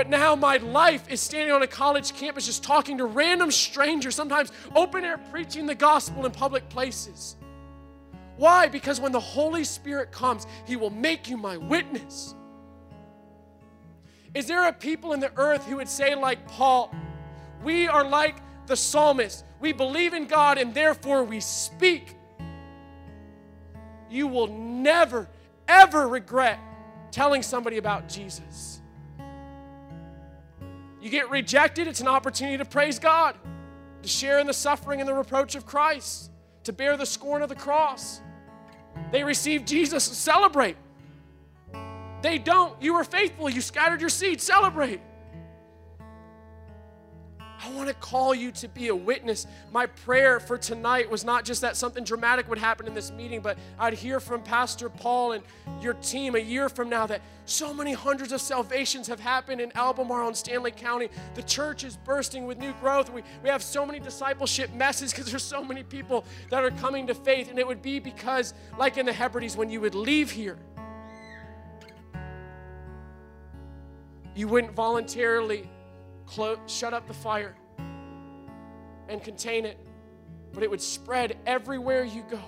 But 0.00 0.08
now 0.08 0.34
my 0.34 0.56
life 0.56 1.10
is 1.10 1.20
standing 1.20 1.54
on 1.54 1.60
a 1.60 1.66
college 1.66 2.14
campus 2.14 2.46
just 2.46 2.64
talking 2.64 2.96
to 2.96 3.04
random 3.04 3.50
strangers, 3.50 4.14
sometimes 4.14 4.50
open 4.74 5.04
air 5.04 5.18
preaching 5.30 5.66
the 5.66 5.74
gospel 5.74 6.24
in 6.24 6.32
public 6.32 6.66
places. 6.70 7.36
Why? 8.38 8.66
Because 8.66 8.98
when 8.98 9.12
the 9.12 9.20
Holy 9.20 9.62
Spirit 9.62 10.10
comes, 10.10 10.46
He 10.66 10.74
will 10.74 10.88
make 10.88 11.28
you 11.28 11.36
my 11.36 11.58
witness. 11.58 12.34
Is 14.32 14.46
there 14.46 14.68
a 14.68 14.72
people 14.72 15.12
in 15.12 15.20
the 15.20 15.32
earth 15.36 15.66
who 15.66 15.76
would 15.76 15.88
say, 15.90 16.14
like 16.14 16.48
Paul, 16.48 16.90
we 17.62 17.86
are 17.86 18.02
like 18.02 18.36
the 18.68 18.76
psalmist? 18.76 19.44
We 19.60 19.74
believe 19.74 20.14
in 20.14 20.24
God 20.24 20.56
and 20.56 20.72
therefore 20.72 21.24
we 21.24 21.40
speak. 21.40 22.16
You 24.08 24.28
will 24.28 24.46
never, 24.46 25.28
ever 25.68 26.08
regret 26.08 26.58
telling 27.10 27.42
somebody 27.42 27.76
about 27.76 28.08
Jesus. 28.08 28.79
You 31.00 31.10
get 31.10 31.30
rejected, 31.30 31.88
it's 31.88 32.00
an 32.00 32.08
opportunity 32.08 32.58
to 32.58 32.64
praise 32.64 32.98
God, 32.98 33.36
to 34.02 34.08
share 34.08 34.38
in 34.38 34.46
the 34.46 34.52
suffering 34.52 35.00
and 35.00 35.08
the 35.08 35.14
reproach 35.14 35.54
of 35.54 35.64
Christ, 35.66 36.30
to 36.64 36.72
bear 36.72 36.96
the 36.96 37.06
scorn 37.06 37.42
of 37.42 37.48
the 37.48 37.54
cross. 37.54 38.20
They 39.10 39.24
receive 39.24 39.64
Jesus, 39.64 40.04
celebrate. 40.04 40.76
They 42.22 42.38
don't. 42.38 42.80
You 42.82 42.94
were 42.94 43.04
faithful. 43.04 43.48
You 43.48 43.60
scattered 43.60 44.00
your 44.00 44.10
seed. 44.10 44.40
Celebrate. 44.40 45.00
I 47.62 47.70
want 47.72 47.88
to 47.88 47.94
call 47.94 48.34
you 48.34 48.52
to 48.52 48.68
be 48.68 48.88
a 48.88 48.96
witness. 48.96 49.46
My 49.70 49.84
prayer 49.84 50.40
for 50.40 50.56
tonight 50.56 51.10
was 51.10 51.24
not 51.24 51.44
just 51.44 51.60
that 51.60 51.76
something 51.76 52.04
dramatic 52.04 52.48
would 52.48 52.58
happen 52.58 52.86
in 52.86 52.94
this 52.94 53.10
meeting, 53.10 53.42
but 53.42 53.58
I'd 53.78 53.92
hear 53.92 54.18
from 54.18 54.42
Pastor 54.42 54.88
Paul 54.88 55.32
and 55.32 55.44
your 55.82 55.92
team 55.94 56.36
a 56.36 56.38
year 56.38 56.70
from 56.70 56.88
now 56.88 57.06
that 57.06 57.20
so 57.44 57.74
many 57.74 57.92
hundreds 57.92 58.32
of 58.32 58.40
salvations 58.40 59.06
have 59.08 59.20
happened 59.20 59.60
in 59.60 59.72
Albemarle 59.76 60.28
and 60.28 60.36
Stanly 60.36 60.74
County. 60.74 61.10
The 61.34 61.42
church 61.42 61.84
is 61.84 61.98
bursting 61.98 62.46
with 62.46 62.58
new 62.58 62.72
growth. 62.74 63.12
We, 63.12 63.22
we 63.42 63.50
have 63.50 63.62
so 63.62 63.84
many 63.84 64.00
discipleship 64.00 64.72
messes 64.72 65.12
because 65.12 65.26
there's 65.26 65.42
so 65.42 65.62
many 65.62 65.82
people 65.82 66.24
that 66.48 66.64
are 66.64 66.70
coming 66.70 67.06
to 67.08 67.14
faith. 67.14 67.50
And 67.50 67.58
it 67.58 67.66
would 67.66 67.82
be 67.82 67.98
because, 67.98 68.54
like 68.78 68.96
in 68.96 69.04
the 69.04 69.12
Hebrides, 69.12 69.56
when 69.56 69.68
you 69.68 69.82
would 69.82 69.94
leave 69.94 70.30
here, 70.30 70.56
you 74.34 74.48
wouldn't 74.48 74.72
voluntarily 74.72 75.68
close, 76.30 76.58
shut 76.66 76.94
up 76.94 77.06
the 77.08 77.14
fire 77.14 77.56
and 79.08 79.22
contain 79.22 79.64
it, 79.64 79.76
but 80.52 80.62
it 80.62 80.70
would 80.70 80.80
spread 80.80 81.36
everywhere 81.44 82.04
you 82.04 82.24
go. 82.30 82.40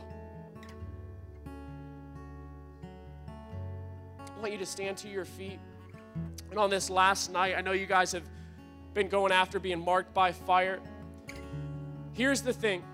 I 4.24 4.40
want 4.40 4.52
you 4.52 4.58
to 4.58 4.66
stand 4.66 4.96
to 4.98 5.08
your 5.08 5.24
feet. 5.24 5.58
And 6.50 6.58
on 6.58 6.70
this 6.70 6.90
last 6.90 7.32
night, 7.32 7.54
I 7.56 7.60
know 7.60 7.72
you 7.72 7.86
guys 7.86 8.12
have 8.12 8.22
been 8.94 9.08
going 9.08 9.32
after 9.32 9.58
being 9.58 9.80
marked 9.80 10.14
by 10.14 10.30
fire. 10.30 10.78
Here's 12.12 12.42
the 12.42 12.52
thing 12.52 12.84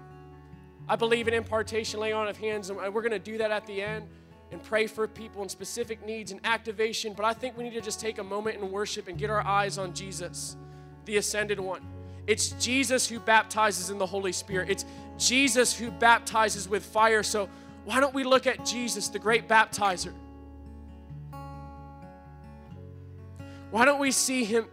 I 0.89 0.97
believe 0.97 1.29
in 1.29 1.35
impartation, 1.35 2.01
laying 2.01 2.15
on 2.15 2.29
of 2.29 2.39
hands, 2.39 2.71
and 2.71 2.79
we're 2.79 3.03
going 3.03 3.11
to 3.13 3.19
do 3.19 3.37
that 3.39 3.51
at 3.51 3.67
the 3.67 3.83
end 3.83 4.09
and 4.51 4.63
pray 4.63 4.87
for 4.87 5.07
people 5.07 5.43
and 5.43 5.51
specific 5.51 6.07
needs 6.07 6.33
and 6.33 6.41
activation. 6.45 7.13
But 7.13 7.27
I 7.27 7.35
think 7.35 7.59
we 7.59 7.65
need 7.65 7.75
to 7.75 7.83
just 7.83 8.01
take 8.01 8.17
a 8.17 8.25
moment 8.25 8.57
and 8.59 8.73
worship 8.73 9.07
and 9.07 9.19
get 9.19 9.29
our 9.29 9.45
eyes 9.45 9.77
on 9.77 9.93
Jesus 9.93 10.57
the 11.09 11.17
ascended 11.17 11.59
one. 11.59 11.83
It's 12.29 12.51
Jesus 12.51 13.09
who 13.09 13.19
baptizes 13.19 13.89
in 13.91 13.99
the 13.99 14.07
Holy 14.07 14.31
Spirit. 14.31 14.69
It's 14.69 14.85
Jesus 15.17 15.77
who 15.77 15.91
baptizes 15.91 16.69
with 16.69 16.85
fire. 16.85 17.23
So 17.23 17.49
why 17.85 17.99
don't 17.99 18.15
we 18.15 18.23
look 18.23 18.47
at 18.47 18.65
Jesus, 18.65 19.09
the 19.09 19.19
great 19.19 19.49
baptizer? 19.49 20.13
Why 23.71 23.85
don't 23.87 23.99
we 23.99 24.13
see 24.13 24.45
him 24.45 24.67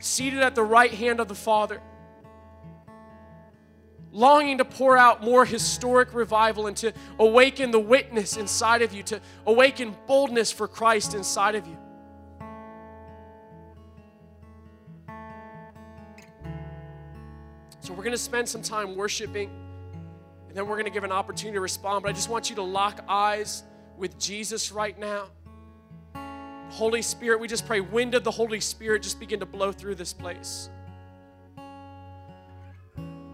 seated 0.00 0.40
at 0.40 0.56
the 0.56 0.64
right 0.64 0.92
hand 0.92 1.20
of 1.20 1.28
the 1.28 1.34
Father, 1.34 1.80
longing 4.10 4.58
to 4.58 4.64
pour 4.64 4.98
out 4.98 5.22
more 5.22 5.44
historic 5.44 6.12
revival 6.12 6.66
and 6.66 6.76
to 6.78 6.92
awaken 7.20 7.70
the 7.70 7.80
witness 7.80 8.36
inside 8.36 8.82
of 8.82 8.92
you, 8.92 9.04
to 9.04 9.20
awaken 9.46 9.96
boldness 10.08 10.50
for 10.50 10.66
Christ 10.66 11.14
inside 11.14 11.54
of 11.54 11.66
you? 11.68 11.76
So 17.86 17.92
we're 17.92 18.02
going 18.02 18.10
to 18.10 18.18
spend 18.18 18.48
some 18.48 18.62
time 18.62 18.96
worshiping, 18.96 19.48
and 20.48 20.56
then 20.56 20.66
we're 20.66 20.74
going 20.74 20.86
to 20.86 20.90
give 20.90 21.04
an 21.04 21.12
opportunity 21.12 21.54
to 21.54 21.60
respond. 21.60 22.02
But 22.02 22.08
I 22.08 22.12
just 22.14 22.28
want 22.28 22.50
you 22.50 22.56
to 22.56 22.62
lock 22.62 23.04
eyes 23.06 23.62
with 23.96 24.18
Jesus 24.18 24.72
right 24.72 24.98
now. 24.98 25.26
Holy 26.70 27.00
Spirit, 27.00 27.38
we 27.38 27.46
just 27.46 27.64
pray, 27.64 27.80
wind 27.80 28.16
of 28.16 28.24
the 28.24 28.30
Holy 28.32 28.58
Spirit 28.58 29.04
just 29.04 29.20
begin 29.20 29.38
to 29.38 29.46
blow 29.46 29.70
through 29.70 29.94
this 29.94 30.12
place. 30.12 30.68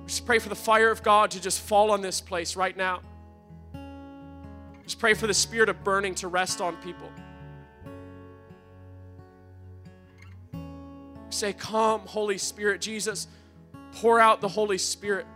Just 0.07 0.27
pray 0.27 0.39
for 0.39 0.51
the 0.51 0.55
fire 0.55 0.91
of 0.91 1.03
God 1.03 1.31
to 1.31 1.41
just 1.41 1.59
fall 1.59 1.91
on 1.91 2.03
this 2.03 2.21
place 2.21 2.55
right 2.55 2.77
now. 2.77 3.01
Just 4.83 4.99
pray 4.99 5.15
for 5.15 5.27
the 5.27 5.33
spirit 5.33 5.71
of 5.71 5.83
burning 5.83 6.15
to 6.17 6.29
rest 6.29 6.61
on 6.61 6.77
people. 6.83 7.09
Say, 11.31 11.55
Come, 11.55 12.01
Holy 12.01 12.37
Spirit, 12.37 12.83
Jesus 12.83 13.29
pour 13.93 14.21
out 14.21 14.41
the 14.41 14.49
Holy 14.49 14.79
Spirit. 14.79 15.27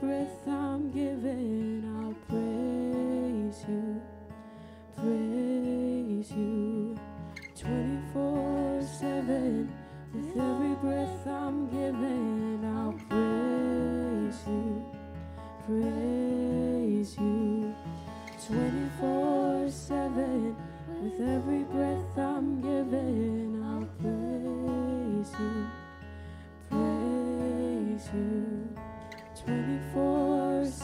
breath 0.00 0.48
I'm 0.48 0.90
given, 0.92 1.84
I'll 2.00 2.14
praise 2.26 3.64
you, 3.68 4.00
praise 4.96 6.30
you. 6.32 6.96
24 7.54 8.82
7, 8.82 9.72
with 10.14 10.38
every 10.38 10.74
breath 10.76 11.26
I'm 11.26 11.68
given, 11.68 12.64
I'll 12.64 12.94
praise 13.10 14.40
you, 14.46 14.84
praise 15.66 17.16
you. 17.18 17.74
24 18.46 19.68
7, 19.68 20.56
with 21.02 21.20
every 21.28 21.64
breath 21.64 22.18
I'm 22.18 22.62
given, 22.62 23.62
I'll 23.62 23.88
praise 24.00 25.32
you, 25.38 25.66
praise 26.70 28.08
you. 28.14 28.49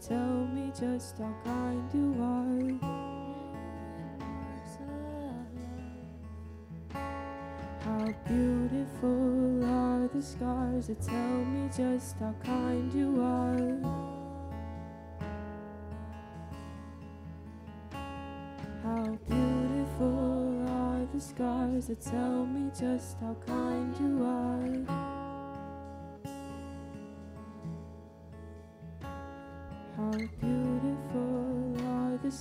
tell 0.00 0.46
me 0.54 0.70
just 0.78 1.18
how 1.18 1.34
kind 1.44 1.90
you 1.92 2.14
are. 2.22 3.08
How 7.80 8.14
beautiful 8.26 9.64
are 9.64 10.08
the 10.08 10.22
scars 10.22 10.86
that 10.88 11.00
tell 11.00 11.44
me 11.44 11.68
just 11.76 12.18
how 12.18 12.34
kind 12.44 12.92
you 12.92 13.20
are. 13.22 13.58
How 18.82 19.18
beautiful 19.28 20.68
are 20.68 21.06
the 21.12 21.20
scars 21.20 21.86
that 21.88 22.00
tell 22.00 22.46
me 22.46 22.70
just 22.78 23.16
how 23.20 23.36
kind 23.46 23.96
you 24.00 24.24
are. 24.24 25.07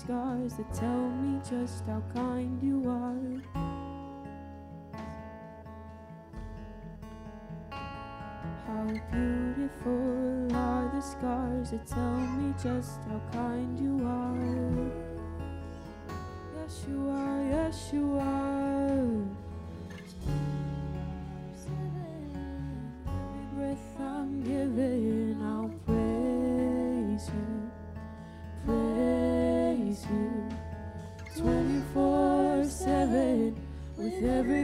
Scars 0.08 0.54
that 0.54 0.74
tell 0.74 1.10
me 1.10 1.38
just 1.50 1.84
how 1.86 2.02
kind 2.16 2.64
you 2.64 2.82
are. 2.88 3.42
How 8.66 8.86
beautiful 9.12 10.56
are 10.56 10.90
the 10.96 11.02
scars 11.02 11.72
that 11.72 11.86
tell 11.86 12.20
me 12.38 12.54
just 12.54 13.00
how 13.10 13.20
kind 13.34 13.78
you 13.78 14.00
are. 14.08 14.92
Yes, 16.56 16.86
you 16.88 17.10
are, 17.10 17.44
yes, 17.50 17.90
you 17.92 18.18
are. 18.18 19.47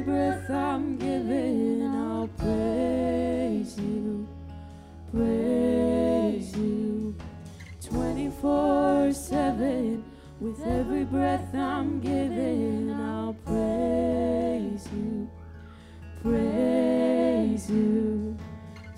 Breath 0.03 0.49
I'm 0.49 0.97
giving, 0.97 1.81
I'll 1.81 2.27
praise 2.27 3.77
you, 3.79 4.27
praise 5.11 6.55
you. 6.57 7.15
24 7.89 9.13
7, 9.13 10.03
with 10.41 10.61
every 10.67 11.05
breath 11.05 11.55
I'm 11.55 12.01
giving, 12.01 12.91
I'll 12.91 13.33
praise 13.45 14.87
you, 14.93 15.29
praise 16.21 17.69
you. 17.69 18.37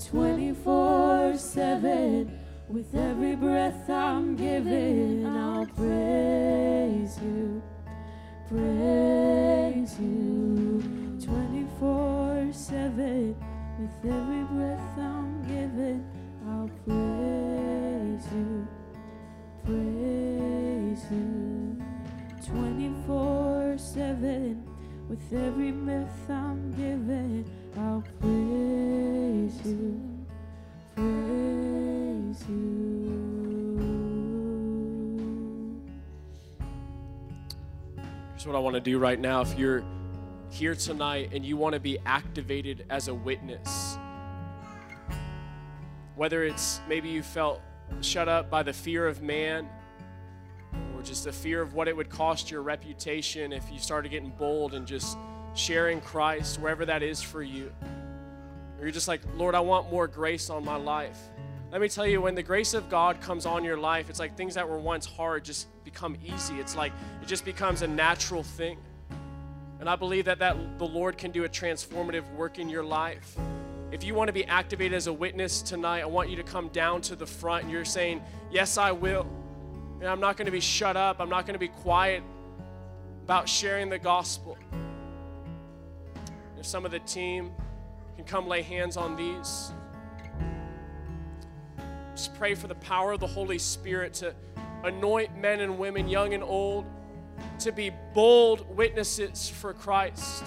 24 0.10 1.38
7, 1.38 2.40
with 2.68 2.96
every 2.96 3.36
breath 3.36 3.90
I'm 3.90 4.36
giving, 4.36 5.15
with 14.06 14.14
every 14.14 14.44
breath 14.44 15.00
I'm 15.00 15.42
giving, 15.44 16.06
I'll 16.48 16.70
praise 16.86 18.28
you, 18.32 18.68
praise 19.66 21.06
you. 21.12 21.82
24 22.46 23.78
7, 23.78 24.64
with 25.10 25.34
every 25.34 25.72
breath 25.72 26.30
I'm 26.30 26.72
giving, 26.72 27.50
I'll 27.78 28.04
praise 28.22 29.66
you, 29.66 30.00
praise 30.96 32.46
you. 32.48 32.76
Here's 38.34 38.46
what 38.46 38.56
I 38.56 38.60
want 38.60 38.76
to 38.76 38.82
do 38.82 39.00
right 39.00 39.20
now. 39.20 39.42
If 39.42 39.58
you're 39.58 39.84
here 40.56 40.74
tonight 40.74 41.32
and 41.34 41.46
you 41.46 41.58
want 41.58 41.74
to 41.74 41.82
be 41.82 41.98
activated 42.06 42.86
as 42.90 43.10
a 43.10 43.14
witness, 43.14 43.98
whether 46.16 46.46
it's 46.46 46.80
maybe 46.88 47.10
you 47.10 47.22
felt 47.22 47.60
shut 48.00 48.30
up 48.30 48.50
by 48.50 48.64
the 48.64 48.72
fear 48.72 49.06
of 49.06 49.22
man 49.22 49.68
or 50.96 51.02
just 51.02 51.26
the 51.26 51.32
fear 51.32 51.62
of 51.62 51.74
what 51.74 51.90
it 51.90 51.96
would 51.96 52.10
cost 52.10 52.50
your 52.50 52.62
reputation 52.62 53.52
if 53.52 53.70
you 53.70 53.78
started 53.78 54.10
getting 54.10 54.30
bold 54.30 54.76
and 54.76 54.88
just 54.88 55.18
sharing 55.56 56.00
Christ, 56.00 56.58
wherever 56.62 56.86
that 56.86 57.04
is 57.04 57.22
for 57.22 57.44
you. 57.44 57.70
Or 58.80 58.84
you're 58.84 58.92
just 58.92 59.10
like, 59.10 59.20
Lord, 59.36 59.56
I 59.56 59.60
want 59.60 59.92
more 59.92 60.08
grace 60.08 60.50
on 60.50 60.64
my 60.64 60.78
life. 60.78 61.20
Let 61.70 61.82
me 61.82 61.90
tell 61.90 62.08
you, 62.08 62.22
when 62.22 62.34
the 62.34 62.44
grace 62.44 62.74
of 62.74 62.90
God 62.90 63.20
comes 63.20 63.46
on 63.46 63.66
your 63.66 63.78
life, 63.78 64.10
it's 64.10 64.20
like 64.20 64.38
things 64.38 64.54
that 64.54 64.70
were 64.70 64.80
once 64.80 65.06
hard 65.06 65.44
just 65.44 65.68
become 65.84 66.16
easy. 66.24 66.62
It's 66.62 66.78
like 66.78 66.94
it 67.22 67.28
just 67.28 67.44
becomes 67.44 67.82
a 67.82 67.88
natural 67.88 68.42
thing. 68.42 68.78
And 69.86 69.92
I 69.92 69.96
believe 69.96 70.26
that, 70.26 70.40
that 70.40 70.80
the 70.80 70.88
Lord 70.88 71.16
can 71.16 71.30
do 71.30 71.44
a 71.44 71.48
transformative 71.48 72.28
work 72.34 72.58
in 72.58 72.70
your 72.70 72.84
life. 72.84 73.38
If 73.92 74.04
you 74.04 74.16
want 74.16 74.30
to 74.30 74.34
be 74.34 74.44
activated 74.46 74.96
as 74.96 75.06
a 75.06 75.14
witness 75.14 75.62
tonight, 75.62 76.02
I 76.02 76.06
want 76.06 76.28
you 76.28 76.36
to 76.38 76.44
come 76.44 76.70
down 76.70 77.02
to 77.02 77.16
the 77.16 77.28
front 77.28 77.66
and 77.66 77.72
you're 77.72 77.86
saying, 77.86 78.24
Yes, 78.50 78.80
I 78.80 78.92
will. 78.92 79.28
And 80.00 80.10
I'm 80.10 80.20
not 80.20 80.38
going 80.38 80.48
to 80.48 80.52
be 80.52 80.60
shut 80.60 80.98
up. 80.98 81.20
I'm 81.20 81.30
not 81.30 81.46
going 81.46 81.54
to 81.54 81.60
be 81.60 81.68
quiet 81.68 82.24
about 83.26 83.48
sharing 83.48 83.90
the 83.90 84.00
gospel. 84.00 84.58
If 86.58 86.66
some 86.66 86.84
of 86.84 86.90
the 86.90 86.98
team 87.02 87.52
can 88.16 88.26
come 88.26 88.48
lay 88.48 88.64
hands 88.64 88.98
on 88.98 89.16
these, 89.16 89.72
just 92.16 92.34
pray 92.40 92.56
for 92.56 92.66
the 92.66 92.74
power 92.74 93.12
of 93.12 93.20
the 93.20 93.28
Holy 93.28 93.60
Spirit 93.60 94.16
to 94.16 94.34
anoint 94.84 95.38
men 95.38 95.60
and 95.60 95.78
women, 95.78 96.08
young 96.08 96.34
and 96.34 96.42
old, 96.42 96.88
to 97.60 97.72
be 97.72 97.92
bold 98.14 98.76
witnesses 98.76 99.50
for 99.50 99.74
Christ. 99.74 100.44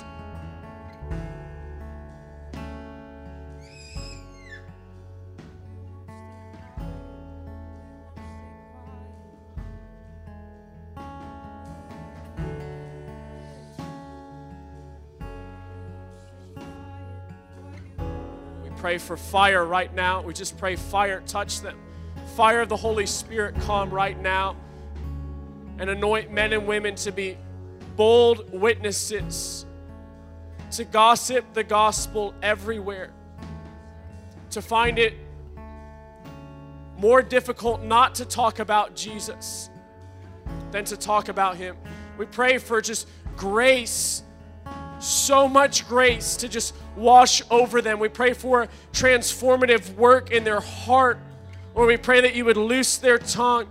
We 18.63 18.71
pray 18.77 18.99
for 18.99 19.17
fire 19.17 19.65
right 19.65 19.93
now. 19.95 20.23
We 20.23 20.35
just 20.35 20.57
pray 20.57 20.77
fire 20.77 21.21
touch 21.27 21.61
them. 21.61 21.79
Fire 22.37 22.61
of 22.61 22.69
the 22.69 22.77
Holy 22.77 23.07
Spirit 23.07 23.55
come 23.63 23.91
right 23.91 24.21
now 24.21 24.55
and 25.79 25.91
anoint 25.91 26.31
men 26.33 26.53
and 26.53 26.67
women 26.67 26.95
to 26.97 27.13
be 27.13 27.37
bold 27.97 28.53
witnesses, 28.53 29.67
to 30.73 30.85
gossip 30.85 31.53
the 31.55 31.65
gospel 31.65 32.35
everywhere, 32.43 33.11
to 34.51 34.63
find 34.63 34.99
it 34.99 35.15
more 36.99 37.23
difficult 37.23 37.83
not 37.83 38.15
to 38.17 38.25
talk 38.25 38.59
about 38.59 38.95
Jesus 38.97 39.71
than 40.71 40.85
to 40.85 40.97
talk 40.97 41.29
about 41.29 41.57
Him. 41.57 41.77
We 42.17 42.27
pray 42.27 42.59
for 42.59 42.81
just 42.81 43.09
grace, 43.37 44.23
so 44.99 45.49
much 45.49 45.87
grace 45.89 46.37
to 46.37 46.49
just 46.49 46.75
wash 46.97 47.41
over 47.51 47.81
them. 47.81 48.01
We 48.01 48.09
pray 48.09 48.33
for 48.33 48.67
transformative 48.93 49.95
work 49.95 50.33
in 50.33 50.43
their 50.43 50.61
heart. 50.61 51.19
or 51.75 51.87
we 51.87 51.97
pray 51.97 52.21
that 52.21 52.35
you 52.35 52.45
would 52.45 52.57
loose 52.57 52.97
their 52.97 53.19
tongue. 53.19 53.69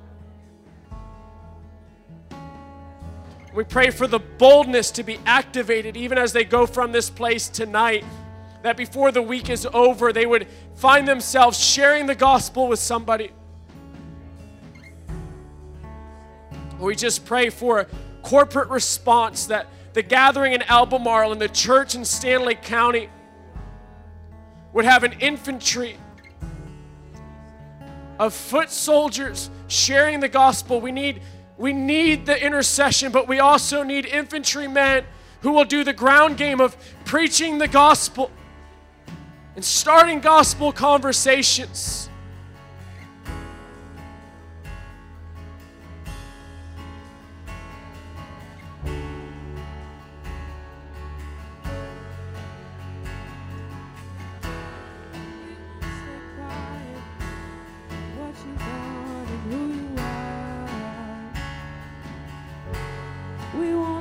We 3.57 3.63
pray 3.63 3.89
for 3.89 4.05
the 4.05 4.19
boldness 4.19 4.91
to 4.91 5.03
be 5.03 5.19
activated 5.25 5.97
even 5.97 6.19
as 6.19 6.31
they 6.31 6.43
go 6.43 6.67
from 6.67 6.91
this 6.91 7.09
place 7.09 7.49
tonight. 7.49 8.05
That 8.61 8.77
before 8.77 9.11
the 9.11 9.23
week 9.23 9.49
is 9.49 9.65
over, 9.73 10.13
they 10.13 10.27
would 10.27 10.45
find 10.75 11.07
themselves 11.07 11.57
sharing 11.57 12.05
the 12.05 12.13
gospel 12.13 12.67
with 12.67 12.77
somebody. 12.77 13.31
We 16.79 16.95
just 16.95 17.25
pray 17.25 17.49
for 17.49 17.79
a 17.79 17.87
corporate 18.21 18.69
response 18.69 19.47
that 19.47 19.65
the 19.93 20.03
gathering 20.03 20.53
in 20.53 20.61
Albemarle 20.61 21.31
and 21.31 21.41
the 21.41 21.49
church 21.49 21.95
in 21.95 22.01
Stanly 22.01 22.61
County 22.61 23.09
would 24.71 24.85
have 24.85 25.03
an 25.03 25.13
infantry 25.13 25.97
of 28.19 28.35
foot 28.35 28.69
soldiers 28.69 29.49
sharing 29.67 30.19
the 30.19 30.29
gospel. 30.29 30.79
We 30.79 30.91
need 30.91 31.23
we 31.57 31.73
need 31.73 32.25
the 32.25 32.43
intercession, 32.43 33.11
but 33.11 33.27
we 33.27 33.39
also 33.39 33.83
need 33.83 34.05
infantrymen 34.05 35.05
who 35.41 35.51
will 35.51 35.65
do 35.65 35.83
the 35.83 35.93
ground 35.93 36.37
game 36.37 36.61
of 36.61 36.75
preaching 37.05 37.57
the 37.57 37.67
gospel 37.67 38.31
and 39.55 39.65
starting 39.65 40.19
gospel 40.19 40.71
conversations. 40.71 42.06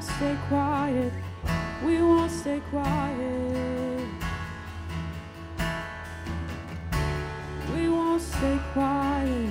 Stay 0.07 0.37
quiet. 0.49 1.13
We 1.85 2.01
won't 2.01 2.31
stay 2.31 2.61
quiet. 2.71 4.09
We 7.75 7.89
won't 7.89 8.23
stay 8.23 8.59
quiet. 8.73 9.51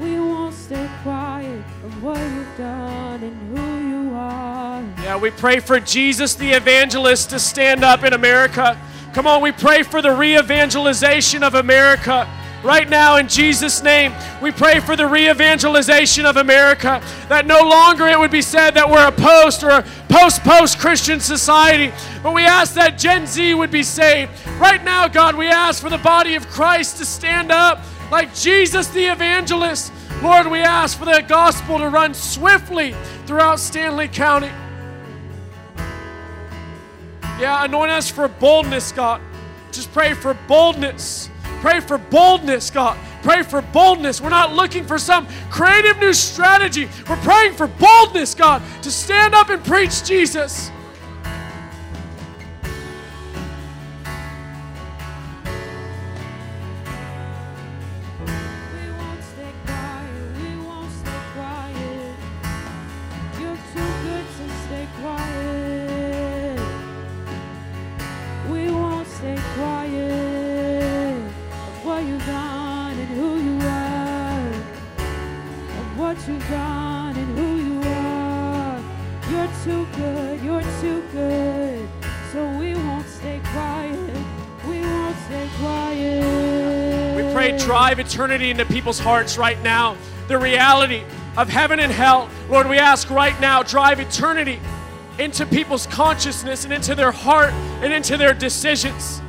We 0.00 0.20
won't 0.20 0.54
stay 0.54 0.88
quiet 1.02 1.64
of 1.84 2.02
what 2.02 2.18
you've 2.18 2.56
done 2.58 3.22
and 3.22 3.56
who 3.56 3.88
you 3.88 4.14
are. 4.14 4.82
Yeah, 5.02 5.18
we 5.18 5.30
pray 5.30 5.60
for 5.60 5.80
Jesus 5.80 6.34
the 6.34 6.50
evangelist 6.50 7.30
to 7.30 7.38
stand 7.38 7.82
up 7.82 8.04
in 8.04 8.12
America. 8.12 8.80
Come 9.14 9.26
on, 9.26 9.40
we 9.40 9.52
pray 9.52 9.82
for 9.82 10.02
the 10.02 10.12
re 10.12 10.38
evangelization 10.38 11.42
of 11.42 11.54
America. 11.54 12.28
Right 12.62 12.88
now, 12.88 13.16
in 13.16 13.28
Jesus' 13.28 13.82
name, 13.82 14.12
we 14.42 14.50
pray 14.50 14.80
for 14.80 14.96
the 14.96 15.06
re 15.06 15.30
evangelization 15.30 16.26
of 16.26 16.36
America, 16.36 17.02
that 17.28 17.46
no 17.46 17.60
longer 17.62 18.06
it 18.08 18.18
would 18.18 18.30
be 18.30 18.42
said 18.42 18.72
that 18.72 18.90
we're 18.90 19.06
a 19.06 19.12
post 19.12 19.62
or 19.62 19.70
a 19.70 19.84
post 20.08 20.42
post 20.42 20.78
Christian 20.78 21.20
society, 21.20 21.92
but 22.22 22.34
we 22.34 22.42
ask 22.42 22.74
that 22.74 22.98
Gen 22.98 23.26
Z 23.26 23.54
would 23.54 23.70
be 23.70 23.82
saved. 23.82 24.32
Right 24.58 24.82
now, 24.82 25.06
God, 25.06 25.36
we 25.36 25.46
ask 25.46 25.82
for 25.82 25.90
the 25.90 25.98
body 25.98 26.34
of 26.34 26.48
Christ 26.48 26.96
to 26.98 27.04
stand 27.04 27.52
up 27.52 27.80
like 28.10 28.34
Jesus 28.34 28.88
the 28.88 29.12
evangelist. 29.12 29.92
Lord, 30.22 30.46
we 30.46 30.60
ask 30.60 30.98
for 30.98 31.04
the 31.04 31.22
gospel 31.26 31.78
to 31.78 31.88
run 31.88 32.14
swiftly 32.14 32.94
throughout 33.26 33.58
Stanly 33.58 34.10
County. 34.12 34.50
Yeah, 37.38 37.64
anoint 37.64 37.90
us 37.90 38.10
for 38.10 38.28
boldness, 38.28 38.92
God. 38.92 39.20
Just 39.70 39.92
pray 39.92 40.14
for 40.14 40.32
boldness. 40.48 41.28
Pray 41.60 41.80
for 41.80 41.98
boldness, 41.98 42.70
God. 42.70 42.98
Pray 43.22 43.42
for 43.42 43.60
boldness. 43.60 44.20
We're 44.20 44.28
not 44.28 44.54
looking 44.54 44.84
for 44.84 44.98
some 44.98 45.26
creative 45.50 45.98
new 45.98 46.12
strategy. 46.12 46.88
We're 47.08 47.16
praying 47.16 47.54
for 47.54 47.66
boldness, 47.66 48.34
God, 48.34 48.62
to 48.82 48.90
stand 48.90 49.34
up 49.34 49.48
and 49.50 49.64
preach 49.64 50.04
Jesus. 50.04 50.70
Drive 87.66 87.98
eternity 87.98 88.50
into 88.50 88.64
people's 88.64 89.00
hearts 89.00 89.36
right 89.36 89.60
now. 89.60 89.96
The 90.28 90.38
reality 90.38 91.02
of 91.36 91.48
heaven 91.48 91.80
and 91.80 91.90
hell. 91.90 92.30
Lord, 92.48 92.68
we 92.68 92.78
ask 92.78 93.10
right 93.10 93.38
now, 93.40 93.64
drive 93.64 93.98
eternity 93.98 94.60
into 95.18 95.44
people's 95.44 95.88
consciousness 95.88 96.62
and 96.62 96.72
into 96.72 96.94
their 96.94 97.10
heart 97.10 97.50
and 97.82 97.92
into 97.92 98.16
their 98.16 98.34
decisions. 98.34 99.20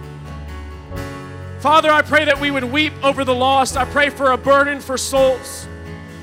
Father, 1.62 1.90
I 1.90 2.04
pray 2.04 2.26
that 2.26 2.40
we 2.40 2.52
would 2.52 2.66
weep 2.66 2.94
over 3.04 3.26
the 3.26 3.34
lost. 3.34 3.76
I 3.76 3.86
pray 3.86 4.12
for 4.12 4.34
a 4.34 4.38
burden 4.38 4.82
for 4.82 5.00
souls 5.00 5.68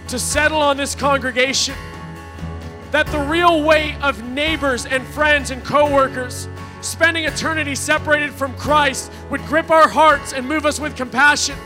to 0.07 0.17
settle 0.17 0.61
on 0.61 0.77
this 0.77 0.95
congregation. 0.95 1.75
That 2.93 3.09
the 3.09 3.19
real 3.19 3.65
weight 3.65 3.97
of 4.01 4.23
neighbors 4.23 4.87
and 4.87 5.05
friends 5.05 5.51
and 5.51 5.65
coworkers 5.65 6.49
spending 6.81 7.25
eternity 7.25 7.75
separated 7.75 8.33
from 8.33 8.55
Christ 8.55 9.11
would 9.31 9.45
grip 9.47 9.69
our 9.69 9.89
hearts 9.89 10.33
and 10.33 10.47
move 10.47 10.65
us 10.65 10.79
with 10.79 10.95
compassion. 10.95 11.57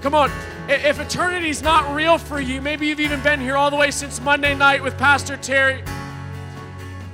Come 0.00 0.14
on. 0.14 0.30
If 0.68 0.98
eternity's 0.98 1.62
not 1.62 1.94
real 1.94 2.16
for 2.16 2.40
you, 2.40 2.62
maybe 2.62 2.86
you've 2.86 3.00
even 3.00 3.20
been 3.22 3.40
here 3.40 3.56
all 3.56 3.70
the 3.70 3.76
way 3.76 3.90
since 3.90 4.20
Monday 4.20 4.54
night 4.54 4.82
with 4.82 4.96
Pastor 4.96 5.36
Terry. 5.36 5.82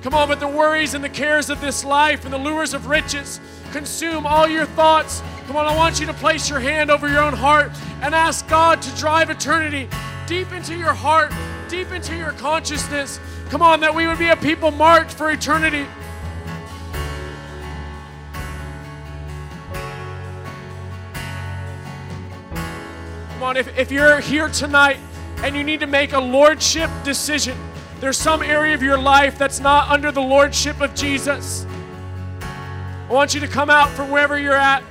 Come 0.02 0.14
on, 0.14 0.28
but 0.28 0.38
the 0.38 0.46
worries 0.46 0.94
and 0.94 1.02
the 1.02 1.08
cares 1.08 1.50
of 1.50 1.60
this 1.60 1.84
life 1.84 2.24
and 2.24 2.32
the 2.32 2.38
lures 2.38 2.74
of 2.74 2.86
riches 2.86 3.40
consume 3.72 4.24
all 4.24 4.46
your 4.46 4.66
thoughts. 4.66 5.22
Come 5.46 5.56
on, 5.56 5.66
I 5.66 5.74
want 5.74 5.98
you 5.98 6.06
to 6.06 6.14
place 6.14 6.48
your 6.48 6.60
hand 6.60 6.90
over 6.90 7.08
your 7.08 7.22
own 7.22 7.32
heart 7.32 7.72
and 8.02 8.14
ask 8.14 8.46
God 8.46 8.80
to 8.82 8.96
drive 8.96 9.30
eternity 9.30 9.88
deep 10.26 10.52
into 10.52 10.76
your 10.76 10.94
heart, 10.94 11.32
deep 11.68 11.90
into 11.90 12.16
your 12.16 12.32
consciousness. 12.32 13.18
Come 13.48 13.62
on, 13.62 13.80
that 13.80 13.94
we 13.94 14.06
would 14.06 14.18
be 14.18 14.28
a 14.28 14.36
people 14.36 14.70
marked 14.70 15.12
for 15.12 15.30
eternity. 15.30 15.86
Come 23.36 23.42
on, 23.42 23.58
if, 23.58 23.76
if 23.76 23.92
you're 23.92 24.18
here 24.20 24.48
tonight 24.48 24.96
and 25.42 25.54
you 25.54 25.62
need 25.62 25.80
to 25.80 25.86
make 25.86 26.14
a 26.14 26.18
lordship 26.18 26.88
decision, 27.04 27.54
there's 28.00 28.16
some 28.16 28.42
area 28.42 28.74
of 28.74 28.82
your 28.82 28.96
life 28.96 29.36
that's 29.36 29.60
not 29.60 29.90
under 29.90 30.10
the 30.10 30.22
lordship 30.22 30.80
of 30.80 30.94
Jesus. 30.94 31.66
I 32.40 33.12
want 33.12 33.34
you 33.34 33.40
to 33.40 33.46
come 33.46 33.68
out 33.68 33.90
from 33.90 34.10
wherever 34.10 34.38
you're 34.38 34.56
at 34.56 34.82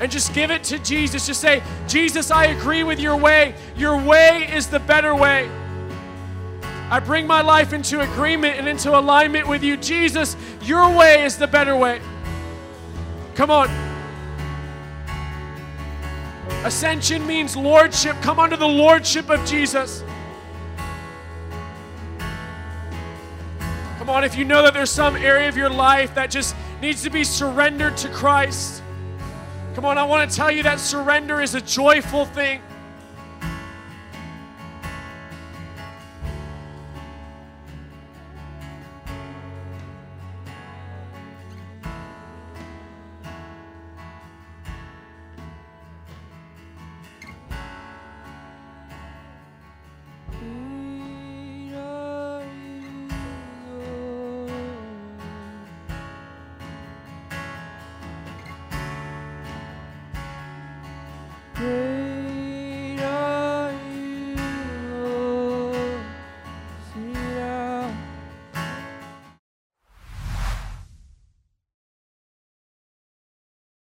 and 0.00 0.10
just 0.10 0.32
give 0.32 0.50
it 0.50 0.64
to 0.64 0.78
Jesus. 0.78 1.26
Just 1.26 1.42
say, 1.42 1.62
Jesus, 1.86 2.30
I 2.30 2.46
agree 2.46 2.84
with 2.84 2.98
your 2.98 3.18
way. 3.18 3.54
Your 3.76 4.02
way 4.02 4.48
is 4.50 4.66
the 4.66 4.80
better 4.80 5.14
way. 5.14 5.50
I 6.88 7.00
bring 7.00 7.26
my 7.26 7.42
life 7.42 7.74
into 7.74 8.00
agreement 8.00 8.58
and 8.58 8.66
into 8.66 8.98
alignment 8.98 9.46
with 9.46 9.62
you. 9.62 9.76
Jesus, 9.76 10.38
your 10.62 10.88
way 10.96 11.22
is 11.22 11.36
the 11.36 11.46
better 11.46 11.76
way. 11.76 12.00
Come 13.34 13.50
on. 13.50 13.93
Ascension 16.64 17.26
means 17.26 17.56
lordship. 17.56 18.16
Come 18.22 18.40
under 18.40 18.56
the 18.56 18.66
lordship 18.66 19.28
of 19.28 19.44
Jesus. 19.44 20.02
Come 23.98 24.08
on, 24.08 24.24
if 24.24 24.34
you 24.34 24.46
know 24.46 24.62
that 24.62 24.72
there's 24.72 24.90
some 24.90 25.14
area 25.14 25.46
of 25.48 25.58
your 25.58 25.68
life 25.68 26.14
that 26.14 26.30
just 26.30 26.56
needs 26.80 27.02
to 27.02 27.10
be 27.10 27.22
surrendered 27.22 27.98
to 27.98 28.08
Christ. 28.08 28.82
Come 29.74 29.84
on, 29.84 29.98
I 29.98 30.04
want 30.04 30.30
to 30.30 30.36
tell 30.36 30.50
you 30.50 30.62
that 30.62 30.80
surrender 30.80 31.42
is 31.42 31.54
a 31.54 31.60
joyful 31.60 32.24
thing. 32.24 32.62